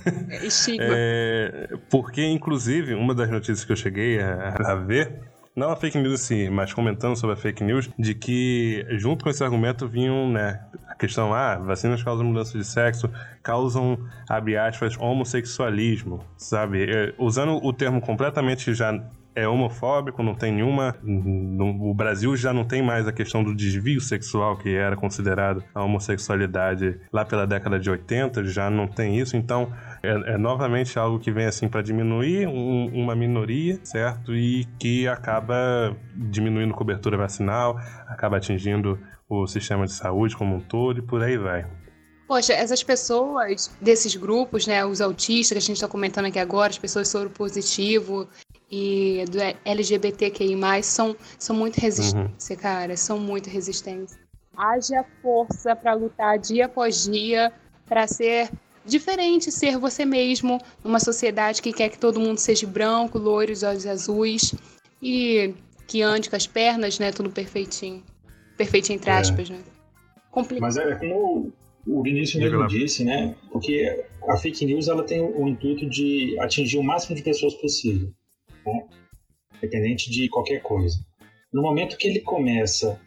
Estigma. 0.42 0.84
É, 0.90 1.68
porque, 1.90 2.24
inclusive, 2.24 2.94
uma 2.94 3.14
das 3.14 3.30
notícias 3.30 3.64
que 3.64 3.72
eu 3.72 3.76
cheguei 3.76 4.20
a, 4.20 4.54
a 4.64 4.74
ver 4.74 5.28
não 5.58 5.72
a 5.72 5.76
fake 5.76 5.98
news 5.98 6.20
sim, 6.20 6.48
mas 6.48 6.72
comentando 6.72 7.16
sobre 7.16 7.34
a 7.34 7.36
fake 7.36 7.64
news, 7.64 7.90
de 7.98 8.14
que 8.14 8.86
junto 8.92 9.24
com 9.24 9.30
esse 9.30 9.42
argumento 9.42 9.88
vinham, 9.88 10.30
né, 10.30 10.60
a 10.86 10.94
questão, 10.94 11.34
ah, 11.34 11.56
vacinas 11.56 12.00
causam 12.00 12.26
mudança 12.26 12.56
de 12.56 12.64
sexo, 12.64 13.10
causam, 13.42 13.98
abre 14.28 14.56
aspas, 14.56 14.96
homossexualismo, 14.96 16.24
sabe? 16.36 16.88
É, 16.88 17.12
usando 17.18 17.56
o 17.56 17.72
termo 17.72 18.00
completamente 18.00 18.72
já 18.72 18.92
é 19.38 19.48
homofóbico, 19.48 20.22
não 20.22 20.34
tem 20.34 20.52
nenhuma. 20.52 20.96
No, 21.02 21.90
o 21.90 21.94
Brasil 21.94 22.36
já 22.36 22.52
não 22.52 22.64
tem 22.64 22.82
mais 22.82 23.06
a 23.06 23.12
questão 23.12 23.42
do 23.42 23.54
desvio 23.54 24.00
sexual, 24.00 24.56
que 24.56 24.74
era 24.74 24.96
considerado 24.96 25.62
a 25.74 25.82
homossexualidade 25.84 26.98
lá 27.12 27.24
pela 27.24 27.46
década 27.46 27.78
de 27.78 27.90
80, 27.90 28.44
já 28.44 28.68
não 28.68 28.86
tem 28.86 29.18
isso, 29.18 29.36
então 29.36 29.72
é, 30.02 30.34
é 30.34 30.38
novamente 30.38 30.98
algo 30.98 31.18
que 31.18 31.30
vem 31.30 31.46
assim 31.46 31.68
para 31.68 31.82
diminuir 31.82 32.46
um, 32.46 32.86
uma 32.94 33.14
minoria, 33.14 33.78
certo? 33.82 34.34
E 34.34 34.64
que 34.78 35.06
acaba 35.06 35.96
diminuindo 36.14 36.74
cobertura 36.74 37.16
vacinal, 37.16 37.78
acaba 38.06 38.36
atingindo 38.36 38.98
o 39.28 39.46
sistema 39.46 39.86
de 39.86 39.92
saúde 39.92 40.36
como 40.36 40.56
um 40.56 40.60
todo 40.60 40.98
e 40.98 41.02
por 41.02 41.22
aí 41.22 41.36
vai. 41.36 41.66
Poxa, 42.28 42.52
essas 42.52 42.82
pessoas 42.82 43.70
desses 43.80 44.14
grupos, 44.14 44.66
né, 44.66 44.84
os 44.84 45.00
autistas 45.00 45.56
que 45.56 45.58
a 45.58 45.66
gente 45.66 45.76
está 45.76 45.88
comentando 45.88 46.26
aqui 46.26 46.38
agora, 46.38 46.68
as 46.68 46.78
pessoas 46.78 47.08
soro 47.08 47.30
positivo 47.30 48.28
e 48.70 49.24
do 49.30 49.38
LGBTQI+, 49.64 50.82
são, 50.82 51.16
são 51.38 51.56
muito 51.56 51.78
resistentes, 51.78 52.50
uhum. 52.50 52.56
cara, 52.56 52.96
são 52.96 53.18
muito 53.18 53.48
resistentes. 53.48 54.18
Haja 54.56 55.04
força 55.22 55.74
para 55.74 55.94
lutar 55.94 56.38
dia 56.38 56.66
após 56.66 57.04
dia 57.04 57.52
para 57.86 58.06
ser 58.06 58.50
diferente, 58.84 59.50
ser 59.52 59.78
você 59.78 60.04
mesmo 60.04 60.60
numa 60.82 60.98
sociedade 60.98 61.62
que 61.62 61.72
quer 61.72 61.88
que 61.88 61.98
todo 61.98 62.20
mundo 62.20 62.38
seja 62.38 62.66
branco, 62.66 63.18
loiro, 63.18 63.52
olhos 63.64 63.86
azuis 63.86 64.54
e 65.02 65.54
que 65.86 66.02
ande 66.02 66.28
com 66.28 66.36
as 66.36 66.46
pernas, 66.46 66.98
né, 66.98 67.12
tudo 67.12 67.30
perfeitinho. 67.30 68.02
Perfeitinho 68.56 68.96
entre 68.96 69.10
é. 69.10 69.14
aspas, 69.14 69.48
é. 69.48 69.54
né? 69.54 69.60
Complicado. 70.30 70.62
Mas 70.62 70.76
é 70.76 70.94
como 70.96 71.52
o 71.86 72.02
Vinícius 72.02 72.42
mesmo 72.42 72.66
disse, 72.66 73.04
né? 73.04 73.34
Porque 73.50 74.04
a 74.28 74.36
fake 74.36 74.66
news 74.66 74.88
ela 74.88 75.02
tem 75.04 75.20
o 75.20 75.48
intuito 75.48 75.88
de 75.88 76.38
atingir 76.40 76.78
o 76.78 76.82
máximo 76.82 77.16
de 77.16 77.22
pessoas 77.22 77.54
possível, 77.54 78.12
né? 78.66 78.86
independente 79.56 80.10
de 80.10 80.28
qualquer 80.28 80.62
coisa. 80.62 80.98
No 81.52 81.62
momento 81.62 81.96
que 81.96 82.06
ele 82.06 82.20
começa 82.20 83.00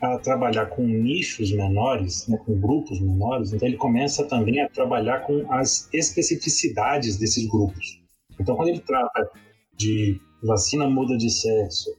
a 0.00 0.18
trabalhar 0.18 0.66
com 0.66 0.86
nichos 0.86 1.50
menores, 1.52 2.26
né, 2.28 2.36
com 2.44 2.58
grupos 2.60 3.00
menores, 3.00 3.52
então 3.52 3.66
ele 3.66 3.78
começa 3.78 4.24
também 4.28 4.60
a 4.60 4.68
trabalhar 4.68 5.20
com 5.20 5.50
as 5.50 5.88
especificidades 5.92 7.16
desses 7.16 7.48
grupos. 7.48 8.02
Então, 8.38 8.54
quando 8.54 8.68
ele 8.68 8.80
trata 8.80 9.30
de 9.74 10.20
vacina 10.42 10.88
muda 10.88 11.16
de 11.16 11.30
sexo, 11.30 11.90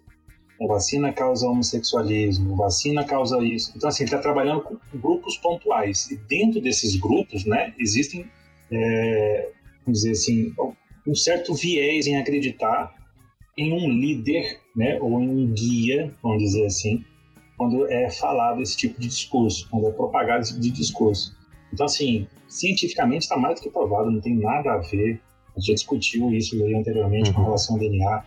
a 0.61 0.67
vacina 0.67 1.11
causa 1.11 1.47
homossexualismo, 1.47 2.55
vacina 2.55 3.03
causa 3.03 3.43
isso. 3.43 3.73
Então, 3.75 3.89
assim, 3.89 4.03
ele 4.03 4.09
está 4.09 4.19
trabalhando 4.19 4.61
com 4.61 4.77
grupos 4.95 5.37
pontuais. 5.37 6.09
E 6.09 6.17
dentro 6.27 6.61
desses 6.61 6.95
grupos, 6.95 7.45
né, 7.45 7.73
existem, 7.79 8.29
é, 8.71 9.51
vamos 9.83 10.01
dizer 10.01 10.11
assim, 10.11 10.53
um 11.07 11.15
certo 11.15 11.53
viés 11.53 12.07
em 12.07 12.17
acreditar 12.17 12.96
em 13.57 13.73
um 13.73 13.89
líder, 13.89 14.59
né, 14.75 14.99
ou 15.01 15.19
em 15.21 15.29
um 15.29 15.51
guia, 15.51 16.13
vamos 16.21 16.43
dizer 16.43 16.65
assim, 16.65 17.03
quando 17.57 17.87
é 17.87 18.09
falado 18.11 18.61
esse 18.61 18.77
tipo 18.77 18.99
de 19.01 19.07
discurso, 19.07 19.67
quando 19.69 19.87
é 19.87 19.91
propagado 19.91 20.41
esse 20.41 20.51
tipo 20.51 20.61
de 20.61 20.71
discurso. 20.71 21.35
Então, 21.73 21.85
assim, 21.85 22.27
cientificamente 22.47 23.23
está 23.23 23.35
mais 23.35 23.59
do 23.59 23.63
que 23.63 23.69
provado, 23.69 24.11
não 24.11 24.21
tem 24.21 24.35
nada 24.37 24.73
a 24.73 24.77
ver. 24.77 25.19
A 25.55 25.59
gente 25.59 25.67
já 25.67 25.73
discutiu 25.73 26.31
isso 26.31 26.55
aí 26.63 26.75
anteriormente 26.75 27.29
uhum. 27.29 27.35
com 27.35 27.43
relação 27.43 27.75
ao 27.75 27.79
DNA 27.79 28.23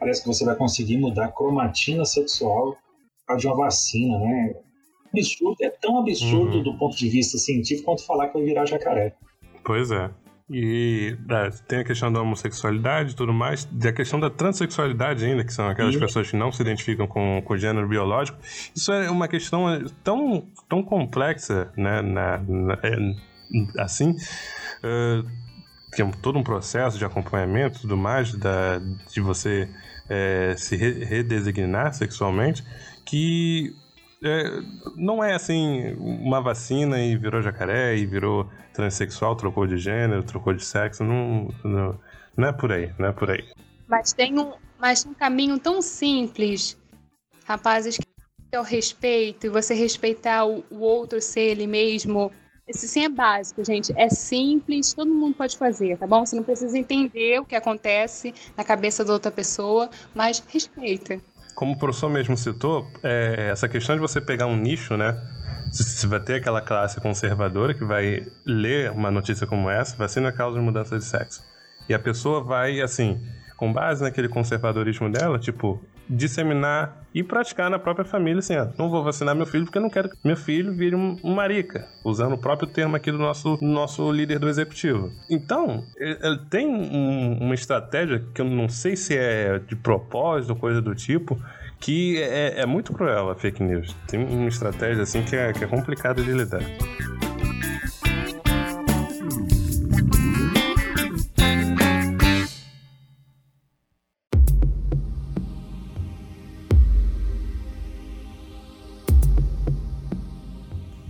parece 0.00 0.22
que 0.22 0.26
você 0.26 0.44
vai 0.44 0.56
conseguir 0.56 0.96
mudar 0.96 1.26
a 1.26 1.32
cromatina 1.32 2.04
sexual 2.06 2.76
por 3.26 3.36
de 3.36 3.46
uma 3.46 3.54
vacina, 3.54 4.18
né? 4.18 4.54
Absurdo, 5.12 5.56
é 5.62 5.68
tão 5.68 5.98
absurdo 6.00 6.56
uhum. 6.56 6.62
do 6.62 6.78
ponto 6.78 6.96
de 6.96 7.08
vista 7.08 7.36
científico 7.36 7.84
quanto 7.84 8.04
falar 8.06 8.28
que 8.28 8.34
vai 8.34 8.44
virar 8.44 8.64
jacaré. 8.64 9.14
Pois 9.64 9.90
é. 9.90 10.10
E 10.52 11.16
é, 11.30 11.50
tem 11.68 11.78
a 11.78 11.84
questão 11.84 12.12
da 12.12 12.20
homossexualidade 12.20 13.12
e 13.12 13.14
tudo 13.14 13.32
mais, 13.32 13.68
e 13.80 13.86
a 13.86 13.92
questão 13.92 14.18
da 14.18 14.28
transexualidade 14.28 15.24
ainda, 15.24 15.44
que 15.44 15.52
são 15.52 15.68
aquelas 15.68 15.94
e... 15.94 15.98
pessoas 15.98 16.28
que 16.28 16.36
não 16.36 16.50
se 16.50 16.60
identificam 16.60 17.06
com, 17.06 17.40
com 17.44 17.54
o 17.54 17.56
gênero 17.56 17.86
biológico. 17.86 18.36
Isso 18.74 18.92
é 18.92 19.08
uma 19.08 19.28
questão 19.28 19.66
tão, 20.02 20.48
tão 20.68 20.82
complexa, 20.82 21.72
né, 21.76 22.02
na, 22.02 22.38
na 22.38 22.74
é, 22.82 22.96
assim, 23.78 24.10
uh, 24.10 25.24
que 25.94 26.02
é 26.02 26.10
todo 26.20 26.36
um 26.36 26.42
processo 26.42 26.98
de 26.98 27.04
acompanhamento 27.04 27.78
e 27.78 27.80
tudo 27.82 27.96
mais, 27.96 28.34
da, 28.34 28.78
de 28.78 29.20
você 29.20 29.68
é, 30.08 30.56
se 30.56 30.76
re 30.76 31.04
redesignar 31.04 31.94
sexualmente, 31.94 32.64
que 33.06 33.72
é, 34.22 34.60
não 34.96 35.22
é 35.22 35.34
assim 35.34 35.94
uma 35.98 36.40
vacina 36.40 37.02
e 37.02 37.16
virou 37.16 37.42
jacaré 37.42 37.96
e 37.96 38.06
virou 38.06 38.48
transexual, 38.72 39.34
trocou 39.36 39.66
de 39.66 39.78
gênero, 39.78 40.22
trocou 40.22 40.52
de 40.52 40.64
sexo, 40.64 41.02
não, 41.04 41.48
não, 41.64 42.00
não 42.36 42.48
é 42.48 42.52
por 42.52 42.72
aí, 42.72 42.92
não 42.98 43.08
é 43.08 43.12
por 43.12 43.30
aí. 43.30 43.44
Mas 43.88 44.12
tem 44.12 44.38
um, 44.38 44.52
mas 44.78 45.04
um 45.04 45.14
caminho 45.14 45.58
tão 45.58 45.82
simples, 45.82 46.78
rapazes, 47.44 47.96
que 47.96 48.04
é 48.52 48.60
o 48.60 48.62
respeito 48.62 49.46
e 49.46 49.50
você 49.50 49.74
respeitar 49.74 50.44
o, 50.44 50.64
o 50.70 50.80
outro 50.80 51.20
ser 51.20 51.40
ele 51.40 51.66
mesmo 51.66 52.30
esse 52.70 52.86
sim 52.86 53.04
é 53.04 53.08
básico, 53.08 53.64
gente. 53.64 53.92
É 53.96 54.08
simples, 54.08 54.94
todo 54.94 55.12
mundo 55.12 55.34
pode 55.34 55.58
fazer, 55.58 55.98
tá 55.98 56.06
bom? 56.06 56.24
Você 56.24 56.36
não 56.36 56.44
precisa 56.44 56.78
entender 56.78 57.40
o 57.40 57.44
que 57.44 57.56
acontece 57.56 58.32
na 58.56 58.62
cabeça 58.62 59.04
da 59.04 59.12
outra 59.12 59.30
pessoa, 59.32 59.90
mas 60.14 60.38
respeita. 60.46 61.20
Como 61.54 61.72
o 61.72 61.78
professor 61.78 62.08
mesmo 62.08 62.36
citou, 62.36 62.90
é, 63.02 63.48
essa 63.50 63.68
questão 63.68 63.94
de 63.94 64.00
você 64.00 64.20
pegar 64.20 64.46
um 64.46 64.56
nicho, 64.56 64.96
né? 64.96 65.16
Se 65.72 66.06
vai 66.06 66.20
ter 66.20 66.34
aquela 66.34 66.60
classe 66.60 67.00
conservadora 67.00 67.74
que 67.74 67.84
vai 67.84 68.26
ler 68.44 68.90
uma 68.90 69.10
notícia 69.10 69.46
como 69.46 69.70
essa, 69.70 69.96
vacina 69.96 70.32
causa 70.32 70.60
mudança 70.60 70.98
de 70.98 71.04
sexo. 71.04 71.42
E 71.88 71.94
a 71.94 71.98
pessoa 71.98 72.42
vai, 72.42 72.80
assim, 72.80 73.20
com 73.56 73.72
base 73.72 74.02
naquele 74.02 74.28
conservadorismo 74.28 75.10
dela, 75.10 75.38
tipo, 75.38 75.80
disseminar 76.10 77.04
e 77.14 77.22
praticar 77.22 77.70
na 77.70 77.78
própria 77.78 78.04
família, 78.04 78.40
assim, 78.40 78.56
ó, 78.56 78.66
não 78.78 78.90
vou 78.90 79.02
vacinar 79.02 79.34
meu 79.34 79.46
filho 79.46 79.64
porque 79.64 79.78
eu 79.78 79.82
não 79.82 79.90
quero 79.90 80.10
que 80.10 80.16
meu 80.24 80.36
filho 80.36 80.72
vire 80.72 80.94
um, 80.94 81.16
um 81.22 81.34
marica, 81.34 81.86
usando 82.04 82.34
o 82.34 82.38
próprio 82.38 82.68
termo 82.68 82.96
aqui 82.96 83.10
do 83.10 83.18
nosso, 83.18 83.58
nosso 83.62 84.10
líder 84.10 84.38
do 84.38 84.48
executivo. 84.48 85.10
Então, 85.28 85.84
ele 85.96 86.38
tem 86.50 86.66
um, 86.66 87.38
uma 87.40 87.54
estratégia 87.54 88.24
que 88.34 88.40
eu 88.40 88.44
não 88.44 88.68
sei 88.68 88.96
se 88.96 89.16
é 89.16 89.58
de 89.58 89.76
propósito 89.76 90.50
ou 90.50 90.56
coisa 90.56 90.82
do 90.82 90.94
tipo, 90.94 91.40
que 91.78 92.20
é, 92.22 92.60
é 92.60 92.66
muito 92.66 92.92
cruel 92.92 93.30
a 93.30 93.34
fake 93.34 93.62
news. 93.62 93.96
Tem 94.06 94.22
uma 94.22 94.48
estratégia 94.48 95.02
assim 95.02 95.22
que 95.22 95.34
é, 95.34 95.52
que 95.52 95.64
é 95.64 95.66
complicada 95.66 96.22
de 96.22 96.32
lidar. 96.32 96.62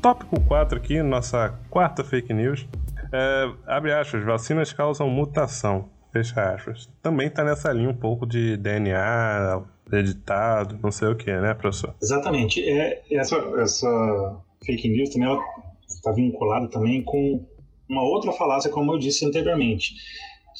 Tópico 0.01 0.41
4 0.41 0.79
aqui, 0.79 1.03
nossa 1.03 1.59
quarta 1.69 2.03
fake 2.03 2.33
news. 2.33 2.67
É, 3.13 3.53
abre 3.67 3.93
aspas, 3.93 4.25
vacinas 4.25 4.73
causam 4.73 5.11
mutação. 5.11 5.91
Fecha 6.11 6.55
aspas. 6.55 6.89
Também 7.03 7.27
está 7.27 7.45
nessa 7.45 7.71
linha 7.71 7.91
um 7.91 7.97
pouco 7.97 8.27
de 8.27 8.57
DNA, 8.57 9.63
editado, 9.93 10.79
não 10.83 10.91
sei 10.91 11.09
o 11.09 11.17
que, 11.17 11.31
né, 11.31 11.53
professor? 11.53 11.95
Exatamente. 12.03 12.67
É, 12.67 13.03
essa, 13.13 13.37
essa 13.59 14.37
fake 14.65 14.89
news 14.89 15.11
também 15.11 15.39
está 15.87 16.13
vinculada 16.13 16.69
também 16.69 17.03
com 17.03 17.45
uma 17.87 18.03
outra 18.03 18.33
falácia, 18.33 18.71
como 18.71 18.93
eu 18.93 18.99
disse 18.99 19.27
anteriormente, 19.27 19.95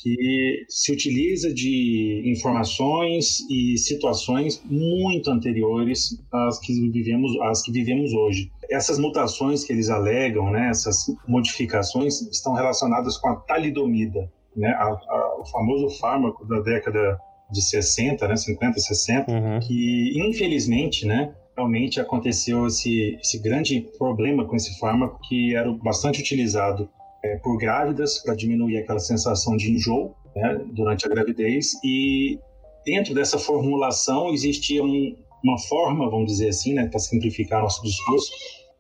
que 0.03 0.65
se 0.69 0.93
utiliza 0.93 1.53
de 1.53 2.23
informações 2.25 3.41
e 3.51 3.77
situações 3.77 4.63
muito 4.65 5.31
anteriores 5.31 6.19
às 6.33 6.59
que 6.59 6.73
vivemos, 6.91 7.39
às 7.43 7.63
que 7.63 7.71
vivemos 7.71 8.13
hoje. 8.13 8.51
Essas 8.71 8.99
mutações 8.99 9.63
que 9.63 9.73
eles 9.73 9.91
alegam, 9.91 10.51
né, 10.51 10.71
essas 10.71 11.07
modificações, 11.29 12.23
estão 12.23 12.55
relacionadas 12.55 13.19
com 13.19 13.29
a 13.29 13.37
talidomida, 13.37 14.31
né, 14.57 14.71
a, 14.71 14.85
a, 14.85 15.41
o 15.41 15.45
famoso 15.47 15.91
fármaco 15.99 16.47
da 16.47 16.61
década 16.61 17.19
de 17.51 17.63
60, 17.63 18.27
né, 18.27 18.37
50, 18.37 18.79
60, 18.79 19.31
uhum. 19.31 19.61
que 19.61 20.13
infelizmente, 20.17 21.05
né, 21.05 21.35
realmente 21.57 22.01
aconteceu 22.01 22.67
esse, 22.67 23.19
esse 23.21 23.39
grande 23.39 23.87
problema 23.99 24.47
com 24.47 24.57
esse 24.57 24.79
fármaco 24.79 25.19
que 25.29 25.55
era 25.55 25.71
bastante 25.73 26.21
utilizado 26.21 26.89
é, 27.23 27.37
por 27.37 27.57
grávidas 27.59 28.19
para 28.19 28.35
diminuir 28.35 28.79
aquela 28.79 28.99
sensação 28.99 29.57
de 29.57 29.73
enjoo 29.73 30.15
né, 30.35 30.61
durante 30.73 31.07
a 31.07 31.09
gravidez 31.09 31.73
e 31.85 32.39
dentro 32.85 33.15
dessa 33.15 33.39
formulação 33.39 34.33
existia 34.33 34.83
um, 34.83 35.17
uma 35.45 35.59
forma, 35.59 36.09
vamos 36.11 36.33
dizer 36.33 36.49
assim, 36.49 36.75
né, 36.75 36.87
para 36.87 36.99
simplificar 36.99 37.63
nosso 37.63 37.83
discurso, 37.83 38.31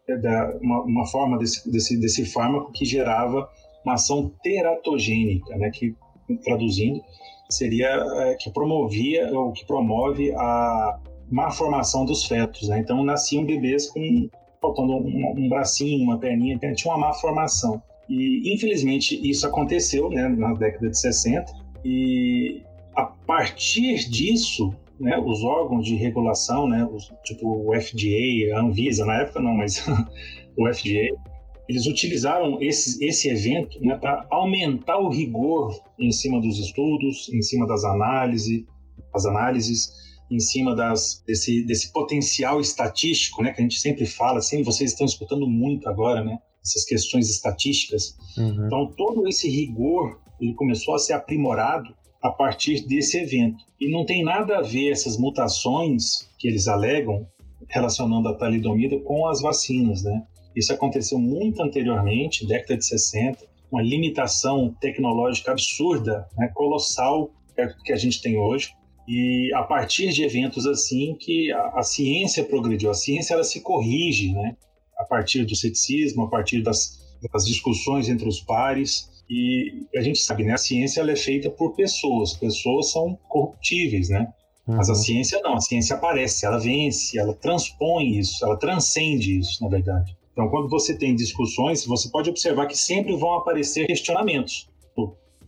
é 0.09 0.17
da, 0.17 0.57
uma, 0.61 0.83
uma, 0.83 1.07
forma 1.07 1.39
desse, 1.39 1.71
desse, 1.71 2.01
desse 2.01 2.25
fármaco 2.25 2.73
que 2.73 2.85
gerava 2.85 3.49
uma 3.85 3.95
ação 3.95 4.33
teratogênica, 4.43 5.57
né, 5.57 5.71
que 5.71 5.95
traduzindo 6.45 7.01
seria 7.51 7.89
é, 7.89 8.35
que 8.35 8.51
promovia 8.51 9.31
ou 9.33 9.53
que 9.53 9.67
promove 9.67 10.33
a 10.33 10.99
má 11.31 11.51
formação 11.51 12.05
dos 12.05 12.25
fetos, 12.25 12.69
né? 12.69 12.79
Então 12.79 13.05
nasciam 13.05 13.45
bebês 13.45 13.89
com 13.89 14.29
faltando 14.61 14.93
um, 14.93 15.35
um 15.37 15.49
bracinho, 15.49 16.03
uma 16.03 16.19
perninha, 16.19 16.59
tinha 16.59 16.95
uma 16.95 17.09
má 17.09 17.15
formação. 17.15 17.83
E, 18.11 18.53
infelizmente, 18.53 19.19
isso 19.23 19.47
aconteceu 19.47 20.11
né, 20.11 20.29
na 20.29 20.53
década 20.55 20.91
de 20.91 20.99
60 20.99 21.53
e 21.85 22.61
a 22.97 23.05
partir 23.05 24.11
disso, 24.11 24.75
né, 24.99 25.17
os 25.17 25.45
órgãos 25.45 25.87
de 25.87 25.95
regulação, 25.95 26.69
né, 26.69 26.85
os, 26.85 27.09
tipo 27.23 27.47
o 27.47 27.81
FDA, 27.81 28.57
a 28.57 28.63
Anvisa, 28.63 29.07
na 29.07 29.23
época 29.23 29.41
não, 29.41 29.55
mas 29.55 29.87
o 30.59 30.75
FDA, 30.75 31.17
eles 31.69 31.87
utilizaram 31.87 32.61
esse, 32.61 33.03
esse 33.05 33.29
evento 33.29 33.81
né, 33.81 33.97
para 33.97 34.27
aumentar 34.29 34.99
o 34.99 35.09
rigor 35.09 35.81
em 35.97 36.11
cima 36.11 36.41
dos 36.41 36.59
estudos, 36.59 37.33
em 37.33 37.41
cima 37.43 37.65
das 37.65 37.85
análises, 37.85 38.65
as 39.15 39.25
análises, 39.25 39.89
em 40.29 40.41
cima 40.41 40.75
das, 40.75 41.23
desse, 41.25 41.65
desse 41.65 41.93
potencial 41.93 42.61
estatístico, 42.61 43.41
né, 43.41 43.53
que 43.53 43.61
a 43.61 43.63
gente 43.63 43.79
sempre 43.79 44.05
fala, 44.05 44.39
assim, 44.39 44.65
vocês 44.65 44.91
estão 44.91 45.07
escutando 45.07 45.47
muito 45.47 45.89
agora, 45.89 46.25
né, 46.25 46.39
essas 46.63 46.85
questões 46.85 47.31
estatísticas. 47.31 48.17
Uhum. 48.37 48.67
Então, 48.67 48.93
todo 48.97 49.27
esse 49.29 49.49
rigor 49.49 50.21
ele 50.41 50.55
começou 50.55 50.95
a 50.95 50.99
ser 50.99 51.13
aprimorado 51.13 51.95
a 52.23 52.31
partir 52.31 52.87
desse 52.87 53.19
evento. 53.19 53.65
E 53.81 53.91
não 53.91 54.05
tem 54.05 54.23
nada 54.23 54.59
a 54.59 54.63
ver 54.63 54.91
essas 54.91 55.17
mutações 55.17 56.29
que 56.39 56.49
eles 56.49 56.69
alegam 56.69 57.27
relacionando 57.69 58.29
a 58.29 58.35
talidomida 58.35 58.99
com 59.01 59.27
as 59.27 59.41
vacinas, 59.41 60.03
né? 60.03 60.23
Isso 60.55 60.73
aconteceu 60.73 61.19
muito 61.19 61.63
anteriormente, 61.63 62.47
década 62.47 62.77
de 62.77 62.85
60, 62.85 63.47
uma 63.71 63.83
limitação 63.83 64.75
tecnológica 64.81 65.53
absurda, 65.53 66.27
né, 66.37 66.51
colossal 66.53 67.31
que 67.85 67.93
a 67.93 67.97
gente 67.97 68.21
tem 68.21 68.37
hoje. 68.37 68.71
E 69.07 69.53
a 69.55 69.63
partir 69.63 70.13
de 70.13 70.25
eventos 70.25 70.67
assim 70.67 71.15
que 71.19 71.53
a, 71.53 71.79
a 71.79 71.83
ciência 71.83 72.45
progrediu, 72.45 72.91
a 72.91 72.95
ciência 72.95 73.35
ela 73.35 73.45
se 73.45 73.61
corrige, 73.61 74.33
né? 74.33 74.57
A 75.01 75.05
partir 75.05 75.45
do 75.45 75.57
ceticismo, 75.57 76.25
a 76.25 76.29
partir 76.29 76.63
das, 76.63 77.01
das 77.33 77.47
discussões 77.47 78.09
entre 78.09 78.29
os 78.29 78.41
pares. 78.41 79.09
E 79.29 79.87
a 79.97 80.03
gente 80.03 80.21
sabe, 80.21 80.45
né? 80.45 80.53
A 80.53 80.59
ciência 80.59 81.01
ela 81.01 81.13
é 81.13 81.17
feita 81.17 81.49
por 81.51 81.75
pessoas. 81.75 82.35
Pessoas 82.35 82.91
são 82.91 83.19
corruptíveis, 83.29 84.09
né? 84.09 84.33
Uhum. 84.67 84.77
Mas 84.77 84.89
a 84.89 84.93
uhum. 84.93 84.99
ciência 84.99 85.41
não. 85.43 85.55
A 85.55 85.61
ciência 85.61 85.97
aparece, 85.97 86.47
ela 86.47 86.59
vence, 86.59 87.19
ela 87.19 87.35
transpõe 87.35 88.19
isso, 88.19 88.45
ela 88.45 88.57
transcende 88.57 89.39
isso, 89.39 89.63
na 89.63 89.69
verdade. 89.69 90.17
Então, 90.33 90.49
quando 90.49 90.69
você 90.69 90.97
tem 90.97 91.15
discussões, 91.15 91.85
você 91.85 92.09
pode 92.09 92.31
observar 92.31 92.67
que 92.67 92.77
sempre 92.77 93.17
vão 93.17 93.35
aparecer 93.35 93.87
questionamentos, 93.87 94.69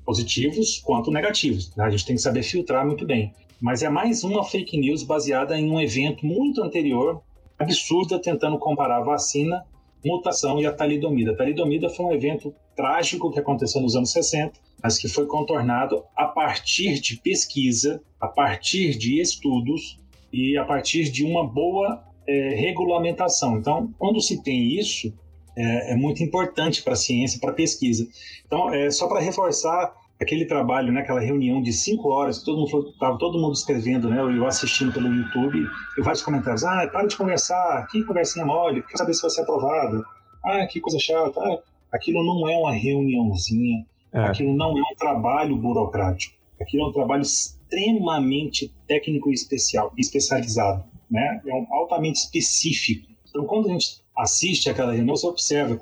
positivos 0.04 0.80
quanto 0.80 1.10
negativos. 1.10 1.74
Né? 1.76 1.84
A 1.84 1.90
gente 1.90 2.04
tem 2.04 2.16
que 2.16 2.22
saber 2.22 2.42
filtrar 2.42 2.86
muito 2.86 3.06
bem. 3.06 3.32
Mas 3.60 3.82
é 3.82 3.88
mais 3.88 4.24
uma 4.24 4.44
fake 4.44 4.76
news 4.76 5.04
baseada 5.04 5.58
em 5.58 5.70
um 5.70 5.80
evento 5.80 6.26
muito 6.26 6.62
anterior, 6.62 7.22
absurda, 7.58 8.18
tentando 8.18 8.58
comparar 8.58 9.00
vacina 9.02 9.64
mutação 10.04 10.60
e 10.60 10.66
a 10.66 10.72
talidomida. 10.72 11.32
A 11.32 11.36
talidomida 11.36 11.88
foi 11.88 12.06
um 12.06 12.12
evento 12.12 12.54
trágico 12.74 13.30
que 13.30 13.38
aconteceu 13.38 13.80
nos 13.80 13.94
anos 13.94 14.10
60, 14.10 14.52
mas 14.82 14.98
que 14.98 15.08
foi 15.08 15.26
contornado 15.26 16.04
a 16.16 16.26
partir 16.26 17.00
de 17.00 17.16
pesquisa, 17.16 18.02
a 18.20 18.26
partir 18.26 18.96
de 18.98 19.20
estudos 19.20 19.98
e 20.32 20.56
a 20.56 20.64
partir 20.64 21.10
de 21.10 21.24
uma 21.24 21.46
boa 21.46 22.02
é, 22.26 22.54
regulamentação. 22.54 23.58
Então, 23.58 23.92
quando 23.98 24.20
se 24.20 24.42
tem 24.42 24.78
isso, 24.78 25.12
é, 25.56 25.92
é 25.92 25.96
muito 25.96 26.22
importante 26.22 26.82
para 26.82 26.94
a 26.94 26.96
ciência, 26.96 27.38
para 27.38 27.50
a 27.50 27.54
pesquisa. 27.54 28.08
Então, 28.46 28.72
é, 28.72 28.90
só 28.90 29.06
para 29.06 29.20
reforçar 29.20 29.92
aquele 30.22 30.44
trabalho, 30.44 30.92
né, 30.92 31.00
aquela 31.00 31.20
reunião 31.20 31.62
de 31.62 31.72
cinco 31.72 32.08
horas, 32.08 32.38
que 32.38 32.44
todo 32.44 32.58
mundo 32.58 32.90
estava 32.90 33.18
todo 33.18 33.38
mundo 33.38 33.54
escrevendo, 33.54 34.08
né, 34.08 34.20
eu 34.20 34.46
assistindo 34.46 34.92
pelo 34.92 35.12
YouTube, 35.12 35.66
e 35.98 36.02
vários 36.02 36.22
comentários, 36.22 36.64
ah, 36.64 36.88
para 36.90 37.06
de 37.06 37.16
conversar, 37.16 37.86
que 37.88 38.02
conversinha 38.04 38.46
mole, 38.46 38.82
quer 38.82 38.96
saber 38.96 39.14
se 39.14 39.22
vai 39.22 39.30
ser 39.30 39.42
aprovado, 39.42 40.04
ah, 40.44 40.66
que 40.66 40.80
coisa 40.80 40.98
chata, 40.98 41.40
ah, 41.40 41.58
aquilo 41.92 42.24
não 42.24 42.48
é 42.48 42.56
uma 42.56 42.72
reuniãozinha, 42.72 43.84
é. 44.12 44.20
aquilo 44.24 44.54
não 44.56 44.76
é 44.78 44.80
um 44.80 44.96
trabalho 44.96 45.56
burocrático, 45.56 46.36
aquilo 46.60 46.84
é 46.84 46.88
um 46.88 46.92
trabalho 46.92 47.22
extremamente 47.22 48.72
técnico 48.86 49.30
e 49.30 49.34
especial, 49.34 49.92
especializado, 49.98 50.84
né, 51.10 51.40
é 51.46 51.54
um 51.54 51.66
altamente 51.74 52.20
específico. 52.20 53.10
Então, 53.28 53.44
quando 53.44 53.68
a 53.68 53.72
gente 53.72 54.02
assiste 54.16 54.68
aquela 54.68 54.92
reunião, 54.92 55.16
você 55.16 55.26
observa 55.26 55.80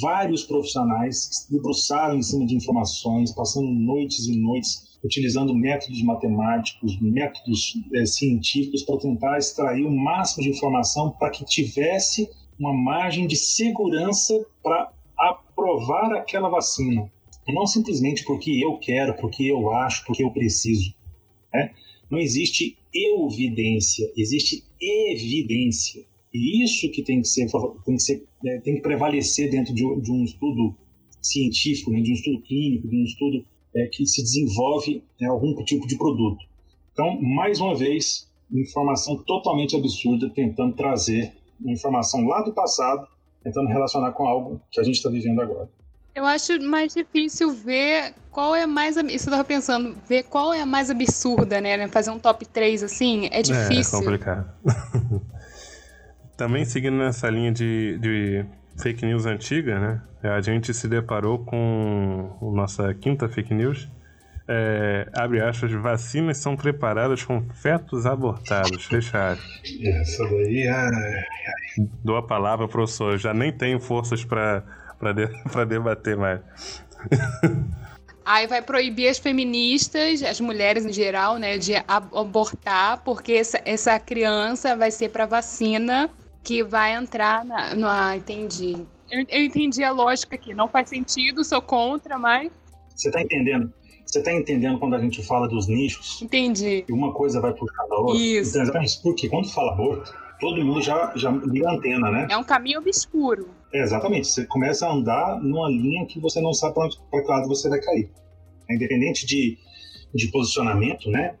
vários 0.00 0.44
profissionais 0.44 1.28
se 1.32 1.52
debruçaram 1.52 2.16
em 2.16 2.22
cima 2.22 2.46
de 2.46 2.54
informações, 2.54 3.32
passando 3.32 3.68
noites 3.68 4.26
e 4.26 4.36
noites 4.38 4.90
utilizando 5.02 5.54
métodos 5.54 6.02
matemáticos, 6.02 7.00
métodos 7.00 7.74
é, 7.94 8.04
científicos 8.04 8.82
para 8.82 8.98
tentar 8.98 9.38
extrair 9.38 9.84
o 9.84 9.90
máximo 9.90 10.42
de 10.42 10.50
informação 10.50 11.10
para 11.10 11.30
que 11.30 11.44
tivesse 11.44 12.28
uma 12.58 12.74
margem 12.74 13.26
de 13.26 13.36
segurança 13.36 14.44
para 14.62 14.92
aprovar 15.18 16.12
aquela 16.12 16.48
vacina. 16.48 17.10
Não 17.48 17.66
simplesmente 17.66 18.24
porque 18.24 18.60
eu 18.62 18.78
quero, 18.78 19.16
porque 19.16 19.44
eu 19.44 19.70
acho, 19.70 20.04
porque 20.04 20.22
eu 20.22 20.30
preciso. 20.30 20.94
Né? 21.52 21.72
Não 22.10 22.18
existe 22.18 22.76
evidência, 22.94 24.10
existe 24.16 24.64
evidência. 24.80 26.04
E 26.32 26.64
isso 26.64 26.90
que 26.90 27.02
tem 27.02 27.20
que 27.20 27.28
ser, 27.28 27.46
tem 27.84 27.96
que, 27.96 28.02
ser, 28.02 28.24
é, 28.46 28.60
tem 28.60 28.76
que 28.76 28.82
prevalecer 28.82 29.50
dentro 29.50 29.74
de, 29.74 29.82
de, 30.00 30.12
um 30.12 30.24
estudo 30.24 30.76
científico, 31.20 31.90
né, 31.90 32.00
de 32.00 32.10
um 32.10 32.14
estudo 32.14 32.40
clínico, 32.42 32.88
de 32.88 32.96
um 32.96 33.04
estudo 33.04 33.44
é, 33.74 33.86
que 33.86 34.06
se 34.06 34.22
desenvolve 34.22 35.02
né, 35.20 35.28
algum 35.28 35.54
tipo 35.64 35.86
de 35.86 35.98
produto. 35.98 36.44
Então, 36.92 37.20
mais 37.20 37.60
uma 37.60 37.74
vez, 37.74 38.30
informação 38.52 39.16
totalmente 39.24 39.76
absurda, 39.76 40.30
tentando 40.30 40.74
trazer 40.74 41.32
informação 41.64 42.24
lá 42.26 42.42
do 42.42 42.52
passado, 42.52 43.06
tentando 43.42 43.68
relacionar 43.68 44.12
com 44.12 44.26
algo 44.26 44.60
que 44.70 44.80
a 44.80 44.84
gente 44.84 44.96
está 44.96 45.10
vivendo 45.10 45.40
agora. 45.40 45.68
Eu 46.14 46.24
acho 46.24 46.60
mais 46.60 46.92
difícil 46.92 47.52
ver 47.52 48.14
qual 48.30 48.54
é 48.54 48.66
mais. 48.66 48.96
Isso 48.96 49.04
eu 49.04 49.14
estava 49.16 49.44
pensando, 49.44 49.96
ver 50.08 50.24
qual 50.24 50.52
é 50.52 50.60
a 50.60 50.66
mais 50.66 50.90
absurda, 50.90 51.60
né? 51.60 51.86
Fazer 51.88 52.10
um 52.10 52.18
top 52.18 52.44
3 52.46 52.82
assim 52.82 53.28
é 53.30 53.42
difícil. 53.42 53.98
É, 53.98 54.02
é 54.02 54.04
complicado. 54.04 54.52
Também 56.40 56.64
seguindo 56.64 56.96
nessa 56.96 57.28
linha 57.28 57.52
de, 57.52 57.98
de 57.98 58.46
fake 58.82 59.04
news 59.04 59.26
antiga, 59.26 59.78
né? 59.78 60.00
A 60.22 60.40
gente 60.40 60.72
se 60.72 60.88
deparou 60.88 61.44
com 61.44 62.34
a 62.40 62.56
nossa 62.56 62.94
quinta 62.94 63.28
fake 63.28 63.52
news. 63.52 63.86
É, 64.48 65.06
abre 65.12 65.42
aspas, 65.42 65.70
vacinas 65.70 66.38
são 66.38 66.56
preparadas 66.56 67.22
com 67.22 67.42
fetos 67.50 68.06
abortados. 68.06 68.86
Fecha 68.86 69.32
aspas. 69.32 69.62
Essa 69.84 70.24
daí 70.30 70.66
é. 70.66 70.90
Dou 72.02 72.16
a 72.16 72.26
palavra, 72.26 72.66
professor. 72.66 73.12
Eu 73.12 73.18
já 73.18 73.34
nem 73.34 73.52
tenho 73.52 73.78
forças 73.78 74.24
para 74.24 74.64
de, 75.14 75.28
debater 75.68 76.16
mais. 76.16 76.40
Aí 78.24 78.46
vai 78.46 78.62
proibir 78.62 79.08
as 79.08 79.18
feministas, 79.18 80.22
as 80.22 80.40
mulheres 80.40 80.86
em 80.86 80.92
geral, 80.92 81.36
né, 81.36 81.58
de 81.58 81.74
abortar, 81.86 83.02
porque 83.04 83.32
essa, 83.32 83.60
essa 83.66 84.00
criança 84.00 84.74
vai 84.74 84.90
ser 84.90 85.10
para 85.10 85.26
vacina 85.26 86.08
que 86.42 86.62
vai 86.62 86.94
entrar 86.94 87.44
na. 87.44 87.74
No, 87.74 87.86
ah, 87.86 88.16
entendi. 88.16 88.76
Eu, 89.10 89.24
eu 89.28 89.44
entendi 89.44 89.82
a 89.82 89.90
lógica 89.90 90.36
aqui. 90.36 90.54
Não 90.54 90.68
faz 90.68 90.88
sentido, 90.88 91.44
sou 91.44 91.60
contra, 91.60 92.18
mas. 92.18 92.50
Você 92.94 93.10
tá 93.10 93.20
entendendo? 93.20 93.72
Você 94.10 94.22
tá 94.22 94.32
entendendo 94.32 94.78
quando 94.78 94.96
a 94.96 94.98
gente 94.98 95.22
fala 95.22 95.48
dos 95.48 95.68
nichos? 95.68 96.20
Entendi. 96.20 96.84
E 96.88 96.92
uma 96.92 97.12
coisa 97.12 97.40
vai 97.40 97.52
puxar 97.52 97.82
a 97.90 98.00
outra? 98.00 98.16
Isso. 98.20 98.50
Então, 98.50 98.62
exatamente. 98.62 99.02
Porque 99.02 99.28
quando 99.28 99.48
fala 99.52 99.72
aborto, 99.72 100.12
todo 100.40 100.64
mundo 100.64 100.82
já, 100.82 101.12
já 101.14 101.30
liga 101.30 101.68
a 101.68 101.74
antena, 101.74 102.10
né? 102.10 102.26
É 102.28 102.36
um 102.36 102.42
caminho 102.42 102.80
obscuro. 102.80 103.48
É, 103.72 103.82
exatamente. 103.82 104.26
Você 104.26 104.44
começa 104.46 104.86
a 104.86 104.92
andar 104.92 105.40
numa 105.40 105.68
linha 105.68 106.06
que 106.06 106.18
você 106.18 106.40
não 106.40 106.52
sabe 106.52 106.74
para 106.74 107.22
que 107.22 107.28
lado 107.28 107.46
você 107.46 107.68
vai 107.68 107.80
cair. 107.80 108.10
Independente 108.68 109.24
de, 109.26 109.56
de 110.12 110.28
posicionamento, 110.28 111.08
né? 111.08 111.36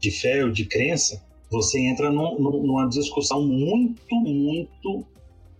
De 0.00 0.10
fé 0.10 0.44
ou 0.44 0.50
de 0.50 0.64
crença, 0.64 1.24
você 1.50 1.80
entra 1.80 2.10
num, 2.10 2.38
numa 2.38 2.88
discussão 2.88 3.42
muito, 3.42 4.14
muito 4.14 5.04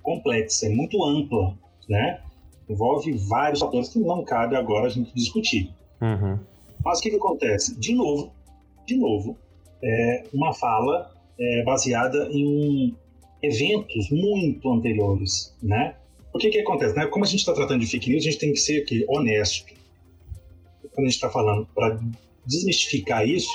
complexa, 0.03 0.69
muito 0.71 1.03
ampla, 1.05 1.57
né? 1.89 2.21
Envolve 2.69 3.13
vários 3.29 3.61
fatores 3.61 3.89
que 3.89 3.99
não 3.99 4.23
cabe 4.25 4.57
agora 4.57 4.87
a 4.87 4.91
gente 4.91 5.15
discutir. 5.15 5.73
Uhum. 6.01 6.39
Mas 6.85 6.99
o 6.99 7.03
que, 7.03 7.11
que 7.11 7.17
acontece? 7.17 7.79
De 7.79 7.95
novo, 7.95 8.33
de 8.87 8.97
novo, 8.97 9.37
é 9.83 10.25
uma 10.33 10.53
fala 10.53 11.11
é, 11.39 11.63
baseada 11.65 12.29
em 12.31 12.95
eventos 13.43 14.11
muito 14.11 14.71
anteriores, 14.71 15.55
né? 15.63 15.95
O 16.33 16.39
que 16.39 16.51
que 16.51 16.61
acontece? 16.61 16.95
Né? 16.95 17.07
Como 17.07 17.25
a 17.25 17.29
gente 17.29 17.41
está 17.41 17.53
tratando 17.53 17.81
de 17.81 17.87
fake 17.87 18.11
news, 18.11 18.23
a 18.23 18.31
gente 18.31 18.39
tem 18.39 18.53
que 18.53 18.61
ser 18.61 18.83
aqui, 18.83 19.05
honesto. 19.09 19.75
Quando 20.93 21.07
a 21.07 21.11
gente 21.11 21.15
está 21.15 21.31
falando, 21.31 21.67
para 21.75 21.99
desmistificar 22.47 23.27
isso, 23.27 23.51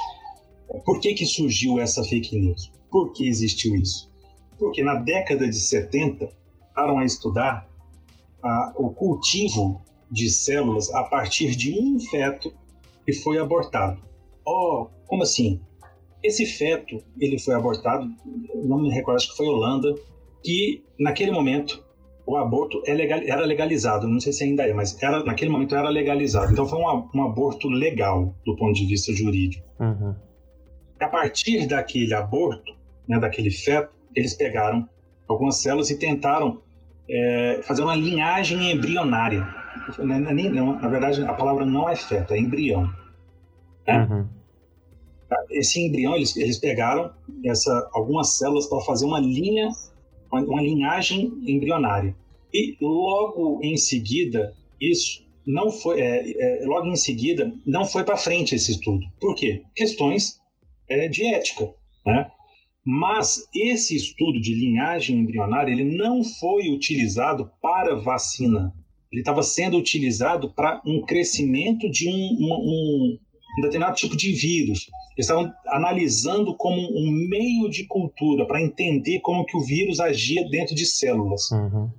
por 0.85 0.99
que, 0.99 1.13
que 1.13 1.25
surgiu 1.25 1.79
essa 1.79 2.03
fake 2.03 2.37
news? 2.39 2.71
Por 2.91 3.13
que 3.13 3.27
existiu 3.27 3.75
isso? 3.75 4.11
Porque 4.57 4.83
na 4.83 4.95
década 4.95 5.47
de 5.47 5.55
70, 5.55 6.29
param 6.73 6.99
a 6.99 7.05
estudar 7.05 7.67
a, 8.41 8.73
o 8.75 8.89
cultivo 8.89 9.81
de 10.11 10.29
células 10.29 10.93
a 10.93 11.03
partir 11.03 11.55
de 11.55 11.73
um 11.79 11.99
feto 11.99 12.53
que 13.05 13.13
foi 13.13 13.37
abortado. 13.37 14.01
Oh, 14.45 14.87
como 15.07 15.23
assim? 15.23 15.59
Esse 16.21 16.45
feto, 16.45 17.03
ele 17.19 17.37
foi 17.39 17.53
abortado, 17.53 18.09
não 18.63 18.81
me 18.81 18.89
recordo, 18.89 19.17
acho 19.17 19.31
que 19.31 19.37
foi 19.37 19.47
Holanda, 19.47 19.93
que 20.41 20.83
naquele 20.99 21.31
momento 21.31 21.83
o 22.25 22.37
aborto 22.37 22.81
é 22.85 22.91
era 23.27 23.45
legalizado, 23.45 24.07
não 24.07 24.19
sei 24.19 24.31
se 24.31 24.43
ainda 24.45 24.63
é, 24.63 24.73
mas 24.73 25.01
era, 25.01 25.23
naquele 25.23 25.51
momento 25.51 25.75
era 25.75 25.89
legalizado. 25.89 26.51
Então 26.51 26.65
foi 26.65 26.79
um, 26.79 27.09
um 27.13 27.23
aborto 27.23 27.67
legal 27.67 28.33
do 28.45 28.55
ponto 28.55 28.73
de 28.73 28.85
vista 28.85 29.11
jurídico. 29.13 29.67
Uhum. 29.79 30.15
A 30.99 31.07
partir 31.07 31.67
daquele 31.67 32.13
aborto, 32.13 32.75
né, 33.07 33.19
daquele 33.19 33.51
feto, 33.51 33.93
eles 34.15 34.33
pegaram 34.33 34.87
algumas 35.27 35.61
células 35.61 35.89
e 35.89 35.97
tentaram 35.97 36.61
é, 37.09 37.59
fazer 37.63 37.83
uma 37.83 37.95
linhagem 37.95 38.71
embrionária. 38.71 39.45
Não, 39.97 40.19
não, 40.19 40.79
na 40.79 40.87
verdade, 40.87 41.23
a 41.23 41.33
palavra 41.33 41.65
não 41.65 41.89
é 41.89 41.95
feto, 41.95 42.33
é 42.33 42.39
embrião. 42.39 42.89
Né? 43.87 44.07
Uhum. 44.09 44.27
Esse 45.49 45.81
embrião, 45.81 46.15
eles, 46.15 46.35
eles 46.37 46.59
pegaram 46.59 47.11
essa, 47.43 47.89
algumas 47.93 48.37
células 48.37 48.67
para 48.67 48.79
fazer 48.81 49.05
uma 49.05 49.19
linha, 49.19 49.69
uma, 50.31 50.41
uma 50.41 50.61
linhagem 50.61 51.33
embrionária. 51.45 52.15
E 52.53 52.77
logo 52.79 53.59
em 53.63 53.75
seguida, 53.75 54.53
isso 54.79 55.23
não 55.45 55.71
foi, 55.71 55.99
é, 55.99 56.61
é, 56.61 56.65
logo 56.65 56.87
em 56.87 56.95
seguida, 56.95 57.51
não 57.65 57.85
foi 57.85 58.03
para 58.03 58.15
frente 58.15 58.55
esse 58.55 58.71
estudo. 58.71 59.05
Por 59.19 59.35
quê? 59.35 59.63
Questões 59.75 60.39
é, 60.89 61.07
de 61.07 61.25
ética, 61.25 61.69
né? 62.05 62.29
Mas 62.85 63.47
esse 63.55 63.95
estudo 63.95 64.41
de 64.41 64.53
linhagem 64.53 65.17
embrionária 65.17 65.71
ele 65.71 65.85
não 65.85 66.21
foi 66.23 66.69
utilizado 66.69 67.49
para 67.61 67.95
vacina. 67.95 68.73
Ele 69.11 69.21
estava 69.21 69.41
sendo 69.41 69.77
utilizado 69.77 70.53
para 70.53 70.81
um 70.85 71.01
crescimento 71.05 71.89
de 71.89 72.09
um, 72.09 72.11
um, 72.11 73.17
um, 73.57 73.61
determinado 73.61 73.95
tipo 73.95 74.17
de 74.17 74.33
vírus. 74.33 74.89
Eles 75.15 75.29
estavam 75.29 75.53
analisando 75.67 76.55
como 76.57 76.75
um 76.75 77.09
meio 77.29 77.69
de 77.69 77.85
cultura 77.85 78.45
para 78.45 78.61
entender 78.61 79.19
como 79.21 79.45
que 79.45 79.55
o 79.55 79.61
vírus 79.61 79.99
agia 79.99 80.49
dentro 80.49 80.75
de 80.75 80.85
células. 80.85 81.51
Uhum. 81.51 81.89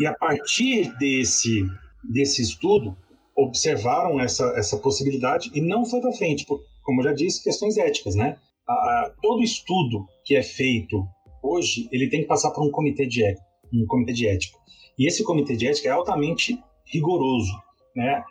E 0.00 0.06
a 0.06 0.12
partir 0.12 0.92
desse, 0.98 1.64
desse 2.02 2.42
estudo, 2.42 2.96
observaram 3.36 4.20
essa, 4.20 4.52
essa 4.56 4.76
possibilidade 4.76 5.50
e 5.54 5.60
não 5.60 5.86
foi 5.86 6.00
para 6.00 6.12
frente, 6.12 6.44
por, 6.44 6.60
como 6.82 7.00
eu 7.00 7.04
já 7.04 7.12
disse, 7.12 7.42
questões 7.42 7.76
éticas, 7.76 8.14
né? 8.14 8.36
a, 8.70 9.12
todo 9.20 9.42
estudo 9.42 10.06
que 10.24 10.36
é 10.36 10.42
feito 10.42 11.06
hoje, 11.42 11.88
ele 11.90 12.08
tem 12.08 12.22
que 12.22 12.28
passar 12.28 12.50
por 12.50 12.64
um 12.64 12.70
comitê 12.70 13.06
de 13.06 13.24
ética, 13.24 13.46
um 13.72 13.86
comitê 13.86 14.12
de 14.12 14.28
ética. 14.28 14.58
E 14.98 15.06
esse 15.06 15.24
comitê 15.24 15.56
de 15.56 15.66
ética 15.66 15.88
é 15.88 15.92
altamente 15.92 16.58
rigoroso, 16.84 17.52
né? 17.96 18.22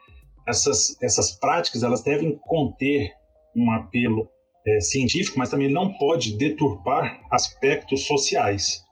Essas, 0.48 0.98
essas 1.02 1.32
práticas, 1.32 1.84
elas 1.84 2.04
devem 2.04 2.38
conter 2.48 3.12
um 3.56 3.72
apelo 3.72 4.28
é, 4.66 4.80
científico, 4.80 5.38
mas 5.38 5.50
também 5.50 5.70
não 5.70 5.94
pode 5.94 6.38
deturpar 6.38 7.22
aspectos 7.32 8.06
sociais, 8.06 8.84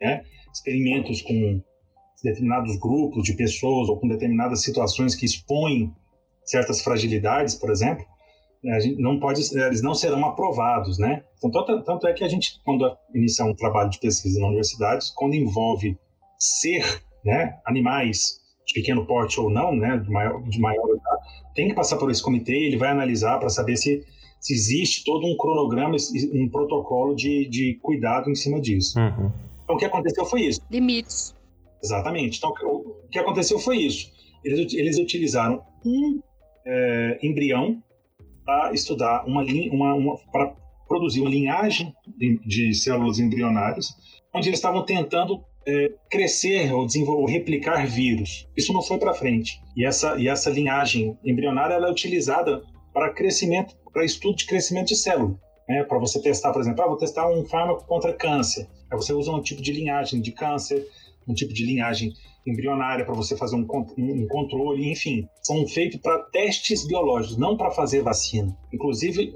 né? 0.00 0.24
Experimentos 0.52 1.22
com 1.22 1.62
determinados 2.22 2.76
grupos 2.78 3.22
de 3.24 3.34
pessoas 3.34 3.88
ou 3.88 3.98
com 3.98 4.08
determinadas 4.08 4.62
situações 4.62 5.14
que 5.14 5.24
expõem 5.24 5.94
certas 6.44 6.80
fragilidades, 6.80 7.54
por 7.54 7.70
exemplo, 7.70 8.04
a 8.04 8.17
não 8.98 9.20
pode, 9.20 9.42
eles 9.56 9.82
não 9.82 9.94
serão 9.94 10.24
aprovados, 10.26 10.98
né? 10.98 11.22
Então, 11.38 11.50
tanto, 11.50 11.84
tanto 11.84 12.06
é 12.06 12.12
que 12.12 12.24
a 12.24 12.28
gente, 12.28 12.60
quando 12.64 12.90
iniciar 13.14 13.46
um 13.46 13.54
trabalho 13.54 13.90
de 13.90 14.00
pesquisa 14.00 14.40
na 14.40 14.48
universidade, 14.48 15.06
quando 15.14 15.34
envolve 15.34 15.96
ser, 16.38 17.02
né, 17.24 17.58
animais 17.64 18.40
de 18.66 18.74
pequeno 18.74 19.06
porte 19.06 19.40
ou 19.40 19.48
não, 19.48 19.74
né, 19.74 19.96
de 19.98 20.10
maior, 20.10 20.42
de 20.42 20.60
maior 20.60 20.84
tem 21.54 21.68
que 21.68 21.74
passar 21.74 21.96
por 21.96 22.10
esse 22.10 22.22
comitê, 22.22 22.52
ele 22.52 22.76
vai 22.76 22.90
analisar 22.90 23.38
para 23.38 23.48
saber 23.48 23.76
se, 23.76 24.04
se 24.40 24.54
existe 24.54 25.04
todo 25.04 25.26
um 25.26 25.36
cronograma, 25.36 25.96
um 26.32 26.48
protocolo 26.48 27.14
de, 27.14 27.48
de 27.48 27.78
cuidado 27.82 28.30
em 28.30 28.34
cima 28.34 28.60
disso. 28.60 28.98
Uhum. 28.98 29.32
Então, 29.64 29.74
o 29.74 29.78
que 29.78 29.84
aconteceu 29.84 30.24
foi 30.24 30.42
isso. 30.42 30.60
Limites. 30.70 31.34
Exatamente. 31.82 32.38
Então, 32.38 32.50
o 32.50 33.08
que 33.10 33.18
aconteceu 33.18 33.58
foi 33.58 33.78
isso. 33.78 34.10
Eles, 34.44 34.72
eles 34.72 34.98
utilizaram 34.98 35.62
um 35.84 36.20
é, 36.64 37.18
embrião 37.22 37.82
para 38.48 38.72
estudar 38.72 39.26
uma, 39.26 39.44
uma, 39.70 39.94
uma 39.94 40.18
para 40.32 40.54
produzir 40.88 41.20
uma 41.20 41.28
linhagem 41.28 41.92
de, 42.16 42.40
de, 42.46 42.72
células 42.72 43.18
embrionárias, 43.18 43.94
onde 44.34 44.48
eles 44.48 44.58
estavam 44.58 44.86
tentando 44.86 45.44
é, 45.66 45.90
crescer 46.10 46.72
ou 46.72 46.86
desenvolver, 46.86 47.30
replicar 47.30 47.86
vírus. 47.86 48.48
Isso 48.56 48.72
não 48.72 48.80
foi 48.80 48.96
para 48.96 49.12
frente. 49.12 49.60
E 49.76 49.84
essa, 49.84 50.16
e 50.16 50.28
essa 50.28 50.48
linhagem 50.48 51.14
embrionária 51.22 51.74
ela 51.74 51.88
é 51.88 51.90
utilizada 51.90 52.62
para 52.94 53.12
crescimento, 53.12 53.76
para 53.92 54.02
estudo 54.02 54.36
de 54.36 54.46
crescimento 54.46 54.88
de 54.88 54.96
célula. 54.96 55.38
Né? 55.68 55.84
Para 55.84 55.98
você 55.98 56.18
testar, 56.18 56.50
por 56.50 56.62
exemplo, 56.62 56.82
ah, 56.82 56.88
vou 56.88 56.96
testar 56.96 57.30
um 57.30 57.44
fármaco 57.44 57.84
contra 57.84 58.14
câncer. 58.14 58.66
Aí 58.90 58.96
você 58.96 59.12
usa 59.12 59.30
um 59.30 59.42
tipo 59.42 59.60
de 59.60 59.74
linhagem 59.74 60.22
de 60.22 60.32
câncer, 60.32 60.86
um 61.28 61.34
tipo 61.34 61.52
de 61.52 61.64
linhagem 61.64 62.12
embrionária 62.46 63.04
para 63.04 63.14
você 63.14 63.36
fazer 63.36 63.56
um, 63.56 63.66
um, 63.98 64.26
controle, 64.26 64.90
enfim, 64.90 65.28
são 65.42 65.66
feitos 65.66 66.00
para 66.00 66.18
testes 66.18 66.86
biológicos, 66.86 67.36
não 67.36 67.56
para 67.56 67.70
fazer 67.70 68.02
vacina. 68.02 68.56
Inclusive, 68.72 69.34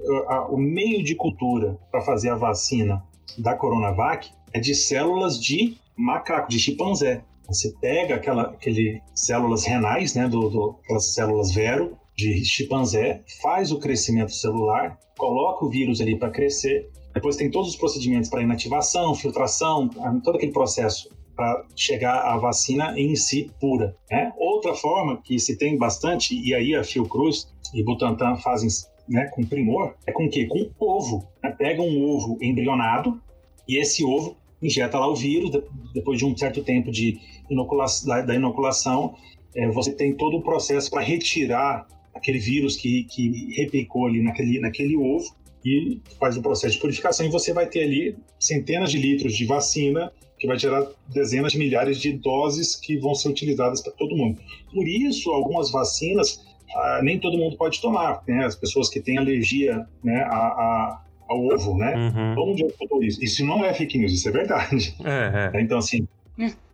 o 0.48 0.56
meio 0.56 1.02
de 1.04 1.14
cultura 1.14 1.78
para 1.90 2.00
fazer 2.00 2.30
a 2.30 2.36
vacina 2.36 3.02
da 3.36 3.54
Coronavac 3.54 4.30
é 4.52 4.60
de 4.60 4.74
células 4.74 5.38
de 5.38 5.76
macaco, 5.96 6.48
de 6.48 6.58
chimpanzé. 6.58 7.22
Você 7.46 7.74
pega 7.80 8.14
aquela, 8.14 8.42
aquele 8.44 9.02
células 9.14 9.64
renais, 9.64 10.14
né, 10.14 10.28
do, 10.28 10.48
do, 10.48 10.76
aquelas 10.82 11.12
células 11.14 11.52
vero 11.52 11.98
de 12.16 12.44
chimpanzé, 12.44 13.22
faz 13.42 13.72
o 13.72 13.78
crescimento 13.78 14.32
celular, 14.32 14.98
coloca 15.18 15.64
o 15.64 15.68
vírus 15.68 16.00
ali 16.00 16.16
para 16.16 16.30
crescer, 16.30 16.90
depois 17.14 17.36
tem 17.36 17.50
todos 17.50 17.70
os 17.70 17.76
procedimentos 17.76 18.30
para 18.30 18.42
inativação, 18.42 19.14
filtração, 19.14 19.88
todo 20.22 20.36
aquele 20.36 20.52
processo 20.52 21.10
para 21.34 21.64
chegar 21.74 22.20
à 22.22 22.36
vacina 22.36 22.98
em 22.98 23.14
si 23.16 23.50
pura. 23.60 23.96
Né? 24.10 24.32
Outra 24.36 24.74
forma 24.74 25.20
que 25.22 25.38
se 25.38 25.56
tem 25.56 25.76
bastante, 25.76 26.34
e 26.34 26.54
aí 26.54 26.74
a 26.74 26.84
Fiocruz 26.84 27.52
e 27.74 27.82
Butantan 27.82 28.36
fazem 28.36 28.68
né, 29.08 29.28
com 29.34 29.44
primor, 29.44 29.94
é 30.06 30.12
com 30.12 30.26
o 30.26 30.30
quê? 30.30 30.46
Com 30.46 30.70
ovo. 30.78 31.26
Né? 31.42 31.50
Pega 31.50 31.82
um 31.82 32.02
ovo 32.04 32.38
embrionado 32.40 33.20
e 33.68 33.80
esse 33.80 34.04
ovo 34.04 34.36
injeta 34.62 34.98
lá 34.98 35.08
o 35.08 35.16
vírus, 35.16 35.50
depois 35.92 36.18
de 36.18 36.24
um 36.24 36.36
certo 36.36 36.62
tempo 36.62 36.90
de 36.90 37.18
inoculação, 37.50 38.26
da 38.26 38.34
inoculação, 38.34 39.16
é, 39.54 39.68
você 39.68 39.92
tem 39.92 40.14
todo 40.14 40.36
o 40.36 40.42
processo 40.42 40.90
para 40.90 41.02
retirar 41.02 41.86
aquele 42.14 42.38
vírus 42.38 42.76
que, 42.76 43.04
que 43.04 43.54
replicou 43.56 44.06
ali 44.06 44.22
naquele, 44.22 44.60
naquele 44.60 44.96
ovo 44.96 45.34
e 45.64 46.00
faz 46.18 46.36
o 46.36 46.42
processo 46.42 46.74
de 46.74 46.80
purificação 46.80 47.26
e 47.26 47.30
você 47.30 47.52
vai 47.52 47.66
ter 47.66 47.82
ali 47.82 48.16
centenas 48.38 48.90
de 48.90 48.98
litros 48.98 49.36
de 49.36 49.44
vacina 49.44 50.12
que 50.42 50.48
vai 50.48 50.58
gerar 50.58 50.84
dezenas 51.06 51.52
de 51.52 51.58
milhares 51.58 52.00
de 52.00 52.12
doses 52.14 52.74
que 52.74 52.96
vão 52.96 53.14
ser 53.14 53.28
utilizadas 53.28 53.80
para 53.80 53.92
todo 53.92 54.16
mundo. 54.16 54.40
Por 54.74 54.88
isso, 54.88 55.30
algumas 55.30 55.70
vacinas 55.70 56.44
ah, 56.74 57.00
nem 57.00 57.16
todo 57.16 57.38
mundo 57.38 57.56
pode 57.56 57.80
tomar, 57.80 58.24
né? 58.26 58.44
As 58.44 58.56
pessoas 58.56 58.88
que 58.88 59.00
têm 59.00 59.18
alergia 59.18 59.86
né, 60.02 60.22
a, 60.22 60.36
a 60.36 61.02
ao 61.28 61.46
ovo, 61.46 61.78
né? 61.78 61.94
Uhum. 61.94 62.34
Todo 62.34 62.46
mundo 62.48 62.58
já 62.58 62.66
falou 62.76 63.04
isso. 63.04 63.22
Isso 63.22 63.46
não 63.46 63.64
é 63.64 63.72
fake 63.72 63.96
news, 63.96 64.12
isso 64.12 64.28
é 64.28 64.32
verdade. 64.32 64.96
É. 65.04 65.60
Então, 65.60 65.78
assim, 65.78 66.08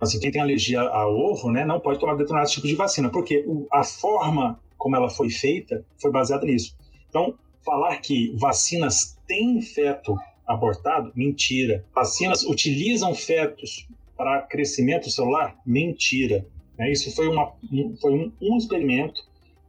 assim, 0.01 0.19
quem 0.19 0.31
tem 0.31 0.41
alergia 0.41 0.81
ao 0.81 1.15
ovo, 1.15 1.53
né, 1.53 1.67
não 1.67 1.79
pode 1.79 2.01
tomar 2.01 2.15
determinados 2.15 2.51
tipos 2.51 2.71
de 2.71 2.75
vacina, 2.75 3.11
porque 3.11 3.45
a 3.71 3.85
forma 3.85 4.59
como 4.79 4.97
ela 4.97 5.11
foi 5.11 5.29
feita 5.29 5.85
foi 6.01 6.11
baseada 6.11 6.47
nisso. 6.47 6.75
Então, 7.11 7.35
falar 7.63 7.99
que 7.99 8.35
vacinas 8.39 9.19
têm 9.27 9.61
feto 9.61 10.17
abortado? 10.49 11.13
Mentira. 11.15 11.85
Vacinas 11.95 12.43
utilizam 12.43 13.15
fetos 13.15 13.87
para 14.17 14.43
crescimento 14.43 15.11
celular? 15.11 15.57
Mentira. 15.65 16.47
É, 16.79 16.91
isso 16.91 17.15
foi, 17.15 17.29
uma, 17.29 17.53
foi 18.01 18.13
um, 18.13 18.33
um 18.41 18.57
experimento 18.57 19.23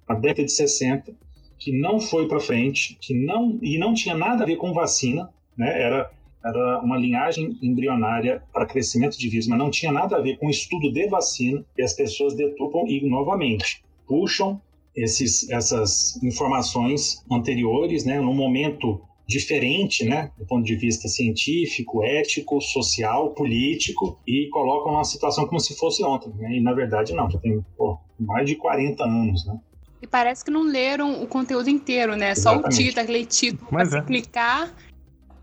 na 0.07 0.15
década 0.15 0.45
de 0.45 0.51
60 0.51 1.13
que 1.57 1.71
não 1.71 1.99
foi 1.99 2.27
para 2.27 2.39
frente, 2.39 2.97
que 3.01 3.13
não 3.13 3.59
e 3.61 3.77
não 3.77 3.93
tinha 3.93 4.15
nada 4.15 4.43
a 4.43 4.47
ver 4.47 4.55
com 4.55 4.73
vacina, 4.73 5.29
né? 5.57 5.81
Era 5.81 6.09
era 6.43 6.79
uma 6.79 6.97
linhagem 6.97 7.57
embrionária 7.61 8.41
para 8.53 8.65
crescimento 8.65 9.17
de 9.17 9.27
vírus, 9.27 9.47
mas 9.47 9.59
não 9.59 9.69
tinha 9.69 9.91
nada 9.91 10.15
a 10.15 10.21
ver 10.21 10.37
com 10.37 10.49
estudo 10.49 10.91
de 10.91 11.07
vacina 11.07 11.65
e 11.77 11.83
as 11.83 11.93
pessoas 11.93 12.33
deturpam 12.33 12.87
e 12.87 13.05
novamente 13.05 13.83
puxam 14.07 14.61
esses, 14.95 15.49
essas 15.49 16.21
informações 16.23 17.23
anteriores, 17.31 18.05
né, 18.05 18.19
no 18.19 18.33
momento 18.33 19.01
diferente, 19.29 20.03
né, 20.03 20.31
do 20.39 20.43
ponto 20.43 20.65
de 20.65 20.75
vista 20.75 21.07
científico, 21.07 22.03
ético, 22.03 22.59
social, 22.59 23.29
político, 23.35 24.19
e 24.25 24.49
colocam 24.49 24.93
uma 24.93 25.03
situação 25.03 25.45
como 25.45 25.59
se 25.59 25.77
fosse 25.77 26.03
ontem, 26.03 26.33
né, 26.35 26.57
e 26.57 26.59
na 26.59 26.73
verdade 26.73 27.13
não, 27.13 27.29
já 27.29 27.37
tem 27.37 27.63
pô, 27.77 27.99
mais 28.19 28.47
de 28.47 28.55
40 28.55 29.03
anos, 29.03 29.45
né. 29.45 29.59
E 30.01 30.07
parece 30.07 30.43
que 30.43 30.49
não 30.49 30.63
leram 30.63 31.21
o 31.21 31.27
conteúdo 31.27 31.69
inteiro, 31.69 32.15
né, 32.15 32.31
Exatamente. 32.31 32.73
só 32.73 32.81
o 32.81 32.83
título, 32.83 33.03
aquele 33.03 33.25
título 33.25 33.69
para 33.69 33.99
é. 33.99 34.01
clicar 34.01 34.75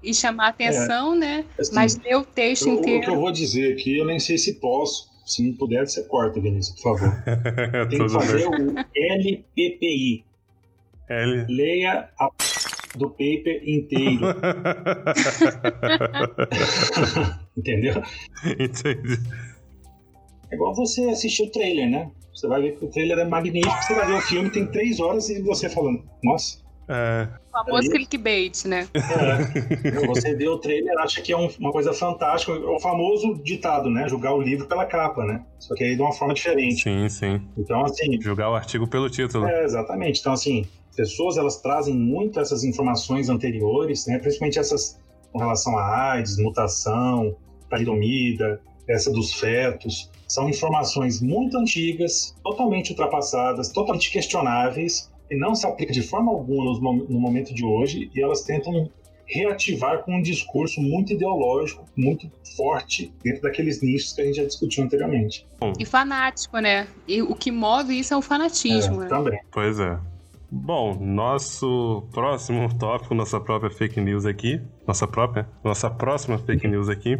e 0.02 0.12
chamar 0.12 0.46
a 0.46 0.48
atenção, 0.48 1.14
é. 1.14 1.18
né, 1.18 1.44
assim, 1.56 1.72
mas 1.72 1.96
ler 1.96 2.16
o 2.16 2.24
texto 2.24 2.66
eu, 2.66 2.74
inteiro. 2.74 2.98
O 2.98 3.04
que 3.04 3.10
eu 3.10 3.20
vou 3.20 3.30
dizer 3.30 3.74
aqui, 3.74 3.98
eu 3.98 4.04
nem 4.04 4.18
sei 4.18 4.36
se 4.36 4.54
posso, 4.54 5.08
se 5.24 5.46
não 5.46 5.56
puder, 5.56 5.86
você 5.86 6.02
corta, 6.02 6.40
Vinícius, 6.40 6.80
por 6.82 6.98
favor. 6.98 7.22
Tem 7.88 8.00
que 8.00 8.08
fazer 8.08 8.50
bem. 8.50 8.68
o 8.68 9.54
LPPI. 9.56 10.24
L. 11.08 11.46
Leia 11.48 12.10
a 12.18 12.28
do 12.96 13.10
paper 13.10 13.62
inteiro. 13.64 14.26
Entendeu? 17.56 18.02
Entendi. 18.58 19.18
É 20.50 20.54
igual 20.54 20.74
você 20.74 21.02
assistir 21.10 21.44
o 21.44 21.50
trailer, 21.50 21.88
né? 21.90 22.10
Você 22.34 22.46
vai 22.46 22.60
ver 22.62 22.76
que 22.78 22.84
o 22.84 22.88
trailer 22.88 23.18
é 23.18 23.24
magnífico, 23.24 23.82
você 23.82 23.94
vai 23.94 24.06
ver 24.06 24.14
o 24.14 24.20
filme, 24.20 24.50
tem 24.50 24.66
três 24.66 25.00
horas 25.00 25.28
e 25.30 25.40
você 25.42 25.68
falando, 25.70 26.04
nossa, 26.22 26.58
É. 26.88 27.26
O 27.48 27.64
famoso 27.64 27.90
clickbait, 27.90 28.64
né? 28.66 28.86
É. 28.94 30.06
Você 30.06 30.36
vê 30.36 30.46
o 30.46 30.58
trailer, 30.58 30.96
acha 30.98 31.20
que 31.22 31.32
é 31.32 31.36
um, 31.36 31.48
uma 31.58 31.72
coisa 31.72 31.92
fantástica. 31.92 32.52
É 32.52 32.56
o 32.56 32.78
famoso 32.78 33.34
ditado, 33.42 33.90
né? 33.90 34.06
Julgar 34.08 34.34
o 34.34 34.40
livro 34.40 34.66
pela 34.66 34.84
capa, 34.84 35.24
né? 35.24 35.42
Só 35.58 35.74
que 35.74 35.82
aí 35.82 35.96
de 35.96 36.02
uma 36.02 36.12
forma 36.12 36.34
diferente. 36.34 36.82
Sim, 36.82 37.08
sim. 37.08 37.40
Então, 37.56 37.82
assim. 37.84 38.20
Julgar 38.20 38.50
o 38.50 38.54
artigo 38.54 38.86
pelo 38.86 39.08
título. 39.08 39.46
É, 39.46 39.64
exatamente. 39.64 40.20
Então, 40.20 40.34
assim, 40.34 40.66
pessoas 40.96 41.36
elas 41.36 41.60
trazem 41.60 41.94
muito 41.94 42.40
essas 42.40 42.64
informações 42.64 43.28
anteriores, 43.28 44.06
né? 44.06 44.18
Principalmente 44.18 44.58
essas 44.58 44.98
com 45.32 45.38
relação 45.38 45.76
a 45.76 46.12
AIDS, 46.12 46.38
mutação, 46.38 47.36
talidomida, 47.68 48.60
essa 48.88 49.10
dos 49.10 49.34
fetos. 49.34 50.10
São 50.26 50.48
informações 50.48 51.20
muito 51.20 51.58
antigas, 51.58 52.34
totalmente 52.42 52.90
ultrapassadas, 52.90 53.68
totalmente 53.68 54.10
questionáveis, 54.10 55.12
e 55.30 55.36
não 55.36 55.54
se 55.54 55.66
aplica 55.66 55.92
de 55.92 56.02
forma 56.02 56.32
alguma 56.32 56.92
no 56.92 57.20
momento 57.20 57.52
de 57.52 57.64
hoje, 57.64 58.10
e 58.14 58.22
elas 58.22 58.42
tentam 58.42 58.90
reativar 59.26 60.04
com 60.04 60.16
um 60.16 60.22
discurso 60.22 60.80
muito 60.80 61.12
ideológico, 61.12 61.84
muito 61.96 62.30
forte 62.56 63.12
dentro 63.22 63.42
daqueles 63.42 63.82
nichos 63.82 64.12
que 64.12 64.22
a 64.22 64.24
gente 64.24 64.36
já 64.36 64.44
discutiu 64.44 64.84
anteriormente. 64.84 65.46
E 65.78 65.84
fanático, 65.84 66.58
né? 66.58 66.86
E 67.08 67.20
o 67.22 67.34
que 67.34 67.50
move 67.50 67.98
isso 67.98 68.14
é 68.14 68.16
o 68.16 68.22
fanatismo. 68.22 69.02
É, 69.02 69.04
né? 69.04 69.08
Também. 69.08 69.40
Pois 69.50 69.80
é. 69.80 69.98
Bom, 70.50 70.96
nosso 71.00 72.06
próximo 72.12 72.72
tópico, 72.78 73.14
nossa 73.14 73.40
própria 73.40 73.68
fake 73.68 74.00
news 74.00 74.24
aqui, 74.24 74.60
nossa 74.86 75.06
própria, 75.06 75.48
nossa 75.64 75.90
próxima 75.90 76.38
fake 76.38 76.68
news 76.68 76.88
aqui, 76.88 77.18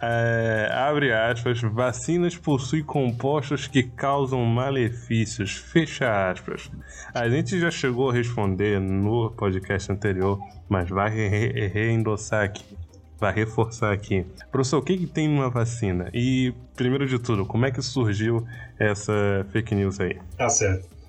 é, 0.00 0.70
abre 0.70 1.12
aspas, 1.14 1.62
vacinas 1.62 2.36
possuem 2.36 2.84
compostos 2.84 3.66
que 3.66 3.82
causam 3.82 4.44
malefícios, 4.44 5.56
fecha 5.56 6.30
aspas. 6.30 6.70
A 7.14 7.26
gente 7.26 7.58
já 7.58 7.70
chegou 7.70 8.10
a 8.10 8.12
responder 8.12 8.78
no 8.78 9.30
podcast 9.30 9.90
anterior, 9.90 10.38
mas 10.68 10.90
vai 10.90 11.08
re 11.08 11.68
reendossar 11.68 12.44
aqui, 12.44 12.76
vai 13.18 13.32
reforçar 13.32 13.92
aqui. 13.92 14.26
Professor, 14.50 14.76
o 14.76 14.82
que, 14.82 14.98
que 14.98 15.06
tem 15.06 15.26
numa 15.26 15.48
vacina? 15.48 16.10
E, 16.12 16.52
primeiro 16.76 17.06
de 17.06 17.18
tudo, 17.18 17.46
como 17.46 17.64
é 17.64 17.70
que 17.70 17.80
surgiu 17.80 18.46
essa 18.78 19.46
fake 19.50 19.74
news 19.74 19.98
aí? 19.98 20.18
Tá 20.36 20.50
certo. 20.50 21.01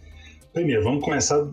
Primeiro, 0.53 0.83
vamos 0.83 1.03
começar 1.03 1.43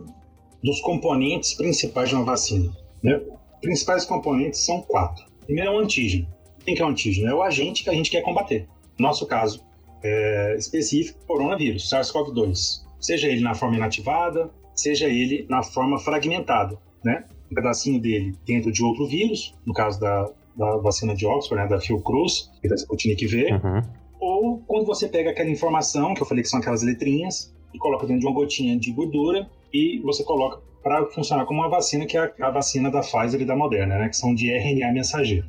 dos 0.62 0.80
componentes 0.82 1.55
principais 1.55 2.11
de 2.11 2.14
uma 2.14 2.24
vacina. 2.24 2.70
Né? 3.03 3.18
Principais 3.62 4.05
componentes 4.05 4.61
são 4.61 4.82
quatro. 4.82 5.24
Primeiro 5.46 5.70
é 5.70 5.74
o 5.74 5.78
antígeno. 5.78 6.28
Quem 6.64 6.74
que 6.74 6.82
é 6.82 6.84
o 6.84 6.88
antígeno? 6.88 7.28
É 7.28 7.34
o 7.34 7.42
agente 7.42 7.82
que 7.82 7.88
a 7.88 7.94
gente 7.94 8.11
quer 8.11 8.20
combater. 8.20 8.68
No 8.98 9.07
nosso 9.07 9.26
caso 9.26 9.64
é, 10.03 10.55
específico, 10.59 11.18
coronavírus, 11.26 11.88
SARS-CoV-2. 11.90 12.82
Seja 13.01 13.28
ele 13.28 13.40
na 13.40 13.55
forma 13.55 13.76
inativada, 13.76 14.51
seja 14.74 15.09
ele 15.09 15.46
na 15.48 15.62
forma 15.62 15.98
fragmentada, 15.98 16.78
né? 17.03 17.24
Um 17.51 17.55
pedacinho 17.55 17.98
dele 17.98 18.34
dentro 18.46 18.70
de 18.70 18.84
outro 18.84 19.07
vírus, 19.07 19.55
no 19.64 19.72
caso 19.72 19.98
da, 19.98 20.30
da 20.55 20.76
vacina 20.76 21.14
de 21.14 21.26
Oxford, 21.26 21.62
né, 21.62 21.68
da 21.68 21.80
Fiocruz 21.80 22.51
e 22.62 22.68
da 22.68 22.74
Sputnik 22.76 23.26
V, 23.26 23.53
uhum. 23.53 23.82
ou 24.20 24.59
quando 24.66 24.86
você 24.86 25.09
pega 25.09 25.30
aquela 25.30 25.51
informação, 25.51 26.14
que 26.14 26.22
eu 26.22 26.26
falei 26.26 26.42
que 26.42 26.48
são 26.48 26.61
aquelas 26.61 26.82
letrinhas, 26.82 27.53
e 27.72 27.78
coloca 27.78 28.06
dentro 28.06 28.20
de 28.20 28.26
uma 28.26 28.34
gotinha 28.34 28.78
de 28.78 28.92
gordura 28.92 29.48
e 29.72 29.98
você 30.00 30.24
coloca 30.24 30.60
para 30.82 31.04
funcionar 31.06 31.44
como 31.44 31.60
uma 31.60 31.68
vacina, 31.68 32.06
que 32.06 32.16
é 32.16 32.32
a, 32.40 32.50
vacina 32.50 32.90
da 32.90 33.00
Pfizer 33.00 33.40
e 33.40 33.44
da 33.44 33.54
Moderna, 33.54 33.98
né, 33.98 34.08
que 34.08 34.16
são 34.16 34.34
de 34.34 34.50
RNA 34.50 34.92
mensageiro. 34.92 35.46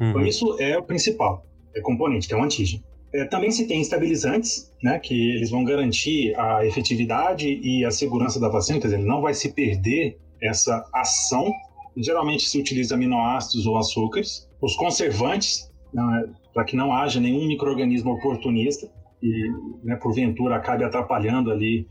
Uhum. 0.00 0.10
Então, 0.10 0.26
isso 0.26 0.56
é 0.60 0.76
o 0.76 0.82
principal 0.82 1.44
é 1.74 1.80
componente, 1.80 2.28
que 2.28 2.34
é 2.34 2.36
o 2.36 2.42
antígeno. 2.42 2.82
É, 3.12 3.24
também 3.24 3.50
se 3.50 3.66
tem 3.66 3.80
estabilizantes, 3.80 4.72
né, 4.82 4.98
que 4.98 5.36
eles 5.36 5.50
vão 5.50 5.64
garantir 5.64 6.34
a 6.38 6.64
efetividade 6.64 7.48
e 7.48 7.84
a 7.84 7.90
segurança 7.90 8.40
da 8.40 8.48
vacina, 8.48 8.80
quer 8.80 8.86
dizer, 8.86 8.98
ele 8.98 9.08
não 9.08 9.20
vai 9.20 9.34
se 9.34 9.52
perder 9.52 10.18
essa 10.42 10.88
ação. 10.92 11.52
Geralmente 11.96 12.48
se 12.48 12.58
utiliza 12.58 12.94
aminoácidos 12.94 13.66
ou 13.66 13.76
açúcares. 13.76 14.48
Os 14.60 14.74
conservantes, 14.76 15.70
né, 15.92 16.28
para 16.52 16.64
que 16.64 16.76
não 16.76 16.92
haja 16.92 17.20
nenhum 17.20 17.46
microorganismo 17.46 18.12
oportunista, 18.12 18.88
e, 19.24 19.50
né, 19.82 19.96
porventura, 19.96 20.56
acabe 20.56 20.84
atrapalhando 20.84 21.50
ali 21.50 21.88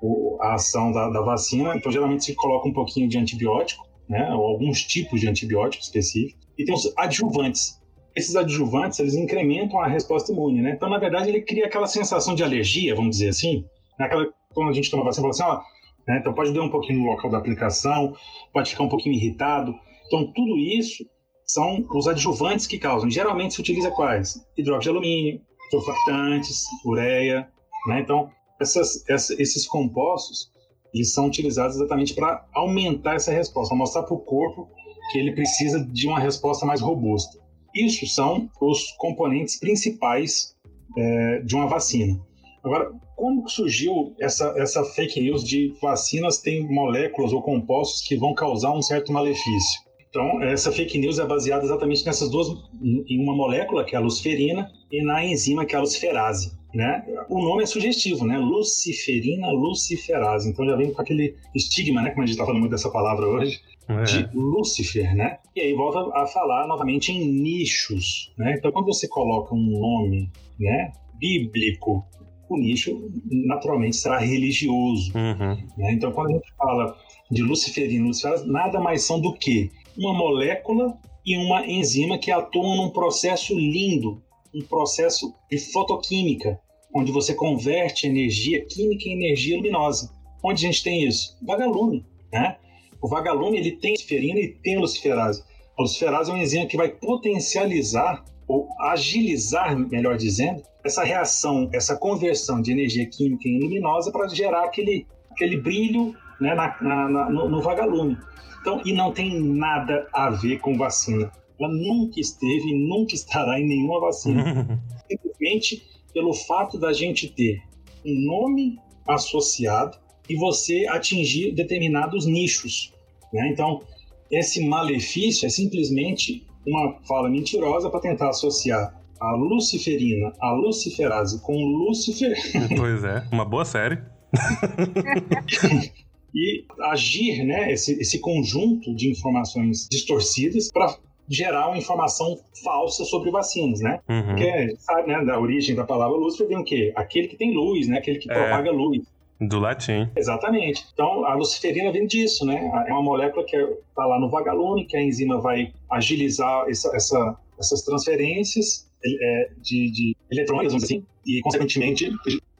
o, 0.00 0.38
a 0.40 0.54
ação 0.54 0.90
da, 0.90 1.10
da, 1.10 1.20
vacina. 1.20 1.76
Então, 1.76 1.92
geralmente 1.92 2.24
se 2.24 2.34
coloca 2.34 2.66
um 2.66 2.72
pouquinho 2.72 3.06
de 3.06 3.18
antibiótico, 3.18 3.86
né, 4.08 4.32
ou 4.32 4.46
alguns 4.46 4.82
tipos 4.82 5.20
de 5.20 5.28
antibióticos 5.28 5.88
específicos. 5.88 6.40
E 6.58 6.64
tem 6.64 6.74
os 6.74 6.90
adjuvantes. 6.96 7.78
Esses 8.16 8.34
adjuvantes, 8.34 8.98
eles 8.98 9.14
incrementam 9.14 9.78
a 9.78 9.86
resposta 9.86 10.32
imune, 10.32 10.62
né? 10.62 10.72
Então, 10.74 10.88
na 10.88 10.98
verdade, 10.98 11.28
ele 11.28 11.42
cria 11.42 11.66
aquela 11.66 11.86
sensação 11.86 12.34
de 12.34 12.42
alergia, 12.42 12.94
vamos 12.94 13.10
dizer 13.10 13.28
assim. 13.28 13.64
Aquela, 13.98 14.26
quando 14.54 14.70
a 14.70 14.72
gente 14.72 14.90
toma 14.90 15.04
vacina, 15.04 15.30
fala 15.30 15.52
assim, 15.52 15.60
ó, 15.60 15.62
né, 16.08 16.18
então 16.18 16.32
pode 16.32 16.50
doer 16.50 16.64
um 16.64 16.70
pouquinho 16.70 17.00
no 17.00 17.10
local 17.10 17.30
da 17.30 17.38
aplicação, 17.38 18.14
pode 18.52 18.70
ficar 18.70 18.84
um 18.84 18.88
pouquinho 18.88 19.14
irritado. 19.14 19.74
Então, 20.06 20.32
tudo 20.32 20.56
isso 20.56 21.04
são 21.46 21.84
os 21.94 22.08
adjuvantes 22.08 22.66
que 22.66 22.78
causam. 22.78 23.10
Geralmente 23.10 23.54
se 23.54 23.60
utiliza 23.60 23.90
quais? 23.90 24.44
Hidróxido 24.56 24.82
de 24.92 24.98
alumínio, 24.98 25.40
surfactantes, 25.70 26.64
ureia, 26.84 27.48
né? 27.86 28.00
Então, 28.00 28.30
essas, 28.60 29.08
essa, 29.08 29.40
esses 29.40 29.66
compostos 29.66 30.50
eles 30.92 31.12
são 31.12 31.26
utilizados 31.26 31.76
exatamente 31.76 32.14
para 32.14 32.44
aumentar 32.52 33.14
essa 33.14 33.32
resposta, 33.32 33.74
mostrar 33.74 34.02
para 34.02 34.14
o 34.14 34.18
corpo 34.18 34.68
que 35.10 35.18
ele 35.18 35.32
precisa 35.32 35.84
de 35.84 36.06
uma 36.06 36.18
resposta 36.18 36.66
mais 36.66 36.80
robusta. 36.80 37.38
Isso 37.74 38.06
são 38.06 38.50
os 38.60 38.90
componentes 38.98 39.58
principais 39.58 40.56
é, 40.96 41.40
de 41.40 41.54
uma 41.54 41.66
vacina. 41.66 42.20
Agora, 42.62 42.92
como 43.16 43.48
surgiu 43.48 44.14
essa, 44.20 44.54
essa 44.56 44.84
fake 44.84 45.20
news 45.20 45.44
de 45.44 45.72
vacinas 45.80 46.38
têm 46.38 46.66
moléculas 46.68 47.32
ou 47.32 47.42
compostos 47.42 48.02
que 48.02 48.16
vão 48.16 48.34
causar 48.34 48.72
um 48.72 48.82
certo 48.82 49.12
malefício? 49.12 49.80
Então, 50.10 50.42
essa 50.42 50.72
fake 50.72 50.98
news 50.98 51.20
é 51.20 51.24
baseada 51.24 51.64
exatamente 51.64 52.04
nessas 52.04 52.28
duas, 52.28 52.48
em 52.82 53.22
uma 53.22 53.34
molécula, 53.34 53.84
que 53.84 53.94
é 53.94 53.98
a 53.98 54.02
luciferina, 54.02 54.70
e 54.90 55.02
na 55.04 55.24
enzima, 55.24 55.64
que 55.64 55.74
é 55.74 55.78
a 55.78 55.80
luciferase. 55.80 56.58
Né? 56.74 57.04
O 57.28 57.40
nome 57.40 57.64
é 57.64 57.66
sugestivo, 57.66 58.24
né? 58.24 58.38
Luciferina 58.38 59.50
luciferase. 59.50 60.48
Então 60.48 60.64
já 60.64 60.76
vem 60.76 60.92
com 60.92 61.02
aquele 61.02 61.34
estigma, 61.52 62.00
né? 62.00 62.10
Como 62.10 62.22
a 62.22 62.26
gente 62.26 62.34
está 62.34 62.44
falando 62.44 62.60
muito 62.60 62.70
dessa 62.70 62.90
palavra 62.90 63.26
hoje, 63.26 63.60
é. 63.88 64.02
de 64.04 64.30
Lúcifer, 64.32 65.12
né? 65.16 65.38
E 65.56 65.60
aí 65.60 65.74
volta 65.74 65.98
a 66.16 66.26
falar 66.26 66.68
novamente 66.68 67.10
em 67.10 67.26
nichos, 67.26 68.32
né? 68.38 68.54
Então 68.56 68.70
quando 68.70 68.86
você 68.86 69.08
coloca 69.08 69.52
um 69.52 69.80
nome, 69.80 70.30
né? 70.60 70.92
Bíblico, 71.18 72.06
o 72.48 72.56
nicho 72.56 73.10
naturalmente 73.28 73.96
será 73.96 74.18
religioso. 74.18 75.12
Uhum. 75.16 75.56
Né? 75.76 75.92
Então 75.92 76.12
quando 76.12 76.30
a 76.30 76.32
gente 76.34 76.52
fala 76.56 76.96
de 77.28 77.42
luciferina, 77.42 78.06
luciferase, 78.06 78.48
nada 78.48 78.78
mais 78.78 79.02
são 79.02 79.20
do 79.20 79.32
que 79.34 79.72
uma 79.96 80.12
molécula 80.12 80.98
e 81.24 81.36
uma 81.36 81.66
enzima 81.66 82.18
que 82.18 82.30
atuam 82.30 82.76
num 82.76 82.90
processo 82.90 83.54
lindo, 83.54 84.22
um 84.54 84.62
processo 84.62 85.34
de 85.50 85.58
fotoquímica, 85.58 86.58
onde 86.94 87.12
você 87.12 87.34
converte 87.34 88.06
energia 88.06 88.64
química 88.66 89.08
em 89.08 89.12
energia 89.12 89.56
luminosa. 89.56 90.12
Onde 90.42 90.64
a 90.66 90.70
gente 90.70 90.82
tem 90.82 91.04
isso? 91.04 91.36
Vagalume, 91.42 92.04
né? 92.32 92.56
O 93.00 93.08
vagalume 93.08 93.58
ele 93.58 93.72
tem 93.72 93.92
luciferina 93.92 94.40
e 94.40 94.48
tem 94.48 94.78
luciferase. 94.78 95.42
A 95.78 95.82
luciferase 95.82 96.30
é 96.30 96.34
uma 96.34 96.42
enzima 96.42 96.66
que 96.66 96.76
vai 96.76 96.88
potencializar 96.88 98.24
ou 98.46 98.68
agilizar, 98.80 99.78
melhor 99.78 100.16
dizendo, 100.16 100.62
essa 100.84 101.04
reação, 101.04 101.70
essa 101.72 101.96
conversão 101.96 102.60
de 102.60 102.72
energia 102.72 103.06
química 103.06 103.48
em 103.48 103.60
luminosa 103.60 104.10
para 104.10 104.26
gerar 104.28 104.64
aquele, 104.64 105.06
aquele 105.30 105.56
brilho 105.56 106.14
né, 106.40 106.54
na, 106.54 106.76
na, 106.82 107.30
no, 107.30 107.48
no 107.48 107.62
vagalume. 107.62 108.18
Então, 108.60 108.82
e 108.84 108.92
não 108.92 109.12
tem 109.12 109.40
nada 109.40 110.06
a 110.12 110.30
ver 110.30 110.58
com 110.60 110.76
vacina. 110.76 111.32
Ela 111.58 111.72
nunca 111.72 112.20
esteve 112.20 112.68
e 112.68 112.88
nunca 112.88 113.14
estará 113.14 113.58
em 113.60 113.66
nenhuma 113.66 114.00
vacina. 114.00 114.80
Simplesmente 115.10 115.82
pelo 116.12 116.32
fato 116.34 116.78
da 116.78 116.92
gente 116.92 117.28
ter 117.28 117.62
um 118.04 118.26
nome 118.26 118.78
associado 119.06 119.98
e 120.28 120.36
você 120.36 120.86
atingir 120.88 121.52
determinados 121.52 122.26
nichos. 122.26 122.92
Né? 123.32 123.48
Então, 123.52 123.82
esse 124.30 124.64
malefício 124.64 125.46
é 125.46 125.48
simplesmente 125.48 126.46
uma 126.66 127.00
fala 127.06 127.28
mentirosa 127.28 127.90
para 127.90 128.00
tentar 128.00 128.30
associar 128.30 129.00
a 129.20 129.32
luciferina, 129.32 130.32
a 130.40 130.52
luciferase 130.52 131.40
com 131.42 131.52
Lúcifer. 131.52 132.34
Pois 132.76 133.04
é, 133.04 133.26
uma 133.30 133.44
boa 133.44 133.64
série. 133.64 133.98
e 136.34 136.64
agir, 136.82 137.44
né, 137.44 137.72
esse, 137.72 138.00
esse 138.00 138.18
conjunto 138.18 138.94
de 138.94 139.10
informações 139.10 139.88
distorcidas 139.90 140.70
para 140.72 140.96
gerar 141.28 141.68
uma 141.68 141.78
informação 141.78 142.38
falsa 142.64 143.04
sobre 143.04 143.30
vacinas, 143.30 143.80
né? 143.80 144.00
Uhum. 144.08 144.26
Porque, 144.26 144.74
sabe, 144.78 145.08
né, 145.08 145.24
da 145.24 145.38
origem 145.38 145.76
da 145.76 145.84
palavra 145.84 146.16
luz 146.16 146.36
vem 146.38 146.58
o 146.58 146.64
quê? 146.64 146.92
Aquele 146.96 147.28
que 147.28 147.36
tem 147.36 147.54
luz, 147.54 147.86
né? 147.86 147.98
Aquele 147.98 148.18
que 148.18 148.30
é. 148.30 148.34
propaga 148.34 148.72
luz. 148.72 149.02
Do 149.40 149.58
latim. 149.58 150.08
Exatamente. 150.16 150.84
Então, 150.92 151.24
a 151.24 151.34
luciferina 151.34 151.90
vem 151.90 152.06
disso, 152.06 152.44
né? 152.44 152.70
É 152.86 152.92
uma 152.92 153.02
molécula 153.02 153.46
que 153.46 153.56
está 153.56 154.04
lá 154.04 154.18
no 154.18 154.28
vagalume, 154.28 154.84
que 154.84 154.96
a 154.96 155.02
enzima 155.02 155.40
vai 155.40 155.72
agilizar 155.90 156.68
essa, 156.68 156.94
essa, 156.94 157.36
essas 157.58 157.82
transferências 157.82 158.86
é, 159.02 159.50
de, 159.62 159.90
de 159.90 160.16
eletrônicos, 160.30 160.82
assim, 160.82 161.06
e, 161.24 161.40
consequentemente, 161.40 162.10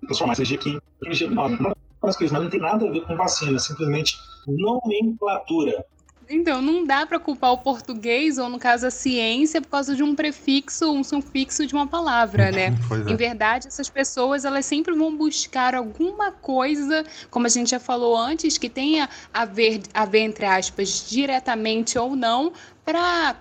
transformar 0.07 0.33
essa 0.33 0.43
energia 0.43 0.59
aqui 0.59 0.71
em 0.71 0.81
energia 1.05 1.29
luminosa. 1.29 1.77
Mas 2.03 2.19
não 2.33 2.49
tem 2.49 2.61
nada 2.61 2.87
a 2.87 2.91
ver 2.91 3.01
com 3.03 3.17
vacina, 3.17 3.59
simplesmente 3.59 4.17
nomenclatura. 4.47 5.85
Então, 6.33 6.63
não 6.63 6.87
dá 6.87 7.05
para 7.05 7.19
culpar 7.19 7.51
o 7.53 7.59
português, 7.59 8.39
ou 8.39 8.49
no 8.49 8.57
caso 8.57 8.87
a 8.87 8.91
ciência, 8.91 9.61
por 9.61 9.69
causa 9.69 9.97
de 9.97 10.03
um 10.03 10.15
prefixo, 10.15 10.89
um 10.89 11.03
sufixo 11.03 11.67
de 11.67 11.75
uma 11.75 11.89
palavra, 11.89 12.53
né? 12.53 12.71
É. 12.91 13.13
Em 13.13 13.17
verdade, 13.17 13.67
essas 13.67 13.89
pessoas, 13.89 14.45
elas 14.45 14.65
sempre 14.67 14.95
vão 14.95 15.17
buscar 15.17 15.75
alguma 15.75 16.31
coisa, 16.31 17.05
como 17.31 17.47
a 17.47 17.49
gente 17.49 17.71
já 17.71 17.81
falou 17.81 18.17
antes, 18.17 18.59
que 18.59 18.69
tenha 18.69 19.09
a 19.33 19.45
ver, 19.45 19.81
a 19.93 20.05
ver 20.05 20.21
entre 20.21 20.45
aspas, 20.45 21.09
diretamente 21.09 21.99
ou 21.99 22.15
não, 22.15 22.53
para 22.85 23.37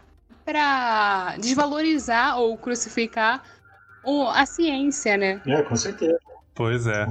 para 0.46 1.36
desvalorizar 1.38 2.40
ou 2.40 2.58
crucificar 2.58 3.44
o, 4.04 4.24
a 4.24 4.48
ciência, 4.48 5.16
né? 5.16 5.40
É, 5.46 5.62
com 5.62 5.76
certeza. 5.76 6.18
Pois 6.56 6.88
é. 6.88 7.06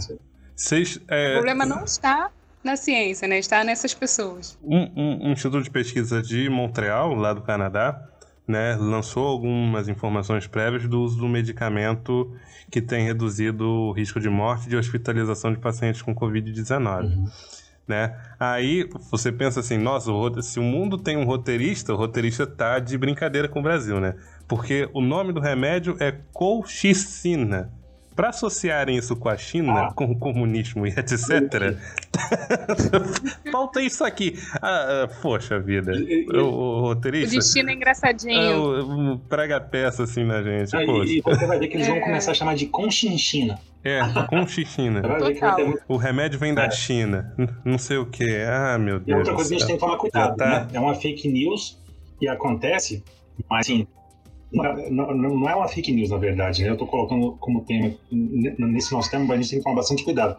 Cês, 0.58 1.00
é... 1.06 1.30
O 1.30 1.32
problema 1.34 1.64
não 1.64 1.84
está 1.84 2.30
na 2.64 2.74
ciência, 2.74 3.28
né? 3.28 3.38
Está 3.38 3.62
nessas 3.62 3.94
pessoas. 3.94 4.58
Um, 4.60 4.90
um, 4.96 5.28
um, 5.28 5.32
instituto 5.32 5.62
de 5.62 5.70
pesquisa 5.70 6.20
de 6.20 6.50
Montreal, 6.50 7.14
lá 7.14 7.32
do 7.32 7.42
Canadá, 7.42 8.02
né, 8.46 8.74
lançou 8.74 9.28
algumas 9.28 9.88
informações 9.88 10.48
prévias 10.48 10.88
do 10.88 11.00
uso 11.00 11.16
do 11.16 11.28
medicamento 11.28 12.34
que 12.70 12.82
tem 12.82 13.04
reduzido 13.04 13.64
o 13.64 13.92
risco 13.92 14.18
de 14.18 14.28
morte 14.28 14.66
e 14.66 14.70
de 14.70 14.76
hospitalização 14.76 15.52
de 15.52 15.58
pacientes 15.58 16.02
com 16.02 16.12
Covid-19. 16.12 17.04
Uhum. 17.04 17.26
Né? 17.86 18.18
Aí 18.38 18.88
você 19.10 19.30
pensa 19.30 19.60
assim, 19.60 19.78
nossa, 19.78 20.10
se 20.42 20.58
o 20.58 20.62
mundo 20.62 20.98
tem 20.98 21.16
um 21.16 21.24
roteirista, 21.24 21.94
o 21.94 21.96
roteirista 21.96 22.46
tá 22.46 22.80
de 22.80 22.98
brincadeira 22.98 23.48
com 23.48 23.60
o 23.60 23.62
Brasil, 23.62 24.00
né? 24.00 24.14
Porque 24.46 24.90
o 24.92 25.00
nome 25.00 25.32
do 25.32 25.40
remédio 25.40 25.96
é 26.00 26.12
colchicina. 26.32 27.72
Para 28.18 28.30
associarem 28.30 28.96
isso 28.96 29.14
com 29.14 29.28
a 29.28 29.36
China, 29.36 29.72
ah. 29.80 29.92
com 29.92 30.06
o 30.06 30.18
comunismo 30.18 30.84
e 30.84 30.90
etc., 30.90 31.76
falta 33.52 33.80
isso 33.80 34.02
aqui. 34.02 34.36
Ah, 34.60 35.04
ah 35.04 35.08
poxa 35.22 35.60
vida. 35.60 35.92
O, 36.34 36.38
o 36.40 36.80
roteirista. 36.80 37.36
O 37.36 37.38
destino 37.38 37.70
é 37.70 37.74
engraçadinho. 37.74 39.12
É, 39.14 39.18
prega 39.28 39.60
peça 39.60 40.02
assim 40.02 40.24
na 40.24 40.42
gente. 40.42 40.76
Ah, 40.76 40.82
e, 40.82 41.20
você 41.20 41.46
vai 41.46 41.60
ver 41.60 41.68
que 41.68 41.76
eles 41.76 41.86
vão 41.86 41.98
é. 41.98 42.00
começar 42.00 42.32
a 42.32 42.34
chamar 42.34 42.56
de 42.56 42.66
conchinchina. 42.66 43.56
É, 43.84 44.00
conchichina. 44.28 45.00
o 45.86 45.96
remédio 45.96 46.40
vem 46.40 46.52
da 46.52 46.64
é. 46.64 46.70
China. 46.72 47.32
Não 47.64 47.78
sei 47.78 47.98
o 47.98 48.06
que. 48.06 48.42
Ah, 48.42 48.76
meu 48.80 48.98
Deus. 48.98 49.16
E 49.16 49.20
outra 49.20 49.34
coisa 49.34 49.48
que 49.48 49.54
a 49.54 49.58
gente 49.60 49.66
tem 49.68 49.76
que 49.76 49.80
tomar 49.80 49.96
cuidado, 49.96 50.36
tá... 50.36 50.64
né? 50.64 50.68
É 50.72 50.80
uma 50.80 50.96
fake 50.96 51.28
news 51.28 51.78
e 52.20 52.28
acontece, 52.28 53.04
mas 53.48 53.68
assim, 53.68 53.86
não, 54.52 55.14
não, 55.14 55.48
é 55.48 55.54
uma 55.54 55.68
fake 55.68 55.92
news, 55.92 56.10
na 56.10 56.16
verdade. 56.16 56.62
Né? 56.62 56.70
Eu 56.70 56.72
estou 56.72 56.88
colocando 56.88 57.36
como 57.38 57.64
tema, 57.64 57.94
nesse 58.10 58.92
nosso 58.92 59.10
tema, 59.10 59.24
mas 59.24 59.38
a 59.38 59.42
gente 59.42 59.50
tem 59.50 59.58
que 59.58 59.64
tomar 59.64 59.76
bastante 59.76 60.04
cuidado. 60.04 60.36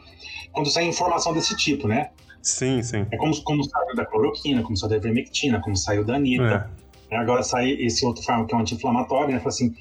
Quando 0.52 0.70
sai 0.70 0.86
informação 0.86 1.34
desse 1.34 1.56
tipo, 1.56 1.88
né? 1.88 2.10
Sim, 2.42 2.82
sim. 2.82 3.06
É 3.12 3.18
como, 3.18 3.40
como 3.44 3.64
saiu 3.64 3.96
da 3.96 4.06
cloroquina, 4.06 4.64
como 4.64 4.76
saiu 4.76 4.90
da 4.90 4.98
ivermectina, 4.98 5.62
como 5.62 5.76
saiu 5.76 6.04
da 6.04 6.16
anita. 6.16 6.72
É. 7.12 7.18
Agora 7.18 7.44
sai 7.44 7.72
esse 7.72 8.06
outro 8.06 8.24
fármaco 8.24 8.50
que 8.50 8.56
é 8.56 8.58
um 8.58 8.62
anti-inflamatório, 8.62 9.34
né? 9.34 9.40
Fala 9.40 9.50
assim, 9.50 9.76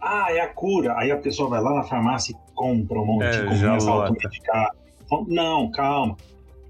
ah, 0.00 0.26
é 0.30 0.40
a 0.40 0.48
cura. 0.48 0.96
Aí 0.98 1.10
a 1.10 1.16
pessoa 1.16 1.48
vai 1.48 1.60
lá 1.60 1.74
na 1.74 1.82
farmácia 1.82 2.32
e 2.32 2.54
compra 2.54 2.98
um 2.98 3.06
monte, 3.06 3.24
é, 3.24 3.44
começa 3.44 3.90
a 3.90 3.92
automedicar. 3.92 4.70
Não, 5.28 5.70
calma. 5.70 6.16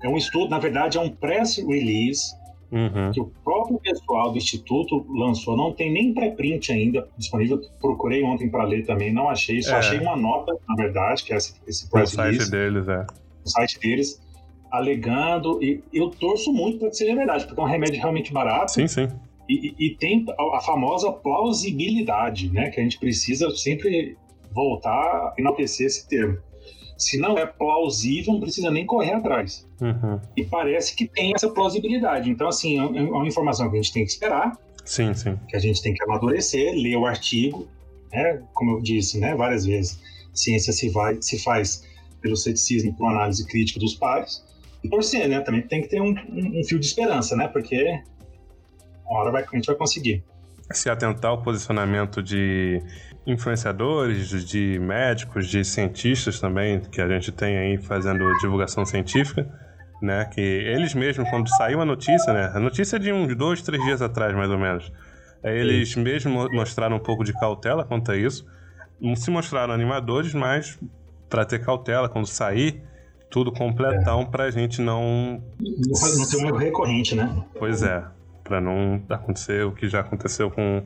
É 0.03 0.09
um 0.09 0.17
estudo, 0.17 0.51
na 0.51 0.59
verdade, 0.59 0.99
é 0.99 1.01
um 1.01 1.11
press 1.11 1.57
release 1.59 2.35
uhum. 2.75 3.13
que 3.13 3.21
o 3.21 3.27
próprio 3.45 3.79
pessoal 3.79 4.33
do 4.33 4.39
Instituto 4.39 5.07
lançou. 5.09 5.57
Não 5.57 5.73
tem 5.73 5.93
nem 5.93 6.13
pré-print 6.13 6.73
ainda 6.73 7.09
disponível. 7.17 7.61
Procurei 7.81 8.23
ontem 8.25 8.51
para 8.51 8.65
ler 8.65 8.85
também, 8.85 9.13
não 9.13 9.29
achei. 9.29 9.63
Só 9.63 9.77
é. 9.77 9.79
achei 9.79 9.99
uma 10.01 10.17
nota, 10.17 10.53
na 10.69 10.75
verdade, 10.75 11.23
que 11.23 11.33
é 11.33 11.37
esse, 11.37 11.55
esse 11.67 11.89
press 11.89 12.13
No 12.13 12.23
site 12.23 12.51
deles, 12.51 12.89
é. 12.89 13.07
No 13.45 13.51
site 13.51 13.79
deles, 13.79 14.21
alegando. 14.71 15.63
E 15.63 15.83
eu 15.93 16.11
torço 16.11 16.53
muito 16.53 16.79
para 16.79 16.91
que 16.91 16.97
seja 16.97 17.15
verdade, 17.15 17.47
porque 17.47 17.61
é 17.61 17.65
um 17.65 17.69
remédio 17.69 18.01
realmente 18.01 18.33
barato. 18.33 18.73
Sim, 18.73 18.89
sim. 18.89 19.09
E, 19.49 19.75
e, 19.79 19.95
tem 19.97 20.25
a 20.57 20.61
famosa 20.63 21.13
plausibilidade, 21.13 22.51
né? 22.51 22.71
Que 22.71 22.81
a 22.81 22.83
gente 22.83 22.99
precisa 22.99 23.51
sempre 23.51 24.17
voltar 24.53 24.91
a 24.91 25.35
enaltecer 25.39 25.87
esse 25.87 26.09
termo. 26.09 26.39
Se 26.97 27.19
não 27.19 27.37
é 27.37 27.47
plausível, 27.47 28.35
não 28.35 28.41
precisa 28.41 28.71
nem 28.71 28.87
correr 28.87 29.13
atrás. 29.13 29.67
Uhum. 29.81 30.21
E 30.37 30.45
parece 30.45 30.95
que 30.95 31.07
tem 31.07 31.33
essa 31.35 31.49
plausibilidade. 31.51 32.31
Então, 32.31 32.49
assim, 32.49 32.79
é, 32.79 32.83
é 32.83 33.03
uma 33.03 33.27
informação 33.27 33.69
que 33.71 33.77
a 33.77 33.83
gente 33.83 33.93
tem 33.93 34.05
que 34.05 34.11
esperar. 34.11 34.57
Sim, 34.85 35.13
sim. 35.15 35.39
Que 35.49 35.57
a 35.57 35.59
gente 35.59 35.83
tem 35.83 35.93
que 35.93 36.03
amadurecer, 36.05 36.73
ler 36.75 36.97
o 36.97 37.07
artigo, 37.07 37.67
né? 38.13 38.43
Como 38.53 38.73
eu 38.73 38.81
disse, 38.81 39.19
né? 39.19 39.35
Várias 39.35 39.67
vezes, 39.67 40.01
ciência 40.33 40.73
se, 40.73 40.89
vai, 40.91 41.21
se 41.21 41.43
faz 41.43 41.85
pelo 42.21 42.37
ceticismo, 42.37 42.95
por 42.95 43.09
análise 43.09 43.47
crítica 43.47 43.81
dos 43.81 43.95
pares. 43.95 44.45
E 44.83 44.89
torcer, 44.89 45.29
né? 45.29 45.41
Também 45.41 45.63
tem 45.63 45.83
que 45.83 45.89
ter 45.89 46.01
um, 46.01 46.11
um, 46.11 46.61
um 46.61 46.65
fio 46.65 46.79
de 46.79 46.87
esperança, 46.87 47.35
né? 47.35 47.49
Porque 47.49 48.01
uma 49.07 49.21
hora 49.21 49.31
vai, 49.31 49.43
a 49.43 49.57
gente 49.57 49.67
vai 49.67 49.77
conseguir. 49.77 50.23
Se 50.71 50.89
atentar 50.89 51.31
ao 51.31 51.43
posicionamento 51.43 52.23
de 52.23 52.83
influenciadores, 53.27 54.45
de 54.45 54.79
médicos, 54.79 55.49
de 55.49 55.65
cientistas 55.65 56.41
também, 56.41 56.81
que 56.81 57.01
a 57.01 57.09
gente 57.09 57.33
tem 57.33 57.57
aí 57.57 57.79
fazendo 57.79 58.25
divulgação 58.41 58.85
científica, 58.85 59.49
né? 60.03 60.25
Que 60.27 60.41
eles 60.41 60.95
mesmos, 60.95 61.29
quando 61.31 61.49
saiu 61.49 61.81
a 61.81 61.85
notícia, 61.85 62.33
né? 62.33 62.53
A 62.55 62.61
notícia 62.61 62.97
é 62.97 62.99
de 62.99 63.13
uns 63.13 63.35
dois, 63.35 63.63
três 63.63 63.83
dias 63.85 64.03
atrás, 64.03 64.35
mais 64.35 64.51
ou 64.51 64.59
menos. 64.59 64.93
Eles 65.43 65.93
Sim. 65.93 66.03
mesmos 66.03 66.49
mostraram 66.53 66.97
um 66.97 67.01
pouco 67.01 67.25
de 67.25 67.33
cautela 67.33 67.85
quanto 67.85 68.13
a 68.13 68.17
isso. 68.17 68.47
Não 69.01 69.17
se 69.17 69.31
mostraram 69.31 69.75
animadores, 69.75 70.33
mas 70.35 70.79
para 71.29 71.45
ter 71.45 71.65
cautela 71.65 72.09
quando 72.09 72.27
sair, 72.27 72.83
tudo 73.31 73.51
completão 73.53 74.23
é. 74.23 74.25
pra 74.27 74.51
gente 74.51 74.81
não. 74.81 75.43
Não 75.59 75.95
ser 75.95 76.37
um 76.39 76.47
erro 76.47 76.57
recorrente, 76.57 77.15
né? 77.15 77.45
Pois 77.59 77.83
é 77.83 78.05
para 78.45 78.61
não 78.61 79.03
acontecer 79.09 79.65
o 79.65 79.73
que 79.73 79.89
já 79.89 80.01
aconteceu 80.01 80.51
com, 80.51 80.83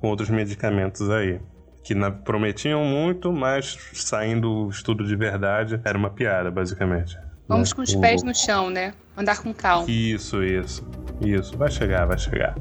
com 0.00 0.08
outros 0.08 0.28
medicamentos 0.28 1.08
aí. 1.08 1.40
Que 1.86 1.94
na, 1.94 2.10
prometiam 2.10 2.84
muito, 2.84 3.32
mas 3.32 3.78
saindo 3.92 4.50
o 4.50 4.68
estudo 4.68 5.06
de 5.06 5.14
verdade 5.14 5.80
era 5.84 5.96
uma 5.96 6.10
piada, 6.10 6.50
basicamente. 6.50 7.16
Vamos 7.46 7.70
né? 7.70 7.76
com 7.76 7.82
os 7.82 7.94
pés 7.94 8.24
no 8.24 8.34
chão, 8.34 8.68
né? 8.68 8.92
Andar 9.16 9.40
com 9.40 9.54
calma. 9.54 9.88
Isso, 9.88 10.42
isso. 10.42 10.84
Isso. 11.24 11.56
Vai 11.56 11.70
chegar, 11.70 12.04
vai 12.04 12.18
chegar. 12.18 12.56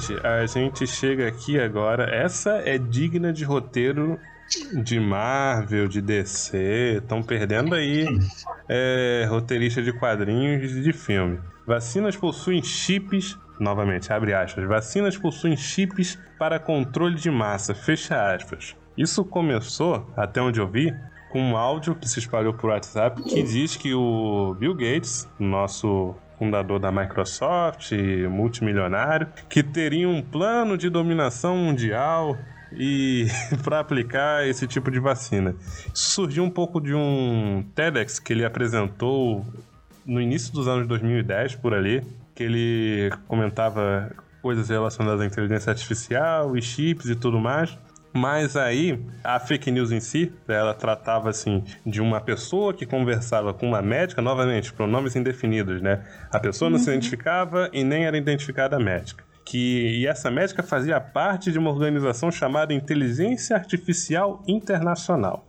Gente, 0.00 0.26
a 0.26 0.46
gente 0.46 0.86
chega 0.86 1.28
aqui 1.28 1.60
agora. 1.60 2.04
Essa 2.04 2.62
é 2.64 2.78
digna 2.78 3.32
de 3.32 3.44
roteiro 3.44 4.18
de 4.82 4.98
Marvel, 4.98 5.86
de 5.86 6.00
DC. 6.00 6.98
Estão 7.02 7.22
perdendo 7.22 7.74
aí 7.74 8.06
é, 8.68 9.26
roteirista 9.28 9.82
de 9.82 9.92
quadrinhos 9.92 10.72
e 10.72 10.82
de 10.82 10.92
filme. 10.92 11.38
Vacinas 11.66 12.16
possuem 12.16 12.62
chips. 12.62 13.38
Novamente, 13.58 14.10
abre 14.12 14.32
aspas. 14.32 14.66
Vacinas 14.66 15.16
possuem 15.18 15.56
chips 15.56 16.18
para 16.38 16.58
controle 16.58 17.16
de 17.16 17.30
massa. 17.30 17.74
Fecha 17.74 18.34
aspas. 18.34 18.74
Isso 18.96 19.24
começou, 19.24 20.10
até 20.16 20.40
onde 20.40 20.60
eu 20.60 20.66
vi, 20.66 20.94
com 21.30 21.40
um 21.40 21.56
áudio 21.56 21.94
que 21.94 22.08
se 22.08 22.18
espalhou 22.18 22.52
por 22.54 22.70
WhatsApp 22.70 23.22
que 23.22 23.42
diz 23.42 23.76
que 23.76 23.94
o 23.94 24.54
Bill 24.58 24.74
Gates, 24.74 25.28
nosso 25.38 26.14
fundador 26.40 26.80
da 26.80 26.90
Microsoft, 26.90 27.92
multimilionário, 28.30 29.28
que 29.46 29.62
teria 29.62 30.08
um 30.08 30.22
plano 30.22 30.78
de 30.78 30.88
dominação 30.88 31.54
mundial 31.54 32.34
e 32.72 33.26
para 33.62 33.78
aplicar 33.78 34.48
esse 34.48 34.66
tipo 34.66 34.90
de 34.90 34.98
vacina. 34.98 35.54
Isso 35.94 36.12
surgiu 36.12 36.42
um 36.42 36.48
pouco 36.48 36.80
de 36.80 36.94
um 36.94 37.62
TEDx 37.74 38.18
que 38.18 38.32
ele 38.32 38.42
apresentou 38.42 39.44
no 40.06 40.18
início 40.18 40.50
dos 40.54 40.66
anos 40.66 40.88
2010 40.88 41.56
por 41.56 41.74
ali, 41.74 42.02
que 42.34 42.42
ele 42.42 43.10
comentava 43.28 44.10
coisas 44.40 44.70
relacionadas 44.70 45.20
à 45.20 45.26
inteligência 45.26 45.70
artificial 45.70 46.56
e 46.56 46.62
chips 46.62 47.04
e 47.10 47.14
tudo 47.14 47.38
mais. 47.38 47.76
Mas 48.12 48.56
aí, 48.56 49.00
a 49.22 49.38
fake 49.38 49.70
news 49.70 49.92
em 49.92 50.00
si, 50.00 50.32
ela 50.48 50.74
tratava 50.74 51.30
assim 51.30 51.62
de 51.86 52.00
uma 52.00 52.20
pessoa 52.20 52.74
que 52.74 52.84
conversava 52.84 53.54
com 53.54 53.68
uma 53.68 53.80
médica, 53.80 54.20
novamente, 54.20 54.72
pronomes 54.72 55.14
indefinidos, 55.14 55.80
né? 55.80 56.04
A 56.30 56.40
pessoa 56.40 56.68
não 56.68 56.76
uhum. 56.76 56.84
se 56.84 56.90
identificava 56.90 57.70
e 57.72 57.84
nem 57.84 58.06
era 58.06 58.18
identificada 58.18 58.76
a 58.76 58.80
médica. 58.80 59.24
Que, 59.44 60.00
e 60.00 60.06
essa 60.06 60.30
médica 60.30 60.62
fazia 60.62 61.00
parte 61.00 61.52
de 61.52 61.58
uma 61.58 61.70
organização 61.70 62.32
chamada 62.32 62.74
Inteligência 62.74 63.56
Artificial 63.56 64.42
Internacional. 64.46 65.46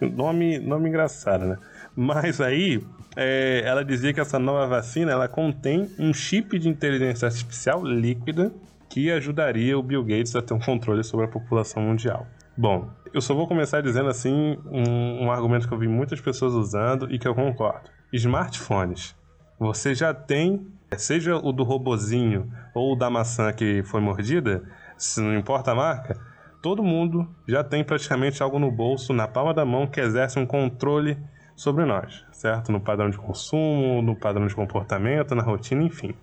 nome, 0.00 0.58
nome 0.58 0.88
engraçado, 0.88 1.44
né? 1.44 1.56
Mas 1.94 2.40
aí, 2.40 2.82
é, 3.16 3.62
ela 3.64 3.84
dizia 3.84 4.12
que 4.12 4.20
essa 4.20 4.38
nova 4.38 4.66
vacina 4.66 5.10
ela 5.10 5.26
contém 5.26 5.90
um 5.98 6.12
chip 6.14 6.56
de 6.58 6.68
inteligência 6.68 7.26
artificial 7.26 7.82
líquida 7.84 8.52
que 8.96 9.10
ajudaria 9.10 9.78
o 9.78 9.82
Bill 9.82 10.02
Gates 10.02 10.34
a 10.34 10.40
ter 10.40 10.54
um 10.54 10.58
controle 10.58 11.04
sobre 11.04 11.26
a 11.26 11.28
população 11.28 11.82
mundial. 11.82 12.26
Bom, 12.56 12.88
eu 13.12 13.20
só 13.20 13.34
vou 13.34 13.46
começar 13.46 13.82
dizendo 13.82 14.08
assim 14.08 14.56
um, 14.70 15.24
um 15.24 15.30
argumento 15.30 15.68
que 15.68 15.74
eu 15.74 15.78
vi 15.78 15.86
muitas 15.86 16.18
pessoas 16.18 16.54
usando 16.54 17.12
e 17.12 17.18
que 17.18 17.28
eu 17.28 17.34
concordo. 17.34 17.90
Smartphones. 18.10 19.14
Você 19.60 19.94
já 19.94 20.14
tem, 20.14 20.66
seja 20.96 21.36
o 21.36 21.52
do 21.52 21.62
robozinho 21.62 22.50
ou 22.74 22.94
o 22.94 22.96
da 22.96 23.10
maçã 23.10 23.52
que 23.52 23.82
foi 23.82 24.00
mordida, 24.00 24.62
se 24.96 25.20
não 25.20 25.36
importa 25.36 25.72
a 25.72 25.74
marca, 25.74 26.18
todo 26.62 26.82
mundo 26.82 27.28
já 27.46 27.62
tem 27.62 27.84
praticamente 27.84 28.42
algo 28.42 28.58
no 28.58 28.70
bolso, 28.70 29.12
na 29.12 29.28
palma 29.28 29.52
da 29.52 29.66
mão, 29.66 29.86
que 29.86 30.00
exerce 30.00 30.38
um 30.38 30.46
controle 30.46 31.18
sobre 31.54 31.84
nós, 31.84 32.24
certo? 32.32 32.72
No 32.72 32.80
padrão 32.80 33.10
de 33.10 33.18
consumo, 33.18 34.00
no 34.00 34.16
padrão 34.16 34.46
de 34.46 34.54
comportamento, 34.54 35.34
na 35.34 35.42
rotina, 35.42 35.82
enfim. 35.82 36.14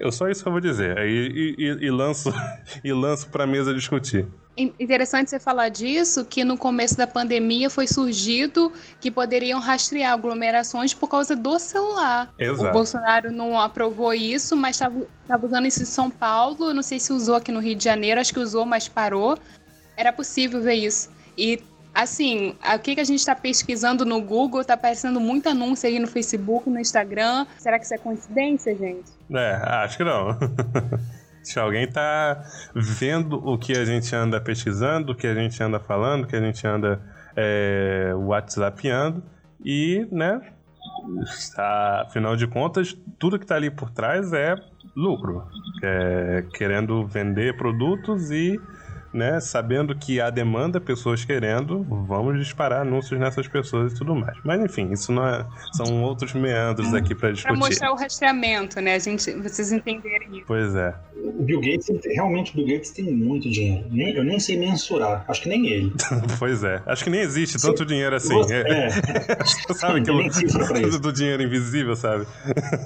Eu 0.00 0.10
só 0.10 0.28
isso 0.28 0.42
que 0.42 0.48
eu 0.48 0.52
vou 0.52 0.60
dizer. 0.60 0.96
E, 0.98 1.54
e, 1.58 1.86
e 1.86 1.90
lanço 1.90 2.32
e 2.82 2.92
lanço 2.92 3.28
para 3.28 3.44
a 3.44 3.46
mesa 3.46 3.74
discutir. 3.74 4.26
Interessante 4.56 5.30
você 5.30 5.38
falar 5.38 5.68
disso, 5.68 6.24
que 6.24 6.44
no 6.44 6.56
começo 6.56 6.96
da 6.96 7.06
pandemia 7.06 7.70
foi 7.70 7.86
surgido 7.86 8.72
que 9.00 9.10
poderiam 9.10 9.60
rastrear 9.60 10.12
aglomerações 10.12 10.92
por 10.92 11.08
causa 11.08 11.36
do 11.36 11.58
celular. 11.58 12.32
Exato. 12.38 12.68
O 12.68 12.72
Bolsonaro 12.72 13.30
não 13.30 13.58
aprovou 13.58 14.12
isso, 14.12 14.56
mas 14.56 14.76
estava 14.76 15.46
usando 15.46 15.66
isso 15.66 15.82
em 15.82 15.86
São 15.86 16.10
Paulo. 16.10 16.74
Não 16.74 16.82
sei 16.82 16.98
se 16.98 17.12
usou 17.12 17.36
aqui 17.36 17.52
no 17.52 17.60
Rio 17.60 17.74
de 17.74 17.84
Janeiro, 17.84 18.20
acho 18.20 18.34
que 18.34 18.40
usou, 18.40 18.66
mas 18.66 18.88
parou. 18.88 19.38
Era 19.96 20.12
possível 20.12 20.60
ver 20.60 20.74
isso. 20.74 21.10
E 21.38 21.62
assim, 21.94 22.54
o 22.74 22.78
que, 22.78 22.94
que 22.94 23.00
a 23.00 23.04
gente 23.04 23.18
está 23.18 23.34
pesquisando 23.34 24.04
no 24.04 24.20
Google, 24.20 24.64
tá 24.64 24.74
aparecendo 24.74 25.20
muito 25.20 25.48
anúncio 25.48 25.88
aí 25.88 25.98
no 25.98 26.06
Facebook, 26.06 26.68
no 26.68 26.78
Instagram. 26.78 27.46
Será 27.58 27.78
que 27.78 27.84
isso 27.84 27.94
é 27.94 27.98
coincidência, 27.98 28.76
gente? 28.76 29.10
É, 29.32 29.54
acho 29.84 29.96
que 29.96 30.04
não. 30.04 30.38
Se 31.42 31.58
alguém 31.58 31.90
tá 31.90 32.44
vendo 32.74 33.36
o 33.36 33.56
que 33.56 33.72
a 33.72 33.84
gente 33.84 34.14
anda 34.14 34.40
pesquisando, 34.40 35.12
o 35.12 35.14
que 35.14 35.26
a 35.26 35.34
gente 35.34 35.60
anda 35.62 35.80
falando, 35.80 36.24
o 36.24 36.26
que 36.26 36.36
a 36.36 36.40
gente 36.40 36.66
anda 36.66 37.00
é, 37.34 38.12
whatsappeando 38.14 39.22
e, 39.64 40.06
né, 40.12 40.40
afinal 42.06 42.36
de 42.36 42.46
contas, 42.46 42.96
tudo 43.18 43.38
que 43.38 43.46
tá 43.46 43.56
ali 43.56 43.70
por 43.70 43.90
trás 43.90 44.32
é 44.32 44.54
lucro. 44.94 45.46
É, 45.82 46.44
querendo 46.54 47.06
vender 47.06 47.56
produtos 47.56 48.30
e 48.30 48.60
né, 49.12 49.40
sabendo 49.40 49.94
que 49.94 50.20
há 50.20 50.30
demanda, 50.30 50.80
pessoas 50.80 51.24
querendo, 51.24 51.84
vamos 52.06 52.38
disparar 52.38 52.82
anúncios 52.82 53.18
nessas 53.18 53.48
pessoas 53.48 53.92
e 53.92 53.96
tudo 53.96 54.14
mais. 54.14 54.38
Mas 54.44 54.60
enfim, 54.60 54.92
isso 54.92 55.12
não 55.12 55.26
é, 55.26 55.44
são 55.72 56.02
outros 56.02 56.32
meandros 56.32 56.94
aqui 56.94 57.14
para 57.14 57.32
discutir. 57.32 57.58
Para 57.58 57.68
mostrar 57.68 57.92
o 57.92 57.96
rastreamento, 57.96 58.80
né? 58.80 58.94
A 58.94 58.98
gente, 58.98 59.32
vocês 59.32 59.72
entenderem 59.72 60.38
isso. 60.38 60.44
Pois 60.46 60.74
é. 60.74 60.94
O 61.16 61.42
Bill 61.42 61.60
Gates, 61.60 61.88
realmente 62.04 62.52
o 62.52 62.56
Bill 62.56 62.74
Gates 62.74 62.90
tem 62.90 63.12
muito 63.12 63.50
dinheiro. 63.50 63.86
Nem, 63.90 64.14
eu 64.14 64.24
nem 64.24 64.38
sei 64.38 64.58
mensurar. 64.58 65.24
Acho 65.28 65.42
que 65.42 65.48
nem 65.48 65.66
ele. 65.66 65.92
pois 66.38 66.64
é. 66.64 66.82
Acho 66.86 67.04
que 67.04 67.10
nem 67.10 67.20
existe 67.20 67.60
tanto 67.60 67.84
dinheiro 67.84 68.14
assim. 68.16 68.34
Você, 68.34 68.54
é. 68.54 68.88
sabe 69.74 70.02
que 70.02 70.90
do, 70.90 70.98
do 70.98 71.12
dinheiro 71.12 71.42
invisível, 71.42 71.94
sabe? 71.96 72.26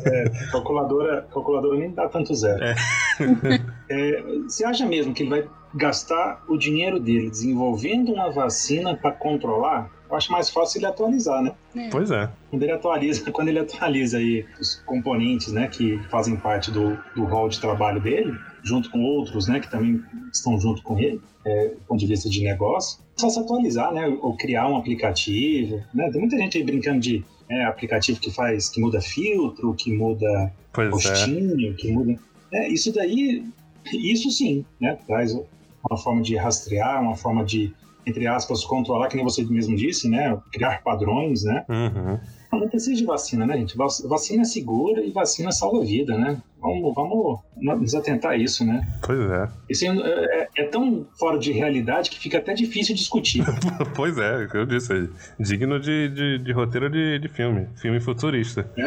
É, 0.05 0.25
calculadora, 0.51 1.27
calculadora 1.33 1.79
nem 1.79 1.93
dá 1.93 2.09
tanto 2.09 2.35
zero. 2.35 2.63
É. 2.63 2.75
é, 3.89 4.23
você 4.43 4.65
acha 4.65 4.87
mesmo 4.87 5.13
que 5.15 5.23
ele 5.23 5.31
vai 5.31 5.49
gastar 5.75 6.43
o 6.49 6.57
dinheiro 6.57 7.01
dele 7.01 7.31
desenvolvendo 7.31 8.13
uma 8.13 8.31
vacina 8.31 8.97
para 8.97 9.11
controlar, 9.13 9.91
eu 10.09 10.17
acho 10.17 10.31
mais 10.31 10.49
fácil 10.49 10.79
ele 10.79 10.87
atualizar, 10.87 11.43
né? 11.43 11.53
É. 11.75 11.89
Pois 11.91 12.11
é. 12.11 12.31
Quando 12.51 12.63
ele 12.63 12.73
atualiza, 12.73 13.31
quando 13.33 13.49
ele 13.49 13.59
atualiza 13.59 14.19
aí 14.19 14.47
os 14.61 14.77
componentes, 14.87 15.53
né, 15.53 15.67
que 15.67 15.99
fazem 16.11 16.37
parte 16.37 16.71
do, 16.71 16.97
do 17.17 17.25
hall 17.25 17.49
de 17.49 17.61
trabalho 17.61 18.01
dele, 18.01 18.33
junto 18.63 18.91
com 18.91 19.03
outros, 19.03 19.49
né, 19.49 19.59
que 19.59 19.71
também 19.71 20.03
estão 20.33 20.59
junto 20.61 20.83
com 20.83 20.99
ele, 20.99 21.21
é, 21.45 21.69
do 21.69 21.81
ponto 21.89 22.01
de 22.01 22.07
vista 22.07 22.29
de 22.31 22.43
negócio, 22.43 23.01
é 23.17 23.21
só 23.21 23.29
se 23.29 23.39
atualizar, 23.41 23.93
né, 23.93 24.07
ou 24.07 24.37
criar 24.37 24.69
um 24.69 24.77
aplicativo, 24.77 25.83
né? 25.93 26.11
Tem 26.11 26.21
muita 26.21 26.37
gente 26.37 26.57
aí 26.57 26.65
brincando 26.65 27.01
de 27.01 27.25
é, 27.49 27.65
aplicativo 27.65 28.21
que 28.21 28.31
faz, 28.31 28.69
que 28.69 28.81
muda 28.81 29.01
filtro, 29.01 29.75
que 29.75 29.93
muda 29.93 30.53
pois 30.73 30.91
postinho, 30.91 31.71
é. 31.71 31.75
que 31.75 31.93
muda. 31.93 32.19
É, 32.53 32.69
isso 32.69 32.93
daí, 32.93 33.45
isso 33.93 34.31
sim, 34.31 34.65
né? 34.81 34.99
Traz 35.07 35.33
uma 35.33 35.99
forma 35.99 36.23
de 36.23 36.37
rastrear, 36.37 37.03
uma 37.03 37.17
forma 37.17 37.45
de, 37.45 37.73
entre 38.07 38.27
aspas, 38.27 38.65
controlar, 38.65 39.09
que 39.09 39.17
nem 39.17 39.25
você 39.25 39.45
mesmo 39.45 39.77
disse, 39.77 40.09
né? 40.09 40.37
Criar 40.53 40.83
padrões, 40.83 41.45
né? 41.45 41.65
Uhum. 41.69 42.19
Não 42.61 42.69
precisa 42.69 42.95
de 42.95 43.05
vacina, 43.05 43.47
né, 43.47 43.57
gente? 43.59 43.77
Vacina 43.77 44.43
é 44.43 44.45
segura 44.45 45.03
e 45.03 45.11
vacina 45.11 45.53
salva 45.53 45.85
vida, 45.85 46.17
né? 46.17 46.41
Vamos, 46.61 46.95
vamos 46.95 47.41
nos 47.55 47.95
atentar 47.95 48.33
a 48.33 48.37
isso, 48.37 48.65
né? 48.65 48.87
Pois 49.05 49.21
é. 49.21 49.49
Isso 49.69 49.85
é, 49.85 49.89
é, 49.89 50.49
é 50.57 50.65
tão 50.65 51.07
fora 51.19 51.39
de 51.39 51.53
realidade 51.53 52.09
que 52.09 52.19
fica 52.19 52.39
até 52.39 52.55
difícil 52.55 52.95
discutir. 52.95 53.45
pois 53.95 54.17
é, 54.17 54.49
eu 54.55 54.65
disse. 54.65 55.11
Digno 55.39 55.79
de, 55.79 56.09
de, 56.09 56.39
de 56.39 56.53
roteiro 56.53 56.89
de, 56.89 57.19
de, 57.19 57.29
filme. 57.29 57.69
Filme 57.77 58.01
futurista. 58.01 58.71
É, 58.79 58.83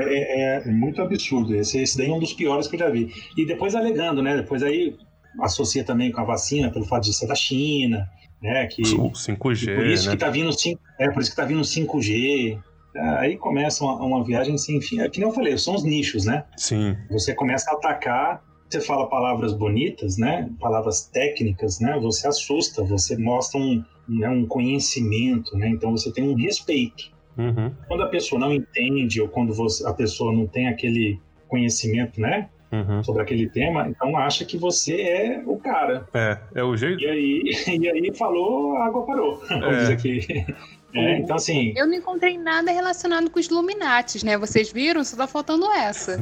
é, 0.00 0.68
é, 0.68 0.70
muito 0.70 1.00
absurdo. 1.00 1.54
Esse, 1.54 1.80
esse 1.80 1.96
daí 1.96 2.10
é 2.10 2.12
um 2.12 2.20
dos 2.20 2.34
piores 2.34 2.66
que 2.66 2.76
eu 2.76 2.80
já 2.80 2.90
vi. 2.90 3.10
E 3.38 3.46
depois 3.46 3.74
alegando, 3.74 4.22
né? 4.22 4.36
Depois 4.36 4.62
aí 4.62 4.94
associa 5.40 5.82
também 5.82 6.12
com 6.12 6.20
a 6.20 6.24
vacina 6.24 6.70
pelo 6.70 6.84
fato 6.84 7.04
de 7.04 7.14
ser 7.14 7.26
da 7.26 7.34
China, 7.34 8.06
né? 8.42 8.66
Que, 8.66 8.82
o 8.82 9.12
5G, 9.12 9.74
por 9.74 9.86
isso 9.86 10.06
né? 10.06 10.12
que 10.12 10.18
tá 10.18 10.28
vindo, 10.28 10.50
é, 10.98 11.10
por 11.10 11.22
isso 11.22 11.30
que 11.30 11.36
tá 11.36 11.44
vindo 11.44 11.62
5G. 11.62 12.58
Aí 12.96 13.36
começa 13.36 13.84
uma, 13.84 13.94
uma 13.94 14.24
viagem 14.24 14.56
sem 14.56 14.80
fim. 14.80 15.00
É 15.00 15.08
que 15.08 15.18
nem 15.18 15.28
eu 15.28 15.34
falei, 15.34 15.56
são 15.58 15.74
os 15.74 15.82
nichos, 15.82 16.24
né? 16.24 16.44
Sim. 16.56 16.96
Você 17.10 17.34
começa 17.34 17.70
a 17.70 17.74
atacar, 17.74 18.42
você 18.68 18.80
fala 18.80 19.08
palavras 19.08 19.52
bonitas, 19.52 20.16
né? 20.16 20.50
Palavras 20.60 21.06
técnicas, 21.06 21.80
né? 21.80 21.98
Você 22.00 22.26
assusta, 22.28 22.82
você 22.84 23.16
mostra 23.16 23.60
um, 23.60 23.84
né, 24.08 24.28
um 24.28 24.46
conhecimento, 24.46 25.56
né? 25.56 25.68
Então 25.68 25.90
você 25.90 26.12
tem 26.12 26.28
um 26.28 26.34
respeito. 26.34 27.12
Uhum. 27.36 27.72
Quando 27.88 28.02
a 28.04 28.08
pessoa 28.08 28.40
não 28.40 28.52
entende 28.52 29.20
ou 29.20 29.28
quando 29.28 29.52
você, 29.52 29.86
a 29.86 29.92
pessoa 29.92 30.32
não 30.32 30.46
tem 30.46 30.68
aquele 30.68 31.20
conhecimento, 31.48 32.20
né? 32.20 32.48
Uhum. 32.72 33.04
sobre 33.04 33.22
aquele 33.22 33.48
tema, 33.48 33.86
então 33.88 34.16
acha 34.16 34.44
que 34.44 34.58
você 34.58 35.00
é 35.00 35.42
o 35.46 35.56
cara. 35.56 36.08
É, 36.12 36.38
é 36.56 36.64
o 36.64 36.76
jeito. 36.76 37.00
E 37.00 37.06
aí, 37.06 37.42
e 37.80 37.88
aí 37.88 38.12
falou, 38.16 38.76
a 38.76 38.86
água 38.86 39.06
parou. 39.06 39.40
Vamos 39.48 39.76
dizer 39.76 39.92
aqui. 39.92 40.46
É, 40.94 41.18
então, 41.18 41.34
assim. 41.34 41.74
Eu 41.76 41.86
não 41.86 41.94
encontrei 41.94 42.38
nada 42.38 42.70
relacionado 42.70 43.28
com 43.28 43.40
os 43.40 43.46
Illuminates, 43.46 44.22
né? 44.22 44.38
Vocês 44.38 44.70
viram? 44.70 45.02
Só 45.02 45.16
tá 45.16 45.26
faltando 45.26 45.66
essa. 45.72 46.12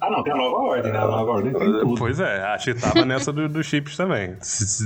ah, 0.00 0.10
não, 0.10 0.22
tem 0.22 0.32
a 0.32 0.36
nova 0.36 0.56
ordem, 0.56 0.92
né? 0.92 0.98
A 0.98 1.06
nova 1.06 1.30
ordem 1.32 1.52
tem 1.52 1.72
tudo. 1.80 1.94
Pois 1.96 2.20
é, 2.20 2.42
acho 2.42 2.72
que 2.72 2.80
tava 2.80 3.04
nessa 3.04 3.32
dos 3.32 3.52
do 3.52 3.62
chips 3.64 3.96
também. 3.96 4.36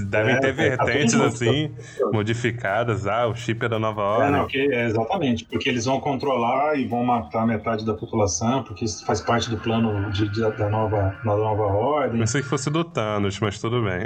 Devem 0.09 0.37
é, 0.37 0.41
ter 0.41 0.55
tá 0.55 0.85
vertentes 0.85 1.15
tá 1.15 1.27
assim, 1.27 1.75
modificadas. 2.11 3.07
Ah, 3.07 3.27
o 3.27 3.35
chip 3.35 3.67
é 3.67 3.69
da 3.69 3.79
nova 3.79 4.01
ordem. 4.01 4.29
É, 4.29 4.31
não, 4.31 4.47
que, 4.47 4.59
é, 4.59 4.87
exatamente, 4.87 5.45
porque 5.45 5.69
eles 5.69 5.85
vão 5.85 6.01
controlar 6.01 6.79
e 6.79 6.87
vão 6.87 7.05
matar 7.05 7.47
metade 7.47 7.85
da 7.85 7.93
população, 7.93 8.63
porque 8.63 8.87
isso 8.87 9.05
faz 9.05 9.21
parte 9.21 9.51
do 9.51 9.59
plano 9.59 10.11
de, 10.11 10.27
de, 10.31 10.41
da, 10.41 10.71
nova, 10.71 11.15
da 11.23 11.37
nova 11.37 11.65
ordem. 11.65 12.21
Pensei 12.21 12.41
que 12.41 12.49
fosse 12.49 12.71
do 12.71 12.83
Thanos, 12.83 13.39
mas 13.41 13.61
tudo 13.61 13.83
bem. 13.83 14.05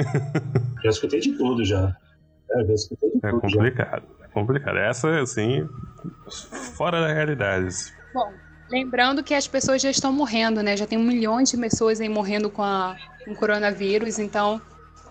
já 0.83 0.91
escutei 0.91 1.21
de 1.21 1.33
tudo 1.39 1.65
já. 1.65 1.95
É, 2.51 2.65
já 2.65 2.75
escutei 2.75 3.09
de 3.11 3.19
é 3.19 3.31
tudo. 3.31 3.39
É 3.39 3.41
complicado. 3.41 4.03
Já 4.19 4.20
complicado. 4.33 4.77
Essa, 4.79 5.21
assim, 5.21 5.69
fora 6.77 7.01
da 7.01 7.13
realidade. 7.13 7.75
Bom, 8.13 8.33
lembrando 8.71 9.23
que 9.23 9.35
as 9.35 9.47
pessoas 9.47 9.83
já 9.83 9.91
estão 9.91 10.13
morrendo, 10.13 10.63
né? 10.63 10.77
Já 10.77 10.87
tem 10.87 10.99
milhões 10.99 11.51
de 11.51 11.57
pessoas 11.57 12.01
aí 12.01 12.09
morrendo 12.09 12.51
com, 12.51 12.63
a, 12.63 12.97
com 13.25 13.33
o 13.33 13.37
coronavírus, 13.37 14.19
então 14.19 14.61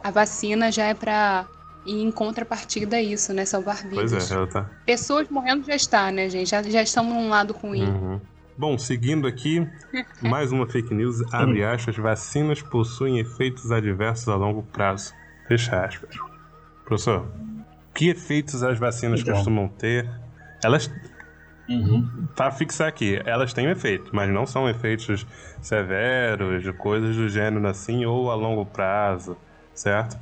a 0.03 0.11
vacina 0.11 0.71
já 0.71 0.85
é 0.85 0.93
para 0.93 1.45
ir 1.85 2.01
em 2.01 2.11
contrapartida 2.11 2.97
a 2.97 3.01
isso, 3.01 3.33
né? 3.33 3.45
Salvar 3.45 3.83
vidas. 3.83 4.11
Pois 4.11 4.31
é, 4.31 4.33
ela 4.33 4.47
tá. 4.47 4.69
Pessoas 4.85 5.27
morrendo 5.29 5.65
já 5.65 5.75
está, 5.75 6.11
né, 6.11 6.29
gente? 6.29 6.49
Já, 6.49 6.61
já 6.63 6.81
estamos 6.81 7.13
num 7.13 7.29
lado 7.29 7.53
ruim. 7.53 7.83
Uhum. 7.83 8.21
Bom, 8.57 8.77
seguindo 8.77 9.25
aqui, 9.25 9.65
mais 10.21 10.51
uma 10.51 10.67
fake 10.67 10.93
news, 10.93 11.21
abre 11.33 11.63
aspas, 11.63 11.95
vacinas 11.95 12.61
possuem 12.61 13.19
efeitos 13.19 13.71
adversos 13.71 14.27
a 14.27 14.35
longo 14.35 14.63
prazo. 14.63 15.13
Fecha 15.47 15.85
aspas. 15.85 16.15
Professor, 16.83 17.25
que 17.99 18.07
efeitos 18.07 18.63
as 18.63 18.79
vacinas 18.79 19.19
então. 19.19 19.33
costumam 19.33 19.67
ter. 19.67 20.09
Elas. 20.63 20.89
Uhum. 21.67 22.27
Para 22.33 22.49
fixar 22.49 22.87
aqui, 22.87 23.21
elas 23.25 23.51
têm 23.51 23.67
um 23.67 23.71
efeito, 23.71 24.09
mas 24.13 24.29
não 24.31 24.45
são 24.45 24.69
efeitos 24.69 25.27
severos, 25.61 26.63
de 26.63 26.71
coisas 26.71 27.13
do 27.13 27.27
gênero 27.27 27.67
assim, 27.67 28.05
ou 28.05 28.31
a 28.31 28.35
longo 28.35 28.65
prazo, 28.65 29.37
certo? 29.73 30.17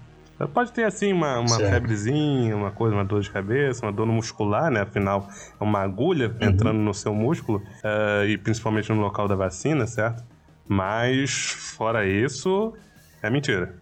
Pode 0.53 0.71
ter 0.71 0.85
assim 0.85 1.13
uma, 1.13 1.39
uma 1.39 1.57
febrezinha, 1.57 2.55
uma 2.55 2.71
coisa, 2.71 2.95
uma 2.95 3.05
dor 3.05 3.21
de 3.21 3.29
cabeça, 3.29 3.85
uma 3.85 3.91
dor 3.91 4.07
muscular, 4.07 4.71
né? 4.71 4.81
Afinal, 4.81 5.27
é 5.59 5.63
uma 5.63 5.79
agulha 5.79 6.29
uhum. 6.29 6.49
entrando 6.49 6.79
no 6.79 6.93
seu 6.95 7.13
músculo, 7.13 7.59
uh, 7.59 8.25
e 8.25 8.39
principalmente 8.39 8.91
no 8.91 8.99
local 8.99 9.27
da 9.27 9.35
vacina, 9.35 9.85
certo? 9.85 10.23
Mas, 10.67 11.51
fora 11.77 12.07
isso, 12.07 12.73
é 13.21 13.29
mentira. 13.29 13.75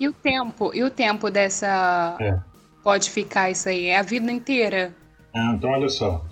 E 0.00 0.08
o 0.08 0.12
tempo? 0.12 0.72
E 0.74 0.82
o 0.82 0.90
tempo 0.90 1.30
dessa. 1.30 2.16
É 2.20 2.49
pode 2.82 3.10
ficar 3.10 3.50
isso 3.50 3.68
aí? 3.68 3.86
É 3.86 3.98
a 3.98 4.02
vida 4.02 4.30
inteira? 4.30 4.94
Ah, 5.34 5.54
então 5.56 5.70
olha 5.70 5.88
só. 5.88 6.24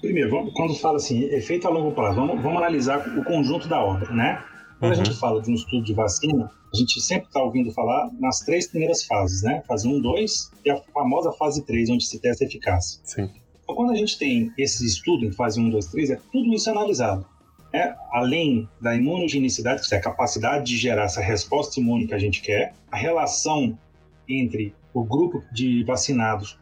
Primeiro, 0.00 0.30
vamos, 0.30 0.52
quando 0.54 0.74
fala 0.76 0.96
assim, 0.96 1.24
efeito 1.24 1.66
a 1.66 1.70
longo 1.70 1.92
prazo, 1.92 2.16
vamos, 2.16 2.40
vamos 2.42 2.58
analisar 2.58 2.98
o 3.18 3.24
conjunto 3.24 3.66
da 3.66 3.82
obra, 3.82 4.12
né? 4.12 4.42
Quando 4.78 4.94
uhum. 4.94 5.00
a 5.00 5.04
gente 5.04 5.18
fala 5.18 5.40
de 5.40 5.50
um 5.50 5.54
estudo 5.54 5.84
de 5.84 5.94
vacina, 5.94 6.50
a 6.72 6.76
gente 6.76 7.00
sempre 7.00 7.26
está 7.26 7.42
ouvindo 7.42 7.72
falar 7.72 8.10
nas 8.20 8.40
três 8.40 8.68
primeiras 8.68 9.04
fases, 9.04 9.42
né? 9.42 9.62
Fase 9.66 9.88
1, 9.88 10.00
2 10.00 10.50
e 10.64 10.70
a 10.70 10.76
famosa 10.92 11.32
fase 11.32 11.64
3, 11.64 11.90
onde 11.90 12.04
se 12.04 12.20
testa 12.20 12.44
a 12.44 12.46
eficácia. 12.46 13.00
Sim. 13.02 13.30
Então, 13.62 13.74
quando 13.74 13.92
a 13.92 13.96
gente 13.96 14.18
tem 14.18 14.52
esse 14.56 14.84
estudo 14.86 15.24
em 15.24 15.32
fase 15.32 15.58
1, 15.58 15.70
2, 15.70 15.86
3, 15.86 16.10
é 16.10 16.18
tudo 16.30 16.52
isso 16.52 16.70
analisado. 16.70 17.26
É, 17.72 17.94
além 18.12 18.68
da 18.80 18.94
imunogenicidade, 18.94 19.86
que 19.88 19.94
é 19.94 19.98
a 19.98 20.00
capacidade 20.00 20.64
de 20.64 20.76
gerar 20.76 21.04
essa 21.04 21.20
resposta 21.20 21.80
imune 21.80 22.06
que 22.06 22.14
a 22.14 22.18
gente 22.18 22.40
quer, 22.40 22.74
a 22.90 22.96
relação 22.96 23.76
entre 24.28 24.74
o 24.96 25.04
grupo 25.04 25.42
de 25.52 25.84
vacinados 25.84 26.58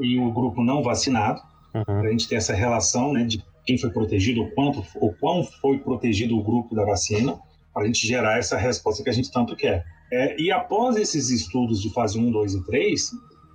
e 0.00 0.18
o 0.18 0.32
grupo 0.32 0.60
não 0.62 0.82
vacinado, 0.82 1.40
uhum. 1.72 2.00
a 2.00 2.10
gente 2.10 2.28
ter 2.28 2.34
essa 2.34 2.52
relação 2.52 3.12
né, 3.12 3.24
de 3.24 3.44
quem 3.64 3.78
foi 3.78 3.90
protegido, 3.90 4.42
o 4.42 4.50
quanto, 4.54 4.84
o 4.96 5.12
quão 5.12 5.44
foi 5.44 5.78
protegido 5.78 6.36
o 6.36 6.42
grupo 6.42 6.74
da 6.74 6.84
vacina, 6.84 7.38
para 7.72 7.84
a 7.84 7.86
gente 7.86 8.04
gerar 8.04 8.38
essa 8.38 8.56
resposta 8.56 9.04
que 9.04 9.10
a 9.10 9.12
gente 9.12 9.30
tanto 9.30 9.54
quer. 9.54 9.84
É, 10.12 10.40
e 10.40 10.50
após 10.50 10.96
esses 10.96 11.30
estudos 11.30 11.80
de 11.80 11.92
fase 11.92 12.18
1, 12.18 12.30
2 12.30 12.54
e 12.54 12.64
3, 12.64 13.10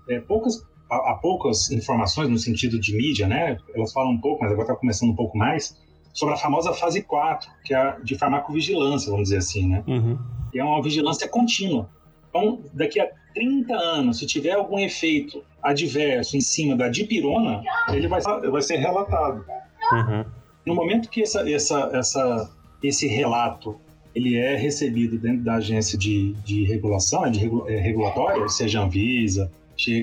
é, 0.09 0.19
poucas, 0.21 0.65
há, 0.89 1.11
há, 1.11 1.19
poucas 1.21 1.69
informações 1.69 2.29
no 2.29 2.37
sentido 2.37 2.79
de 2.79 2.95
mídia, 2.95 3.27
né? 3.27 3.57
Elas 3.75 3.91
falam 3.91 4.11
um 4.11 4.21
pouco, 4.21 4.43
mas 4.43 4.51
agora 4.51 4.67
está 4.67 4.75
começando 4.79 5.09
um 5.09 5.15
pouco 5.15 5.37
mais, 5.37 5.77
sobre 6.13 6.35
a 6.35 6.37
famosa 6.37 6.73
fase 6.73 7.01
4, 7.01 7.49
que 7.65 7.73
é 7.73 7.77
a 7.77 7.91
de 7.99 8.17
farmacovigilância, 8.17 9.09
vamos 9.09 9.29
dizer 9.29 9.37
assim, 9.37 9.67
né? 9.67 9.83
Uhum. 9.87 10.17
E 10.53 10.59
é 10.59 10.63
uma 10.63 10.81
vigilância 10.81 11.27
contínua. 11.27 11.89
Então, 12.31 12.59
daqui 12.73 12.99
a 12.99 13.07
30 13.35 13.75
anos, 13.75 14.19
se 14.19 14.25
tiver 14.25 14.53
algum 14.53 14.79
efeito 14.79 15.43
adverso 15.61 16.35
em 16.35 16.41
cima 16.41 16.75
da 16.75 16.89
dipirona, 16.89 17.61
ele 17.89 18.07
vai, 18.07 18.21
vai 18.21 18.61
ser 18.61 18.77
relatado. 18.77 19.45
Uhum. 19.91 20.25
No 20.65 20.73
momento 20.73 21.09
que 21.09 21.21
essa, 21.21 21.47
essa, 21.49 21.89
essa, 21.93 22.49
esse 22.81 23.07
relato 23.07 23.79
ele 24.13 24.37
é 24.37 24.55
recebido 24.55 25.17
dentro 25.17 25.43
da 25.43 25.55
agência 25.55 25.97
de, 25.97 26.33
de 26.45 26.65
regulação, 26.65 27.29
de 27.29 27.39
regu, 27.39 27.67
é, 27.67 27.77
regulatória, 27.77 28.47
seja 28.49 28.81
a 28.81 28.83
Anvisa, 28.83 29.51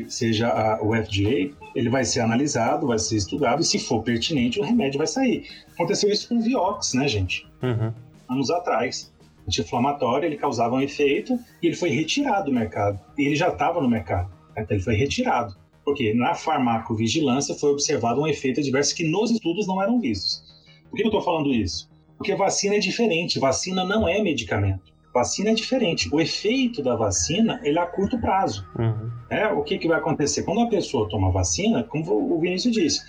seja 0.09 0.49
a, 0.49 0.83
o 0.83 0.95
FDA, 0.95 1.55
ele 1.75 1.89
vai 1.89 2.05
ser 2.05 2.21
analisado, 2.21 2.87
vai 2.87 2.99
ser 2.99 3.17
estudado 3.17 3.61
e 3.61 3.65
se 3.65 3.79
for 3.79 4.03
pertinente 4.03 4.59
o 4.61 4.65
remédio 4.65 4.99
vai 4.99 5.07
sair. 5.07 5.47
Aconteceu 5.75 6.11
isso 6.11 6.29
com 6.29 6.37
o 6.37 6.41
Vioxx, 6.41 6.95
né, 6.95 7.07
gente? 7.07 7.47
Uhum. 7.63 7.93
Anos 8.29 8.51
atrás. 8.51 9.13
Anti-inflamatório, 9.49 10.27
ele 10.27 10.37
causava 10.37 10.75
um 10.75 10.81
efeito 10.81 11.39
e 11.63 11.67
ele 11.67 11.75
foi 11.75 11.89
retirado 11.89 12.47
do 12.47 12.53
mercado. 12.53 13.01
E 13.17 13.25
ele 13.27 13.35
já 13.35 13.49
estava 13.49 13.81
no 13.81 13.89
mercado, 13.89 14.31
então 14.53 14.77
ele 14.77 14.85
foi 14.85 14.95
retirado. 14.95 15.57
Porque 15.85 16.13
na 16.13 16.35
farmacovigilância 16.35 17.55
foi 17.55 17.73
observado 17.73 18.21
um 18.21 18.27
efeito 18.27 18.61
adverso 18.61 18.95
que 18.95 19.05
nos 19.05 19.31
estudos 19.31 19.67
não 19.67 19.83
eram 19.83 19.99
vistos. 19.99 20.45
Por 20.91 20.97
que 20.97 21.03
eu 21.03 21.07
estou 21.07 21.23
falando 21.23 21.53
isso? 21.53 21.89
Porque 22.19 22.35
vacina 22.35 22.75
é 22.75 22.79
diferente, 22.79 23.39
vacina 23.39 23.85
não 23.85 24.07
é 24.07 24.21
medicamento. 24.21 24.93
Vacina 25.15 25.51
é 25.51 25.55
diferente. 25.55 26.15
O 26.15 26.21
efeito 26.21 26.83
da 26.83 26.95
vacina 26.95 27.59
ele 27.65 27.79
é 27.79 27.83
a 27.83 27.87
curto 27.87 28.21
prazo. 28.21 28.69
Uhum. 28.79 29.11
É, 29.31 29.49
o 29.49 29.63
que, 29.63 29.79
que 29.79 29.89
vai 29.89 29.99
acontecer? 29.99 30.43
Quando 30.43 30.61
a 30.61 30.69
pessoa 30.69 31.09
toma 31.09 31.31
vacina, 31.31 31.83
como 31.85 32.35
o 32.35 32.39
Vinícius 32.39 32.75
disse, 32.75 33.01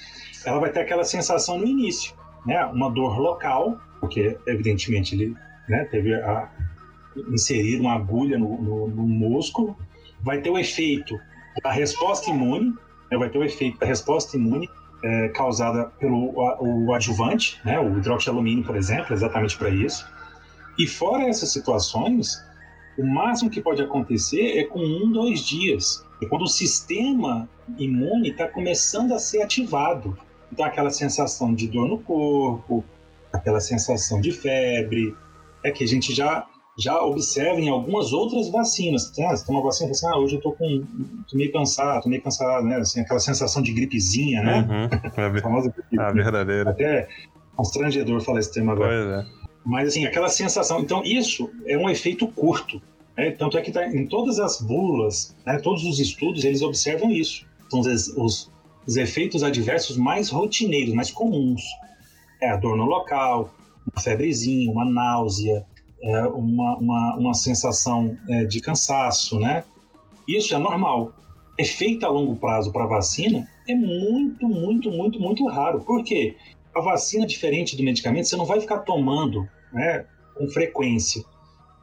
ela 0.45 0.59
vai 0.59 0.71
ter 0.71 0.79
aquela 0.79 1.03
sensação 1.03 1.57
no 1.57 1.67
início, 1.67 2.13
né? 2.45 2.63
Uma 2.65 2.89
dor 2.89 3.19
local, 3.19 3.77
porque 3.99 4.37
evidentemente 4.47 5.15
ele 5.15 5.35
né, 5.69 5.85
teve 5.85 6.13
a, 6.15 6.49
inserir 7.31 7.79
uma 7.79 7.93
agulha 7.93 8.37
no, 8.37 8.61
no, 8.61 8.87
no 8.87 9.07
músculo, 9.07 9.77
vai 10.21 10.41
ter 10.41 10.49
o 10.49 10.57
efeito 10.57 11.17
da 11.63 11.71
resposta 11.71 12.29
imune, 12.29 12.73
né, 13.11 13.17
vai 13.17 13.29
ter 13.29 13.37
o 13.37 13.43
efeito 13.43 13.79
da 13.79 13.85
resposta 13.85 14.35
imune 14.35 14.69
é, 15.03 15.29
causada 15.29 15.85
pelo 15.99 16.33
o 16.59 16.93
adjuvante, 16.93 17.59
né, 17.63 17.79
o 17.79 17.97
hidroxialumínio, 17.97 18.63
por 18.63 18.75
exemplo, 18.75 19.13
exatamente 19.13 19.57
para 19.57 19.69
isso. 19.69 20.05
E 20.77 20.87
fora 20.87 21.27
essas 21.27 21.51
situações, 21.51 22.43
o 22.97 23.05
máximo 23.05 23.49
que 23.49 23.61
pode 23.61 23.81
acontecer 23.81 24.57
é 24.57 24.63
com 24.63 24.79
um, 24.79 25.11
dois 25.11 25.41
dias. 25.41 26.05
É 26.21 26.25
quando 26.25 26.43
o 26.43 26.47
sistema 26.47 27.49
imune 27.77 28.29
está 28.29 28.47
começando 28.47 29.13
a 29.13 29.19
ser 29.19 29.41
ativado. 29.41 30.17
Então, 30.51 30.65
aquela 30.65 30.89
sensação 30.89 31.53
de 31.53 31.67
dor 31.67 31.87
no 31.87 31.99
corpo, 31.99 32.83
aquela 33.31 33.59
sensação 33.59 34.19
de 34.19 34.31
febre, 34.31 35.15
é 35.63 35.71
que 35.71 35.83
a 35.83 35.87
gente 35.87 36.13
já 36.13 36.45
já 36.79 37.03
observa 37.03 37.59
em 37.59 37.67
algumas 37.67 38.13
outras 38.13 38.49
vacinas. 38.49 39.11
Ah, 39.19 39.35
você 39.35 39.45
toma 39.45 39.61
vacina 39.61 39.91
e 39.91 39.99
fala 39.99 40.11
assim, 40.11 40.17
ah, 40.17 40.23
hoje 40.23 40.35
eu 40.35 40.41
tô 40.41 40.53
com. 40.53 40.83
tô 41.29 41.37
meio 41.37 41.51
cansado, 41.51 42.03
tô 42.03 42.09
meio 42.09 42.21
cansado, 42.21 42.65
né? 42.65 42.77
Assim, 42.77 43.01
aquela 43.01 43.19
sensação 43.19 43.61
de 43.61 43.73
gripezinha, 43.73 44.41
né? 44.41 44.67
Uhum. 44.69 44.85
A, 45.37 45.41
famosa 45.41 45.73
gripe. 45.75 45.99
a 45.99 46.11
verdadeira. 46.11 46.69
Até 46.69 47.09
constrangedor 47.55 48.21
falar 48.21 48.39
esse 48.39 48.53
tema 48.53 48.71
agora. 48.71 49.25
Pois 49.25 49.25
é. 49.25 49.39
Mas 49.65 49.89
assim, 49.89 50.05
aquela 50.05 50.29
sensação. 50.29 50.79
Então, 50.79 51.03
isso 51.03 51.51
é 51.65 51.77
um 51.77 51.89
efeito 51.89 52.25
curto. 52.27 52.81
Né? 53.17 53.31
Tanto 53.31 53.57
é 53.57 53.61
que 53.61 53.71
tá, 53.71 53.85
em 53.85 54.07
todas 54.07 54.39
as 54.39 54.61
bulas, 54.61 55.35
né, 55.45 55.59
todos 55.59 55.83
os 55.83 55.99
estudos, 55.99 56.45
eles 56.45 56.61
observam 56.61 57.11
isso. 57.11 57.45
São 57.69 57.81
os, 57.81 58.07
os, 58.15 58.51
os 58.87 58.95
efeitos 58.95 59.43
adversos 59.43 59.97
mais 59.97 60.29
rotineiros, 60.29 60.93
mais 60.93 61.11
comuns. 61.11 61.61
É 62.41 62.49
a 62.49 62.55
dor 62.55 62.77
no 62.77 62.85
local, 62.85 63.53
uma 63.85 64.01
febrezinha, 64.01 64.71
uma 64.71 64.85
náusea, 64.85 65.65
é, 66.01 66.21
uma, 66.27 66.77
uma, 66.77 67.15
uma 67.17 67.33
sensação 67.33 68.17
é, 68.29 68.45
de 68.45 68.61
cansaço, 68.61 69.39
né? 69.39 69.63
Isso 70.27 70.53
é 70.53 70.57
normal. 70.57 71.13
Efeito 71.57 72.05
a 72.05 72.09
longo 72.09 72.35
prazo 72.35 72.71
para 72.71 72.85
vacina 72.85 73.47
é 73.67 73.75
muito, 73.75 74.47
muito, 74.47 74.91
muito, 74.91 75.19
muito 75.19 75.47
raro. 75.47 75.81
Por 75.81 76.03
quê? 76.03 76.35
A 76.73 76.81
vacina, 76.81 77.25
diferente 77.25 77.75
do 77.75 77.83
medicamento, 77.83 78.27
você 78.27 78.37
não 78.37 78.45
vai 78.45 78.61
ficar 78.61 78.79
tomando 78.79 79.47
né, 79.73 80.05
com 80.35 80.47
frequência. 80.49 81.23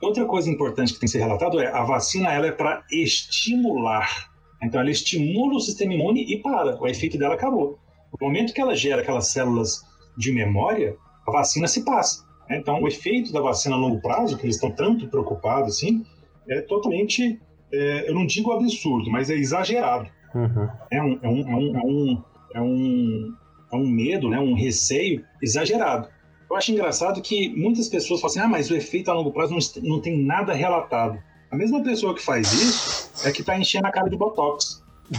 Outra 0.00 0.24
coisa 0.24 0.50
importante 0.50 0.92
que 0.92 1.00
tem 1.00 1.06
que 1.06 1.12
ser 1.12 1.18
relatado 1.18 1.60
é 1.60 1.68
a 1.68 1.82
vacina 1.84 2.32
ela 2.32 2.46
é 2.46 2.52
para 2.52 2.84
estimular. 2.90 4.30
Então 4.62 4.80
ela 4.80 4.90
estimula 4.90 5.54
o 5.54 5.60
sistema 5.60 5.94
imune 5.94 6.24
e 6.24 6.40
para. 6.40 6.80
O 6.80 6.86
efeito 6.86 7.18
dela 7.18 7.34
acabou. 7.34 7.78
No 8.12 8.26
momento 8.26 8.52
que 8.52 8.60
ela 8.60 8.74
gera 8.74 9.02
aquelas 9.02 9.28
células 9.28 9.82
de 10.16 10.32
memória, 10.32 10.96
a 11.26 11.30
vacina 11.30 11.66
se 11.66 11.84
passa. 11.84 12.24
Né? 12.48 12.58
Então, 12.58 12.80
o 12.80 12.88
efeito 12.88 13.32
da 13.32 13.40
vacina 13.40 13.74
a 13.74 13.78
longo 13.78 14.00
prazo, 14.00 14.36
que 14.36 14.44
eles 14.44 14.56
estão 14.56 14.70
tanto 14.70 15.08
preocupados 15.08 15.76
assim, 15.76 16.04
é 16.48 16.60
totalmente, 16.60 17.40
é, 17.72 18.08
eu 18.08 18.14
não 18.14 18.26
digo 18.26 18.52
absurdo, 18.52 19.10
mas 19.10 19.30
é 19.30 19.34
exagerado. 19.34 20.08
Uhum. 20.34 20.68
É, 20.90 21.02
um, 21.02 21.18
é, 21.22 21.28
um, 21.28 21.48
é, 21.48 21.56
um, 21.56 21.76
é, 21.76 21.84
um, 21.84 22.22
é, 22.54 22.60
um, 22.60 23.34
é 23.72 23.76
um 23.76 23.86
medo, 23.86 24.28
né? 24.28 24.38
um 24.38 24.54
receio 24.54 25.24
exagerado. 25.42 26.08
Eu 26.48 26.56
acho 26.56 26.70
engraçado 26.70 27.20
que 27.20 27.48
muitas 27.56 27.88
pessoas 27.88 28.20
falam 28.20 28.30
assim, 28.30 28.40
ah, 28.40 28.48
mas 28.48 28.70
o 28.70 28.76
efeito 28.76 29.10
a 29.10 29.14
longo 29.14 29.32
prazo 29.32 29.52
não, 29.52 29.90
não 29.94 30.00
tem 30.00 30.22
nada 30.22 30.52
relatado. 30.52 31.18
A 31.50 31.56
mesma 31.56 31.82
pessoa 31.82 32.14
que 32.14 32.22
faz 32.22 32.52
isso 32.52 33.10
é 33.26 33.32
que 33.32 33.40
está 33.40 33.58
enchendo 33.58 33.86
a 33.86 33.90
cara 33.90 34.08
de 34.08 34.16
Botox. 34.16 34.84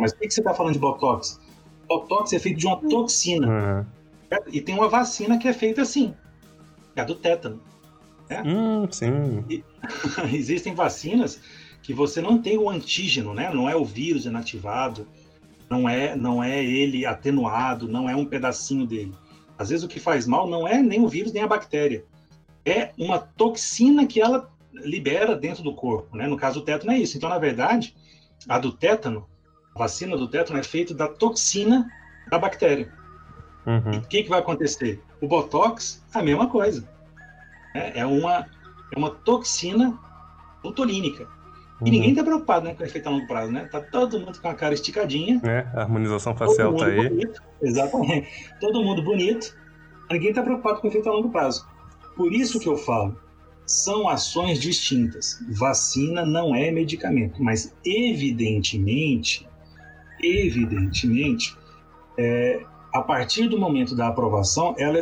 mas 0.00 0.12
por 0.12 0.20
que 0.20 0.30
você 0.30 0.40
está 0.40 0.54
falando 0.54 0.74
de 0.74 0.78
Botox? 0.78 1.40
Botox 1.86 2.32
é 2.32 2.38
feito 2.38 2.58
de 2.58 2.66
uma 2.66 2.76
toxina. 2.76 3.46
Uhum. 3.46 3.86
E 4.52 4.60
tem 4.60 4.74
uma 4.74 4.88
vacina 4.88 5.38
que 5.38 5.48
é 5.48 5.52
feita 5.52 5.82
assim, 5.82 6.14
é 6.94 7.00
a 7.00 7.04
do 7.04 7.14
tétano. 7.14 7.60
Né? 8.28 8.42
Hum, 8.44 8.88
sim. 8.90 9.44
E, 9.48 9.64
existem 10.34 10.74
vacinas 10.74 11.40
que 11.82 11.92
você 11.92 12.20
não 12.20 12.40
tem 12.40 12.58
o 12.58 12.68
antígeno, 12.68 13.32
né? 13.32 13.52
Não 13.52 13.68
é 13.68 13.76
o 13.76 13.84
vírus 13.84 14.26
inativado, 14.26 15.06
não 15.70 15.88
é, 15.88 16.16
não 16.16 16.42
é 16.42 16.64
ele 16.64 17.06
atenuado, 17.06 17.88
não 17.88 18.08
é 18.10 18.16
um 18.16 18.24
pedacinho 18.24 18.86
dele. 18.86 19.14
Às 19.56 19.68
vezes 19.70 19.84
o 19.84 19.88
que 19.88 20.00
faz 20.00 20.26
mal 20.26 20.48
não 20.48 20.66
é 20.66 20.82
nem 20.82 21.02
o 21.02 21.08
vírus 21.08 21.32
nem 21.32 21.42
a 21.42 21.46
bactéria, 21.46 22.04
é 22.64 22.90
uma 22.98 23.18
toxina 23.18 24.06
que 24.06 24.20
ela 24.20 24.50
libera 24.72 25.36
dentro 25.36 25.62
do 25.62 25.74
corpo, 25.74 26.16
né? 26.16 26.26
No 26.26 26.36
caso 26.36 26.60
do 26.60 26.66
tétano 26.66 26.92
é 26.92 26.98
isso. 26.98 27.16
Então, 27.16 27.30
na 27.30 27.38
verdade, 27.38 27.94
a 28.48 28.58
do 28.58 28.72
tétano 28.72 29.26
a 29.76 29.78
vacina 29.78 30.16
do 30.16 30.26
tétano 30.26 30.58
é 30.58 30.62
feita 30.62 30.94
da 30.94 31.06
toxina 31.06 31.86
da 32.30 32.38
bactéria. 32.38 32.90
Uhum. 33.66 33.94
E 33.94 33.96
o 33.98 34.02
que, 34.02 34.22
que 34.22 34.28
vai 34.28 34.40
acontecer? 34.40 35.02
O 35.20 35.26
Botox, 35.26 36.04
a 36.14 36.22
mesma 36.22 36.48
coisa. 36.48 36.88
É, 37.74 38.00
é 38.00 38.06
uma, 38.06 38.46
é 38.92 38.98
uma 38.98 39.10
toxina 39.10 39.98
botulínica. 40.62 41.24
E 41.80 41.84
uhum. 41.84 41.90
ninguém 41.90 42.10
está 42.10 42.22
preocupado 42.22 42.66
né, 42.66 42.74
com 42.74 42.82
o 42.82 42.86
efeito 42.86 43.06
a 43.06 43.10
longo 43.10 43.26
prazo, 43.26 43.52
né? 43.52 43.68
Tá 43.70 43.80
todo 43.80 44.18
mundo 44.18 44.40
com 44.40 44.48
a 44.48 44.54
cara 44.54 44.74
esticadinha. 44.74 45.40
É, 45.44 45.66
a 45.74 45.82
harmonização 45.82 46.34
facial 46.34 46.74
tá 46.74 46.86
aí. 46.86 47.08
Bonito, 47.08 47.42
exatamente. 47.60 48.28
Todo 48.60 48.82
mundo 48.82 49.02
bonito. 49.02 49.56
Ninguém 50.10 50.30
está 50.30 50.42
preocupado 50.42 50.80
com 50.80 50.86
o 50.86 50.90
efeito 50.90 51.08
a 51.08 51.12
longo 51.12 51.30
prazo. 51.30 51.66
Por 52.16 52.32
isso 52.32 52.60
que 52.60 52.68
eu 52.68 52.76
falo, 52.78 53.20
são 53.66 54.08
ações 54.08 54.60
distintas. 54.60 55.44
Vacina 55.50 56.24
não 56.24 56.54
é 56.54 56.70
medicamento, 56.70 57.42
mas 57.42 57.74
evidentemente 57.84 59.46
evidentemente, 60.22 61.56
é, 62.18 62.62
a 62.96 63.02
partir 63.02 63.48
do 63.48 63.58
momento 63.58 63.94
da 63.94 64.08
aprovação, 64.08 64.74
ela, 64.78 64.98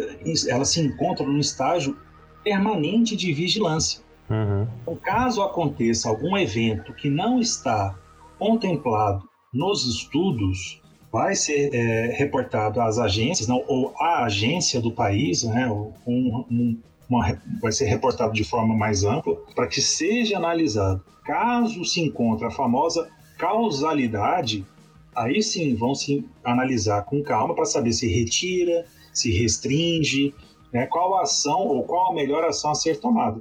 ela 0.49 0.65
se 0.65 0.81
encontra 0.81 1.27
num 1.27 1.39
estágio 1.39 1.97
permanente 2.43 3.16
de 3.16 3.33
vigilância. 3.33 4.03
Uhum. 4.29 4.66
Então, 4.83 4.97
caso 4.97 5.43
aconteça 5.43 6.09
algum 6.09 6.37
evento 6.37 6.93
que 6.95 7.11
não 7.11 7.41
está 7.41 7.95
contemplado 8.39 9.29
nos 9.53 9.87
estudos 9.87 10.83
vai 11.12 11.37
ser 11.37 11.73
é, 11.73 12.12
reportado 12.16 12.81
às 12.81 12.99
agências, 12.99 13.47
não, 13.47 13.62
ou 13.69 13.95
à 14.01 14.25
agência 14.25 14.81
do 14.81 14.91
país, 14.91 15.45
né, 15.45 15.71
um, 15.71 16.45
um, 16.51 16.79
uma, 17.09 17.39
vai 17.62 17.71
ser 17.71 17.85
reportado 17.85 18.33
de 18.33 18.43
forma 18.43 18.75
mais 18.75 19.05
ampla, 19.05 19.37
para 19.55 19.69
que 19.69 19.81
seja 19.81 20.37
analisado. 20.37 21.05
Caso 21.25 21.85
se 21.85 22.01
encontre 22.01 22.45
a 22.45 22.51
famosa 22.51 23.09
causalidade, 23.39 24.66
aí 25.15 25.43
sim 25.43 25.74
vão 25.74 25.95
se 25.95 26.24
analisar 26.43 27.03
com 27.05 27.23
calma 27.23 27.55
para 27.55 27.65
saber 27.65 27.93
se 27.93 28.07
retira, 28.07 28.86
se 29.12 29.31
restringe, 29.31 30.35
né, 30.73 30.86
qual 30.86 31.16
a 31.16 31.23
ação 31.23 31.69
ou 31.69 31.85
qual 31.85 32.11
a 32.11 32.15
melhor 32.15 32.45
ação 32.45 32.70
a 32.70 32.74
ser 32.74 32.99
tomada. 32.99 33.41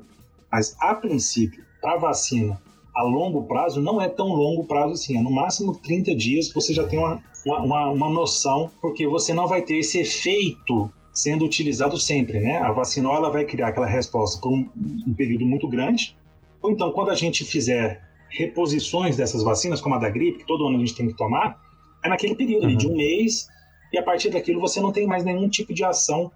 Mas, 0.52 0.76
a 0.80 0.94
princípio, 0.94 1.64
para 1.82 1.98
vacina 1.98 2.62
a 2.96 3.02
longo 3.02 3.44
prazo, 3.44 3.82
não 3.82 4.00
é 4.00 4.08
tão 4.08 4.28
longo 4.28 4.66
prazo 4.66 4.94
assim, 4.94 5.18
é 5.18 5.22
no 5.22 5.32
máximo 5.32 5.76
30 5.76 6.16
dias 6.16 6.54
você 6.54 6.74
já 6.74 6.86
tem 6.86 7.00
uma, 7.00 7.24
uma, 7.46 7.90
uma 7.90 8.10
noção, 8.10 8.70
porque 8.80 9.08
você 9.08 9.34
não 9.34 9.48
vai 9.48 9.64
ter 9.64 9.78
esse 9.78 10.00
efeito 10.00 10.92
sendo 11.12 11.44
utilizado 11.44 11.98
sempre, 11.98 12.40
né? 12.40 12.58
A 12.58 12.72
vacina 12.72 13.10
ela 13.10 13.32
vai 13.32 13.46
criar 13.46 13.70
aquela 13.70 13.88
resposta 13.88 14.40
por 14.40 14.52
um, 14.52 14.70
um 15.08 15.14
período 15.14 15.46
muito 15.46 15.68
grande, 15.68 16.16
ou 16.62 16.72
então 16.72 16.92
quando 16.92 17.10
a 17.10 17.16
gente 17.16 17.44
fizer 17.44 18.02
reposições 18.30 19.16
dessas 19.16 19.44
vacinas, 19.44 19.82
como 19.82 19.96
a 19.96 20.00
da 20.00 20.10
gripe, 20.10 20.40
que 20.40 20.46
todo 20.46 20.68
ano 20.68 20.78
a 20.78 20.80
gente 20.80 20.96
tem 20.96 21.08
que 21.08 21.16
tomar, 21.16 21.62
é 22.04 22.10
naquele 22.10 22.36
período 22.36 22.68
uhum. 22.68 22.78
de 22.78 22.88
um 22.88 22.96
mês, 22.96 23.48
e 23.92 23.98
a 23.98 24.04
partir 24.04 24.30
daquilo 24.30 24.60
você 24.60 24.82
não 24.82 24.92
tem 24.92 25.08
mais 25.08 25.24
nenhum 25.24 25.48
tipo 25.48 25.74
de 25.74 25.84
ação 25.84 26.32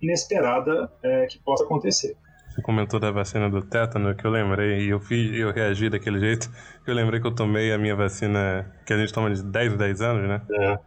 inesperada 0.00 0.90
é, 1.02 1.26
que 1.26 1.38
possa 1.38 1.64
acontecer. 1.64 2.16
Você 2.48 2.62
comentou 2.62 2.98
da 2.98 3.10
vacina 3.10 3.48
do 3.48 3.62
tétano, 3.62 4.14
que 4.14 4.24
eu 4.24 4.30
lembrei, 4.30 4.80
e 4.80 4.88
eu, 4.88 5.00
fiz, 5.00 5.36
eu 5.38 5.52
reagi 5.52 5.88
daquele 5.88 6.18
jeito, 6.18 6.50
que 6.84 6.90
eu 6.90 6.94
lembrei 6.94 7.20
que 7.20 7.26
eu 7.26 7.34
tomei 7.34 7.72
a 7.72 7.78
minha 7.78 7.96
vacina, 7.96 8.66
que 8.86 8.92
a 8.92 8.98
gente 8.98 9.12
toma 9.12 9.32
de 9.32 9.42
10 9.42 9.74
em 9.74 9.76
10 9.76 10.02
anos, 10.02 10.28
né? 10.28 10.42
É. 10.52 10.78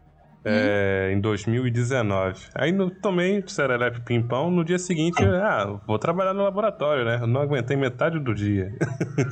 É, 0.44 1.12
em 1.14 1.22
2019. 1.22 2.48
Aí 2.56 2.72
no, 2.72 2.90
tomei 2.90 3.44
serelepe 3.46 4.02
pimpão, 4.02 4.50
no 4.50 4.66
dia 4.66 4.80
seguinte, 4.80 5.24
ah, 5.24 5.80
vou 5.86 6.00
trabalhar 6.00 6.34
no 6.34 6.44
laboratório, 6.44 7.06
né? 7.06 7.20
Eu 7.22 7.28
não 7.28 7.42
aguentei 7.42 7.78
metade 7.78 8.20
do 8.20 8.34
dia. 8.34 8.74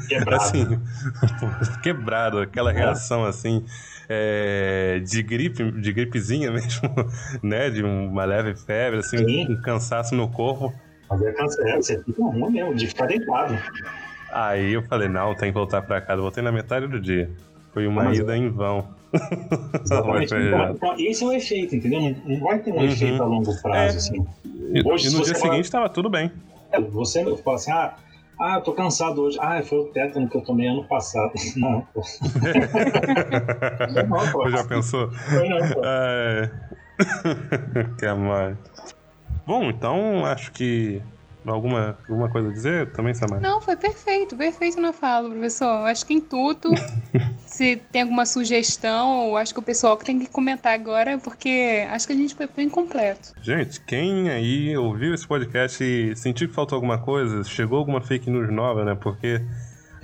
Quebrado. 0.08 0.36
assim, 0.44 0.80
quebrado, 1.82 2.38
aquela 2.38 2.72
reação 2.72 3.26
assim 3.26 3.66
é, 4.10 5.00
de 5.06 5.22
gripe, 5.22 5.72
de 5.72 5.94
gripezinha 5.94 6.50
mesmo, 6.52 6.90
né? 7.44 7.70
De 7.70 7.84
uma 7.84 8.26
leve 8.26 8.56
febre, 8.56 9.00
assim, 9.00 9.18
um, 9.18 9.54
um 9.54 9.62
cansaço 9.62 10.16
no 10.16 10.28
corpo. 10.28 10.74
Mas 11.08 11.22
é 11.22 11.32
cansaço, 11.32 11.68
é, 11.68 11.76
você 11.76 12.04
fica 12.04 12.24
ruim 12.24 12.52
mesmo, 12.52 12.74
de 12.74 12.88
ficar 12.88 13.06
deitado. 13.06 13.58
Aí 14.32 14.74
eu 14.74 14.84
falei, 14.84 15.08
não, 15.08 15.36
tem 15.36 15.52
que 15.52 15.58
voltar 15.58 15.82
pra 15.84 16.02
casa. 16.02 16.22
Voltei 16.22 16.44
na 16.44 16.52
metade 16.52 16.88
do 16.88 17.00
dia. 17.00 17.30
Foi 17.74 17.86
uma 17.88 18.06
Mas 18.06 18.18
ida 18.20 18.36
em 18.36 18.50
vão. 18.50 18.88
Exatamente. 19.84 20.34
então, 20.36 20.72
então, 20.72 20.96
esse 21.00 21.24
é 21.24 21.28
o 21.28 21.32
efeito, 21.32 21.76
entendeu? 21.76 22.02
Não, 22.02 22.16
não 22.26 22.40
vai 22.40 22.60
ter 22.60 22.72
um 22.72 22.78
uhum. 22.78 22.86
efeito 22.86 23.22
a 23.22 23.26
longo 23.26 23.62
prazo, 23.62 23.96
é. 23.96 23.98
assim. 23.98 24.26
Hoje, 24.86 25.08
e 25.08 25.18
no 25.18 25.24
dia 25.24 25.36
seguinte 25.36 25.66
estava 25.66 25.90
tudo 25.90 26.10
bem. 26.10 26.32
É, 26.72 26.80
você 26.80 27.24
fala 27.38 27.58
assim, 27.58 27.72
ah, 27.72 27.96
ah, 28.40 28.56
eu 28.56 28.62
tô 28.62 28.74
cansado 28.74 29.22
hoje. 29.22 29.38
Ah, 29.42 29.62
foi 29.62 29.80
o 29.80 29.86
tétano 29.86 30.30
que 30.30 30.38
eu 30.38 30.42
tomei 30.42 30.68
ano 30.68 30.86
passado. 30.86 31.34
Não, 31.58 31.82
pô. 31.94 32.02
não, 34.08 34.32
pô. 34.32 34.44
Você 34.44 34.52
já 34.52 34.64
pensou? 34.64 35.12
Foi 35.12 35.50
não, 35.50 35.70
pô. 35.70 35.82
É... 35.84 36.50
que 38.00 38.06
amar. 38.06 38.58
Bom, 39.46 39.66
então 39.66 40.26
acho 40.26 40.52
que 40.52 41.02
alguma, 41.46 41.98
alguma 42.08 42.30
coisa 42.30 42.50
a 42.50 42.52
dizer 42.52 42.92
também, 42.92 43.14
Samara? 43.14 43.42
Não, 43.42 43.62
foi 43.62 43.76
perfeito, 43.76 44.36
perfeito 44.36 44.80
na 44.80 44.92
fala, 44.94 45.30
professor. 45.30 45.88
Acho 45.88 46.06
que 46.06 46.14
em 46.14 46.22
tudo, 46.22 46.70
se 47.46 47.78
tem 47.92 48.04
alguma 48.04 48.26
sugestão, 48.26 49.36
acho 49.38 49.54
que 49.54 49.60
o 49.60 49.64
pessoal 49.64 49.98
que 49.98 50.06
tem 50.06 50.20
que 50.20 50.28
comentar 50.28 50.74
agora, 50.74 51.18
porque 51.18 51.86
acho 51.90 52.08
que 52.08 52.14
a 52.14 52.16
gente 52.16 52.36
foi 52.36 52.48
bem 52.48 52.70
completo. 52.70 53.34
Gente, 53.42 53.80
quem 53.82 54.30
aí 54.30 54.76
ouviu 54.78 55.14
esse 55.14 55.28
podcast 55.28 55.84
e 55.84 56.16
sentiu 56.16 56.48
que 56.48 56.54
faltou 56.54 56.76
alguma 56.76 56.98
coisa, 56.98 57.44
chegou 57.44 57.80
alguma 57.80 58.02
fake 58.02 58.30
news 58.30 58.52
nova, 58.52 58.84
né? 58.84 58.96
Porque 58.96 59.42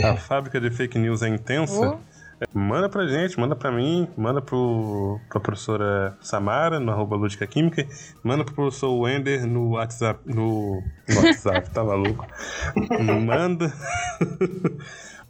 a 0.02 0.16
fábrica 0.18 0.60
de 0.60 0.70
fake 0.70 0.98
news 0.98 1.22
é 1.22 1.28
intensa. 1.28 1.92
Oh. 1.92 2.15
Manda 2.54 2.90
pra 2.90 3.08
gente, 3.08 3.40
manda 3.40 3.56
pra 3.56 3.72
mim, 3.72 4.08
manda 4.18 4.42
pro, 4.42 5.20
pra 5.30 5.40
professora 5.40 6.18
Samara, 6.20 6.80
no 6.80 6.92
arroba 6.92 7.16
Lúdica 7.16 7.48
Química, 7.48 7.88
manda 8.22 8.44
pro 8.44 8.54
professor 8.54 8.94
Wender 8.94 9.48
no 9.48 9.72
WhatsApp, 9.72 10.20
no, 10.26 10.84
no 11.08 11.16
WhatsApp, 11.16 11.70
tá 11.72 11.84
maluco? 11.84 12.28
Manda. 13.26 13.74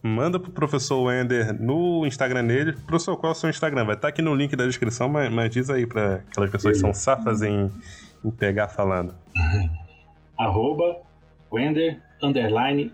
manda 0.01 0.39
pro 0.39 0.51
professor 0.51 1.03
Wender 1.03 1.53
no 1.59 2.05
Instagram 2.07 2.45
dele. 2.45 2.73
Professor, 2.73 3.15
qual 3.17 3.33
é 3.33 3.35
o 3.35 3.37
seu 3.37 3.49
Instagram? 3.49 3.85
Vai 3.85 3.95
estar 3.95 4.07
tá 4.07 4.07
aqui 4.07 4.21
no 4.21 4.33
link 4.33 4.55
da 4.55 4.65
descrição, 4.65 5.07
mas, 5.07 5.31
mas 5.31 5.51
diz 5.51 5.69
aí 5.69 5.85
pra 5.85 6.15
aquelas 6.31 6.49
pessoas 6.49 6.75
que 6.75 6.81
são 6.81 6.93
safas 6.93 7.43
em, 7.43 7.71
em 8.23 8.31
pegar 8.31 8.67
falando. 8.67 9.13
arroba 10.37 10.97
Wender, 11.51 12.01
underline, 12.21 12.91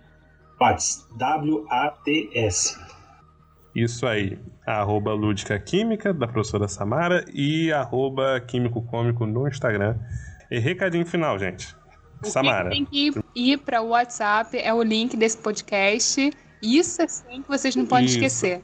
Wats, 0.60 1.08
W-A-T-S. 1.18 2.91
Isso 3.76 4.06
aí. 4.06 4.38
Arroba 4.66 5.14
Lúdica 5.14 5.58
Química, 5.58 6.14
da 6.14 6.28
professora 6.28 6.68
Samara, 6.68 7.26
e 7.34 7.72
arroba 7.72 8.40
Químico 8.42 8.82
Cômico 8.82 9.26
no 9.26 9.48
Instagram. 9.48 9.98
E 10.50 10.60
recadinho 10.60 11.06
final, 11.06 11.40
gente. 11.40 11.76
O 12.24 12.28
Samara. 12.28 12.70
Tem 12.70 12.86
que 12.86 13.12
ir 13.36 13.58
para 13.60 13.82
o 13.82 13.90
WhatsApp, 13.90 14.58
é 14.58 14.74
o 14.74 14.84
link 14.84 15.16
desse 15.18 15.38
podcast. 15.38 16.32
Isso 16.62 17.02
é 17.02 17.08
sim 17.08 17.42
que 17.42 17.48
vocês 17.48 17.76
não 17.76 17.86
podem 17.86 18.06
Isso. 18.06 18.16
esquecer. 18.16 18.62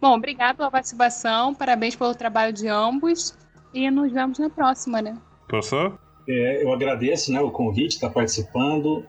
Bom, 0.00 0.14
obrigado 0.14 0.58
pela 0.58 0.70
participação, 0.70 1.52
parabéns 1.54 1.96
pelo 1.96 2.14
trabalho 2.14 2.52
de 2.52 2.68
ambos 2.68 3.36
e 3.74 3.90
nos 3.90 4.12
vemos 4.12 4.38
na 4.38 4.48
próxima, 4.48 5.02
né? 5.02 5.18
Professor? 5.48 5.98
É, 6.28 6.62
eu 6.62 6.72
agradeço 6.72 7.32
né, 7.32 7.40
o 7.40 7.50
convite, 7.50 7.94
estar 7.94 8.10
participando. 8.10 9.04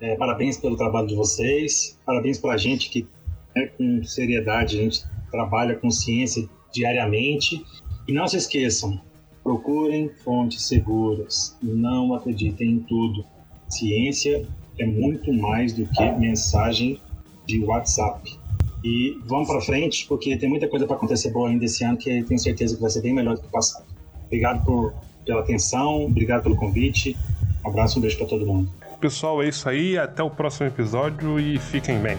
É, 0.00 0.16
parabéns 0.16 0.56
pelo 0.56 0.76
trabalho 0.76 1.08
de 1.08 1.14
vocês. 1.14 2.00
Parabéns 2.06 2.38
para 2.38 2.54
a 2.54 2.56
gente 2.56 2.88
que 2.88 3.06
né, 3.54 3.66
com 3.76 4.02
seriedade, 4.04 4.78
a 4.78 4.82
gente 4.82 5.04
trabalha 5.30 5.76
com 5.76 5.90
ciência 5.90 6.48
diariamente. 6.72 7.64
E 8.08 8.12
não 8.12 8.26
se 8.26 8.36
esqueçam, 8.36 9.00
procurem 9.42 10.10
fontes 10.24 10.66
seguras, 10.66 11.56
não 11.62 12.14
acreditem 12.14 12.72
em 12.72 12.78
tudo. 12.80 13.24
Ciência 13.68 14.46
é 14.78 14.86
muito 14.86 15.32
mais 15.32 15.72
do 15.72 15.86
que 15.86 16.12
mensagem 16.12 17.00
de 17.46 17.62
WhatsApp. 17.64 18.38
E 18.82 19.18
vamos 19.26 19.46
para 19.46 19.60
frente, 19.60 20.06
porque 20.08 20.36
tem 20.36 20.48
muita 20.48 20.66
coisa 20.66 20.86
para 20.86 20.96
acontecer 20.96 21.30
boa 21.30 21.48
ainda 21.48 21.64
esse 21.64 21.84
ano, 21.84 21.98
que 21.98 22.22
tenho 22.22 22.40
certeza 22.40 22.74
que 22.74 22.80
vai 22.80 22.90
ser 22.90 23.02
bem 23.02 23.12
melhor 23.12 23.34
do 23.34 23.42
que 23.42 23.46
o 23.46 23.50
passado. 23.50 23.84
Obrigado 24.26 24.64
por, 24.64 24.94
pela 25.24 25.40
atenção, 25.40 26.06
obrigado 26.06 26.42
pelo 26.42 26.56
convite. 26.56 27.16
Um 27.64 27.68
abraço, 27.68 27.98
um 27.98 28.02
beijo 28.02 28.16
para 28.16 28.26
todo 28.26 28.46
mundo. 28.46 28.72
Pessoal, 29.00 29.42
é 29.42 29.48
isso 29.48 29.68
aí. 29.68 29.98
Até 29.98 30.22
o 30.22 30.30
próximo 30.30 30.66
episódio 30.66 31.38
e 31.38 31.58
fiquem 31.58 31.98
bem. 31.98 32.16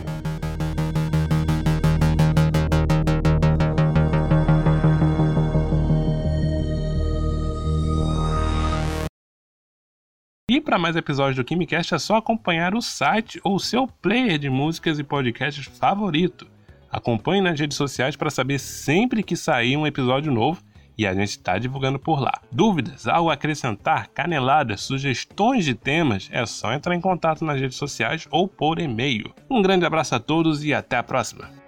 E 10.51 10.59
para 10.59 10.77
mais 10.77 10.97
episódios 10.97 11.37
do 11.37 11.45
KimiCast 11.45 11.93
é 11.93 11.97
só 11.97 12.17
acompanhar 12.17 12.75
o 12.75 12.81
site 12.81 13.39
ou 13.41 13.57
seu 13.57 13.87
player 13.87 14.37
de 14.37 14.49
músicas 14.49 14.99
e 14.99 15.03
podcasts 15.03 15.65
favorito. 15.79 16.45
Acompanhe 16.91 17.39
nas 17.39 17.57
redes 17.57 17.77
sociais 17.77 18.17
para 18.17 18.29
saber 18.29 18.59
sempre 18.59 19.23
que 19.23 19.37
sair 19.37 19.77
um 19.77 19.87
episódio 19.87 20.29
novo 20.29 20.61
e 20.97 21.07
a 21.07 21.13
gente 21.13 21.29
está 21.29 21.57
divulgando 21.57 21.97
por 21.97 22.19
lá. 22.19 22.41
Dúvidas, 22.51 23.07
algo 23.07 23.29
acrescentar, 23.29 24.09
caneladas, 24.09 24.81
sugestões 24.81 25.63
de 25.63 25.73
temas, 25.73 26.27
é 26.33 26.45
só 26.45 26.73
entrar 26.73 26.95
em 26.95 26.99
contato 26.99 27.45
nas 27.45 27.57
redes 27.57 27.77
sociais 27.77 28.27
ou 28.29 28.45
por 28.45 28.77
e-mail. 28.77 29.33
Um 29.49 29.61
grande 29.61 29.85
abraço 29.85 30.15
a 30.15 30.19
todos 30.19 30.65
e 30.65 30.73
até 30.73 30.97
a 30.97 31.03
próxima! 31.03 31.60